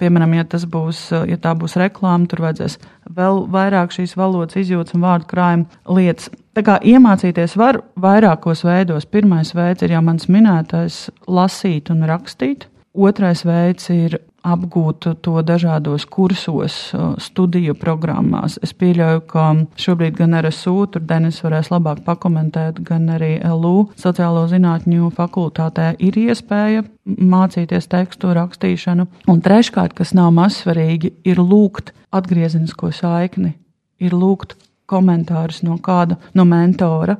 Piemēram, 0.00 0.34
ja, 0.34 0.44
būs, 0.74 1.04
ja 1.30 1.38
tā 1.38 1.54
būs 1.58 1.76
reklāma, 1.78 2.26
tur 2.30 2.42
vajadzēs 2.46 2.80
vēl 3.14 3.44
vairāk 3.52 3.94
šīs 3.94 4.16
valodas 4.18 4.58
izjūtas 4.58 4.96
un 4.98 5.06
vārdu 5.06 5.30
krājuma 5.30 5.94
lietas. 5.98 6.32
Tā 6.60 6.64
kā 6.66 6.74
iemācīties 6.84 7.54
var 7.56 7.78
vairākos 7.96 8.60
veidos. 8.66 9.06
Pirmais 9.08 9.54
veids 9.56 9.80
ir 9.80 9.94
jau 9.94 10.02
mans 10.04 10.26
minētais- 10.28 11.06
lasīt 11.38 11.88
un 11.88 12.02
rakstīt. 12.04 12.66
Otrais 12.92 13.46
veids 13.48 13.88
ir 13.88 14.18
apgūt 14.44 15.22
to 15.22 15.40
dažādos 15.40 16.04
kursos, 16.04 16.92
studiju 17.16 17.72
programmās. 17.72 18.58
Es 18.62 18.74
pieļauju, 18.74 19.26
ka 19.26 19.56
šobrīd 19.74 20.16
gan 20.16 20.34
RSU, 20.34 20.86
tur 20.92 21.00
Denis 21.00 21.40
varēs 21.40 21.70
labāk 21.70 22.04
pakomentēt, 22.04 22.84
gan 22.84 23.08
arī 23.08 23.40
LU 23.42 23.88
sociālo 23.96 24.46
zinātņu 24.46 25.14
fakultātē 25.16 25.96
ir 25.98 26.12
iespēja 26.12 26.84
mācīties 27.06 27.88
tekstu 27.88 28.34
rakstīšanu. 28.36 29.06
Un 29.28 29.40
treškārt, 29.40 29.94
kas 29.94 30.12
nav 30.12 30.30
mazsvarīgi, 30.32 31.12
ir 31.24 31.36
lūgt 31.36 31.92
atgriezenisko 32.12 32.92
saikni, 32.92 33.54
ir 33.98 34.10
lūgt 34.10 34.56
komentārus 34.90 35.62
no 35.66 35.78
kāda 35.82 36.18
no 36.34 36.46
mentora, 36.48 37.16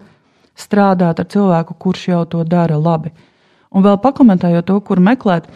strādāt 0.58 1.22
ar 1.22 1.28
cilvēku, 1.30 1.76
kurš 1.78 2.08
jau 2.10 2.22
to 2.28 2.44
dara 2.44 2.78
labi. 2.78 3.12
Un 3.70 3.84
vēl 3.86 4.00
pakomentējot 4.02 4.66
to, 4.66 4.78
kur 4.82 5.00
meklēt, 5.00 5.46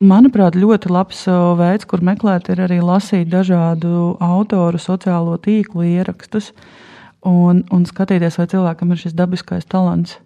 manuprāt, 0.00 0.56
ļoti 0.58 0.90
labs 0.92 1.26
veids, 1.58 1.86
kur 1.88 2.02
meklēt, 2.04 2.48
ir 2.52 2.64
arī 2.64 2.80
lasīt 2.82 3.28
dažādu 3.32 4.16
autoru 4.20 4.80
sociālo 4.80 5.36
tīklu 5.42 5.84
ierakstus 5.92 6.50
un, 7.28 7.62
un 7.70 7.86
skatīties, 7.86 8.40
vai 8.40 8.48
cilvēkam 8.50 8.94
ir 8.94 9.04
šis 9.04 9.16
dabiskais 9.18 9.68
talants 9.68 10.18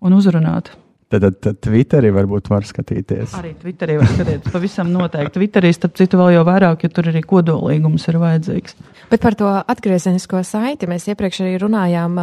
un 0.00 0.16
uzrunāt. 0.16 0.70
Tad, 1.10 1.24
tad, 1.24 1.38
tad 1.42 1.56
Twitterī 1.66 2.12
varbūt 2.14 2.46
var 2.52 2.62
skatīties. 2.62 3.32
Arī 3.34 3.50
Twitterī 3.58 3.96
var 3.98 4.06
skatīties. 4.12 4.52
Pavisam 4.54 4.92
noteikti. 4.94 5.32
Twitterī, 5.40 5.72
starp 5.74 5.96
citu, 5.98 6.20
vēl 6.20 6.36
jau 6.36 6.44
vairāk, 6.46 6.84
jo 6.86 6.90
tur 6.94 7.08
arī 7.10 7.24
kodolīgums 7.26 8.04
ir 8.12 8.18
vajadzīgs. 8.22 8.76
Bet 9.10 9.24
par 9.24 9.34
to 9.34 9.48
atgriezenisko 9.58 10.44
saiti 10.46 10.86
mēs 10.86 11.08
iepriekš 11.10 11.40
arī 11.42 11.56
runājām, 11.64 12.14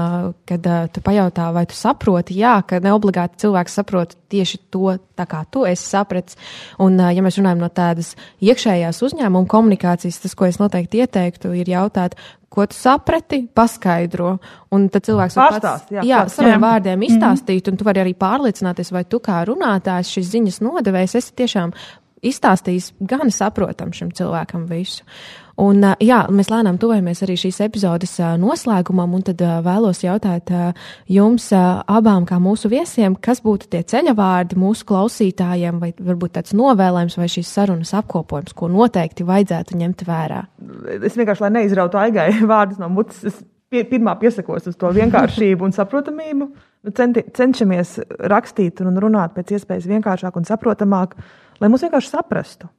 kad 0.48 0.70
tu 0.96 1.04
pajautā, 1.04 1.50
vai 1.52 1.66
tu 1.68 1.76
saproti, 1.76 2.38
jā, 2.40 2.54
ka 2.64 2.80
ne 2.80 2.94
obligāti 2.96 3.44
cilvēks 3.44 3.76
saprot 3.82 4.16
tieši 4.32 4.62
to, 4.72 4.96
tā 5.20 5.28
kā 5.28 5.44
tu 5.52 5.66
esi 5.68 5.84
sapratis. 5.84 6.40
Un, 6.80 6.96
ja 6.96 7.26
mēs 7.26 7.42
runājam 7.42 7.60
no 7.66 7.68
tādas 7.68 8.14
iekšējās 8.40 9.04
uzņēmuma 9.04 9.52
komunikācijas, 9.52 10.22
tas, 10.24 10.36
ko 10.40 10.48
es 10.48 10.62
noteikti 10.64 11.04
ieteiktu, 11.04 11.52
ir 11.60 11.76
jautāt, 11.76 12.16
ko 12.58 12.66
tu 12.66 12.78
saprati, 12.78 13.44
paskaidro. 13.54 14.34
Un 14.74 14.90
tad 14.94 15.06
cilvēks 15.06 15.38
var 15.38 15.54
Pārstāst, 15.54 15.94
jā, 15.94 16.04
jā, 16.08 16.24
saviem 16.34 16.58
jā. 16.58 16.64
vārdiem 16.66 17.08
izstāstīt, 17.08 17.70
un 17.70 17.78
tu 17.78 17.86
vari 17.88 18.02
arī 18.02 18.16
pārliecināties, 18.18 18.92
vai 18.96 19.06
tu 19.06 19.22
kā 19.24 19.44
runātājs 19.48 20.16
šīs 20.18 20.32
ziņas 20.34 20.62
nodevējs 20.66 21.18
esi 21.22 21.36
tiešām 21.44 21.76
izstāstījis 22.26 22.96
gan 23.08 23.30
saprotam 23.34 23.94
šim 23.94 24.10
cilvēkam 24.18 24.66
visu. 24.72 25.06
Un, 25.58 25.82
jā, 26.06 26.20
mēs 26.30 26.52
lēnām 26.54 26.78
tuvojamies 26.78 27.24
arī 27.26 27.34
šīs 27.42 27.58
epizodes 27.66 28.12
noslēgumam, 28.38 29.16
un 29.18 29.24
tad 29.26 29.42
vēlos 29.66 30.04
jautāt 30.04 30.52
jums 31.10 31.48
abām, 31.56 32.28
kā 32.30 32.38
mūsu 32.42 32.70
viesiem, 32.70 33.16
kas 33.18 33.42
būtu 33.42 33.72
tie 33.74 33.82
ceļavārdi 33.90 34.60
mūsu 34.60 34.86
klausītājiem, 34.92 35.82
vai 35.82 35.92
varbūt 35.98 36.36
tāds 36.38 36.54
novēlējums 36.58 37.18
vai 37.18 37.30
šīs 37.34 37.56
sarunas 37.58 37.96
apkopojums, 37.98 38.54
ko 38.54 38.70
noteikti 38.70 39.26
vajadzētu 39.26 39.82
ņemt 39.82 40.06
vērā. 40.06 40.44
Es 41.02 41.18
vienkārši, 41.18 41.48
lai 41.48 41.54
neizrautu 41.58 42.02
aigai 42.06 42.30
vārdus 42.54 42.78
no 42.82 42.92
mutes, 42.94 43.26
es 43.26 43.42
pie, 43.74 43.82
pirmā 43.90 44.14
piesakos 44.22 44.70
uz 44.70 44.78
to 44.78 44.94
vienkāršību 44.94 45.68
un 45.68 45.76
saprotamību. 45.76 46.52
Nu, 46.86 46.94
centi, 46.96 47.26
cenšamies 47.34 47.98
rakstīt 48.30 48.86
un 48.86 49.02
runāt 49.02 49.34
pēc 49.36 49.58
iespējas 49.58 49.90
vienkāršāk 49.90 50.38
un 50.38 50.46
saprotamāk, 50.48 51.18
lai 51.58 51.74
mūs 51.74 51.84
vienkārši 51.88 52.14
saprastu. 52.14 52.70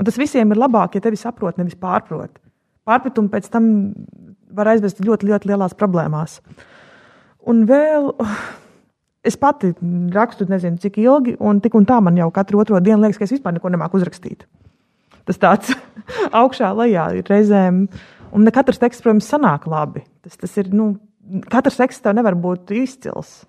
Un 0.00 0.08
tas 0.08 0.18
visiem 0.18 0.54
ir 0.54 0.60
labāk, 0.60 0.96
ja 0.96 1.04
tevi 1.04 1.18
saprot, 1.20 1.58
nevis 1.60 1.76
pārprot. 1.78 2.38
Pārpratumi 2.88 3.30
pēc 3.32 3.48
tam 3.52 3.66
var 4.52 4.72
aizvest 4.72 5.02
ļoti, 5.04 5.28
ļoti 5.30 5.50
lielās 5.50 5.76
problēmās. 5.78 6.38
Un 7.48 7.64
vēl 7.68 8.10
es 9.26 9.36
pati 9.38 9.72
rakstu, 10.14 10.46
nezinu, 10.50 10.80
cik 10.82 10.98
ilgi, 11.02 11.36
un 11.40 11.60
tik 11.62 11.76
un 11.78 11.86
tā 11.88 12.00
man 12.02 12.18
jau 12.18 12.30
katru 12.34 12.62
otro 12.62 12.80
dienu 12.82 13.04
liekas, 13.04 13.20
ka 13.20 13.28
es 13.28 13.36
vispār 13.36 13.56
neko 13.56 13.70
nemāku 13.72 14.00
uzrakstīt. 14.00 14.46
Tas 15.28 15.38
tāds 15.42 15.70
augšā, 16.42 16.72
lejā 16.78 17.06
ir 17.18 17.30
reizēm. 17.30 17.86
Un 18.32 18.46
ne 18.46 18.52
katrs 18.54 18.80
teksts, 18.80 19.04
protams, 19.04 19.28
sanāk 19.28 19.68
labi. 19.70 20.02
Tas, 20.24 20.38
tas 20.40 20.54
ir, 20.58 20.70
nu, 20.74 20.94
katrs 21.52 21.78
teksts 21.78 22.02
tev 22.02 22.16
nevar 22.16 22.36
būt 22.38 22.72
izcils. 22.74 23.42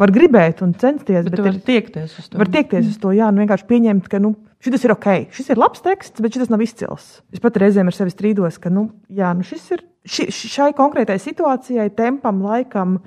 Var 0.00 0.12
gribēt 0.14 0.62
un 0.64 0.72
censties, 0.78 1.26
Bet 1.26 1.34
bet, 1.34 1.42
vari 1.44 1.58
ir, 1.58 1.64
tiekties 1.66 2.14
uz 2.16 2.30
to. 2.30 2.38
var 2.40 2.48
tiekties 2.54 2.86
uz 2.88 2.96
to, 3.02 3.12
jā, 3.12 3.28
nu 3.34 3.42
vienkārši 3.42 3.66
pieņemt, 3.68 4.08
ka, 4.08 4.22
nu, 4.22 4.32
šis 4.62 4.86
ir 4.86 4.94
ok, 4.94 5.08
šis 5.34 5.50
ir 5.52 5.60
labs 5.60 5.82
teksts, 5.82 6.22
bet 6.22 6.36
šis 6.36 6.50
nav 6.52 6.62
izcils. 6.62 7.08
Es 7.34 7.42
pat 7.42 7.58
reizēm 7.58 7.90
ar 7.90 7.96
sevi 7.96 8.14
strīdos, 8.14 8.60
ka, 8.62 8.70
nu, 8.70 8.88
jā, 9.10 9.32
nu 9.34 9.46
šis 9.46 9.66
ir 9.74 9.82
ši, 10.06 10.28
šai 10.30 10.70
konkrētai 10.78 11.18
situācijai, 11.22 11.88
tempam, 11.98 12.42
laikam, 12.46 12.98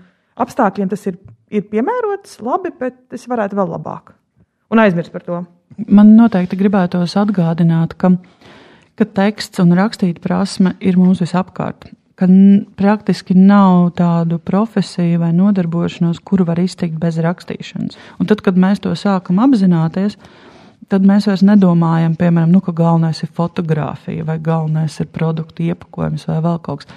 apstākļiem 0.41 0.91
tas 0.91 1.05
ir, 1.11 1.19
ir 1.53 1.67
piemērots 1.71 2.39
labi, 2.43 2.73
bet 2.79 3.15
es 3.15 3.27
varētu 3.31 3.59
vēl 3.59 3.75
labāk. 3.77 4.15
Un 4.73 4.81
aizmirst 4.81 5.13
par 5.13 5.23
to. 5.25 5.43
Man 5.87 6.15
noteikti 6.17 6.57
gribētos 6.59 7.15
atgādināt, 7.19 7.95
ka, 7.99 8.15
ka 8.99 9.07
teksts 9.17 9.61
un 9.63 9.75
rakstīt 9.77 10.19
prasme 10.23 10.75
ir 10.83 10.99
mums 10.99 11.21
visapkārt. 11.23 11.87
Ka 12.15 12.27
praktiski 12.79 13.35
nav 13.35 13.89
tādu 13.97 14.39
profesiju 14.39 15.19
vai 15.19 15.33
nodarbošanos, 15.35 16.21
kuru 16.23 16.45
var 16.47 16.61
iztikt 16.63 16.95
bez 17.01 17.19
rakstīšanas. 17.19 17.97
Un 18.19 18.29
tad, 18.29 18.43
kad 18.43 18.55
mēs 18.55 18.79
to 18.83 18.93
sākam 18.95 19.41
apzināties, 19.43 20.15
tad 20.15 20.54
mēs 20.93 21.27
vairs 21.29 21.43
nedomājam, 21.45 22.15
piemēram, 22.19 22.51
nu, 22.53 22.61
ka 22.61 22.73
galvenais 22.75 23.23
ir 23.23 23.31
fotografija 23.33 24.25
vai 24.25 24.38
galvenais 24.39 24.99
ir 24.99 25.09
produktu 25.13 25.65
iepakojums 25.65 26.27
vai 26.29 26.41
vēl 26.45 26.59
kaut 26.65 26.83
kas. 26.83 26.91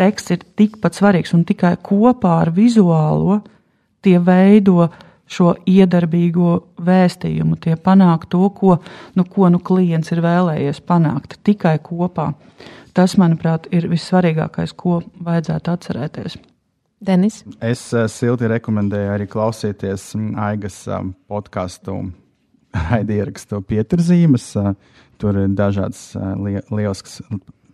Teksts 0.00 0.34
ir 0.34 0.44
tikpat 0.56 0.96
svarīgs 0.96 1.34
un 1.36 1.44
tikai 1.48 1.76
kopā 1.84 2.38
ar 2.42 2.50
vizuālo 2.54 3.40
tie 4.02 4.18
veido 4.18 4.88
šo 5.32 5.54
iedarbīgo 5.68 6.54
vēstījumu, 6.84 7.56
tie 7.62 7.76
panāk 7.80 8.26
to, 8.32 8.42
ko 8.52 8.78
nu, 9.16 9.24
ko 9.24 9.48
nu 9.52 9.60
klients 9.64 10.12
ir 10.12 10.20
vēlējies 10.24 10.82
panākt 10.84 11.38
tikai 11.46 11.78
kopā. 11.84 12.32
Tas, 12.92 13.16
manuprāt, 13.16 13.70
ir 13.72 13.88
vissvarīgākais, 13.88 14.74
ko 14.76 15.00
vajadzētu 15.24 15.72
atcerēties. 15.72 16.36
Denis, 17.02 17.40
Es 17.58 17.88
uh, 17.96 18.04
silti 18.06 18.46
rekomendēju 18.46 19.14
arī 19.16 19.26
klausīties 19.26 20.12
Aigas 20.38 20.84
um, 20.86 21.14
podkāstu 22.72 22.92
raidierakstu 22.92 23.62
pieturzīmes. 23.68 24.52
Tur 25.18 25.36
ir 25.36 25.48
dažādas 25.54 26.14
li 26.40 26.60
lielisks 26.70 27.20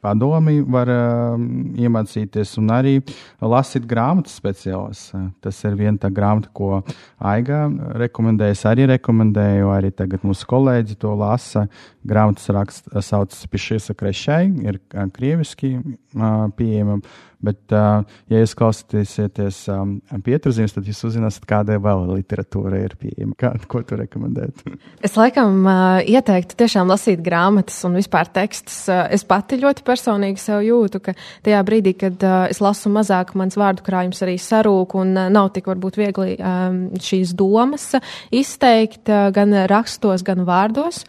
padomi, 0.03 0.61
var 0.63 0.89
iemācīties 0.89 2.59
un 2.61 2.71
arī 2.71 3.01
lasīt 3.41 3.87
grāmatas 3.89 4.37
speciālas. 4.39 5.13
Tas 5.41 5.65
ir 5.65 5.75
viena 5.75 5.99
tā 5.99 6.11
grāmata, 6.11 6.51
ko 6.53 6.83
Aiga 7.19 7.67
rekomendēja. 7.99 8.55
Es 8.55 8.65
arī 8.69 8.87
rekomendēju, 8.93 9.71
arī 9.75 9.91
tagad 9.91 10.23
mūsu 10.23 10.47
kolēģi 10.47 10.99
to 11.01 11.15
lasa. 11.19 11.67
Grāmatas 12.09 12.51
raksts 12.55 13.09
sauc 13.09 13.35
Pišiesa 13.53 13.97
Krešai, 13.99 14.45
ir 14.67 14.81
krieviski 15.15 15.77
pieejama. 16.59 17.01
Bet, 17.39 17.71
ja 17.71 18.41
jūs 18.41 18.51
klausīsieties 18.59 19.61
pieturzīmes, 20.27 20.73
tad 20.75 20.89
jūs 20.91 21.05
uzzināsiet, 21.07 21.45
kāda 21.47 21.77
vēl 21.79 22.01
literatūra 22.11 22.81
ir 22.83 22.97
pieejama. 22.99 23.37
Kā, 23.39 23.53
ko 23.71 23.85
tu 23.87 23.95
rekomendētu? 24.01 24.73
es 25.07 25.15
laikam 25.15 25.63
ieteiktu 26.03 26.59
tiešām 26.59 26.91
lasīt 26.91 27.23
grāmatas 27.23 27.79
un 27.87 27.95
vispār 28.01 28.27
tekstus. 28.35 28.81
Es 28.91 29.23
pati 29.29 29.61
ļoti 29.63 29.87
personīgi 29.87 30.43
sev 30.43 30.65
jūtu, 30.67 31.03
ka 31.05 31.15
tajā 31.47 31.63
brīdī, 31.69 31.95
kad 32.01 32.27
es 32.51 32.59
lasu 32.65 32.91
mazāk, 32.91 33.37
mans 33.39 33.59
vārdu 33.61 33.87
krājums 33.87 34.27
arī 34.27 34.35
sarūk 34.43 34.99
un 34.99 35.15
nav 35.15 35.53
tik 35.55 35.71
varbūt 35.71 36.03
viegli 36.03 36.35
šīs 36.99 37.39
domas 37.39 37.93
izteikt 38.35 39.07
gan 39.07 39.61
rakstos, 39.71 40.27
gan 40.27 40.43
vārdos. 40.49 41.05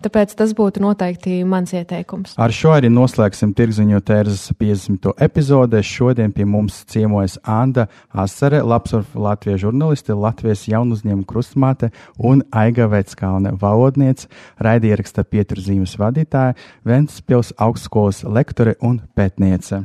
Tāpēc 0.00 0.32
tas 0.38 0.54
būtu 0.56 0.80
noteikti 0.80 1.42
mans 1.44 1.74
ieteikums. 1.76 2.32
Ar 2.40 2.54
šo 2.54 2.72
arī 2.76 2.88
noslēgsim 2.92 3.52
tirziņu 3.56 4.00
tērzas 4.08 4.54
50. 4.56 5.12
epizodē. 5.26 5.82
Šodien 5.84 6.32
pie 6.32 6.46
mums 6.48 6.80
ciemojas 6.88 7.36
Anda 7.44 7.86
Asare, 8.08 8.62
labs 8.64 8.96
Latvijas 9.12 9.60
žurnāliste, 9.66 10.16
Latvijas 10.16 10.64
jaunu 10.70 10.96
uzņēmumu 10.96 11.28
krustmāte 11.28 11.92
un 12.16 12.40
Aiga 12.50 12.88
Veckalne 12.88 13.52
valodniece, 13.60 14.30
raidieraksta 14.64 15.26
pieturzīmes 15.28 15.98
vadītāja, 16.00 16.56
Ventspils 16.88 17.52
augstskolas 17.60 18.24
lektore 18.24 18.78
un 18.80 19.02
pētniece. 19.16 19.84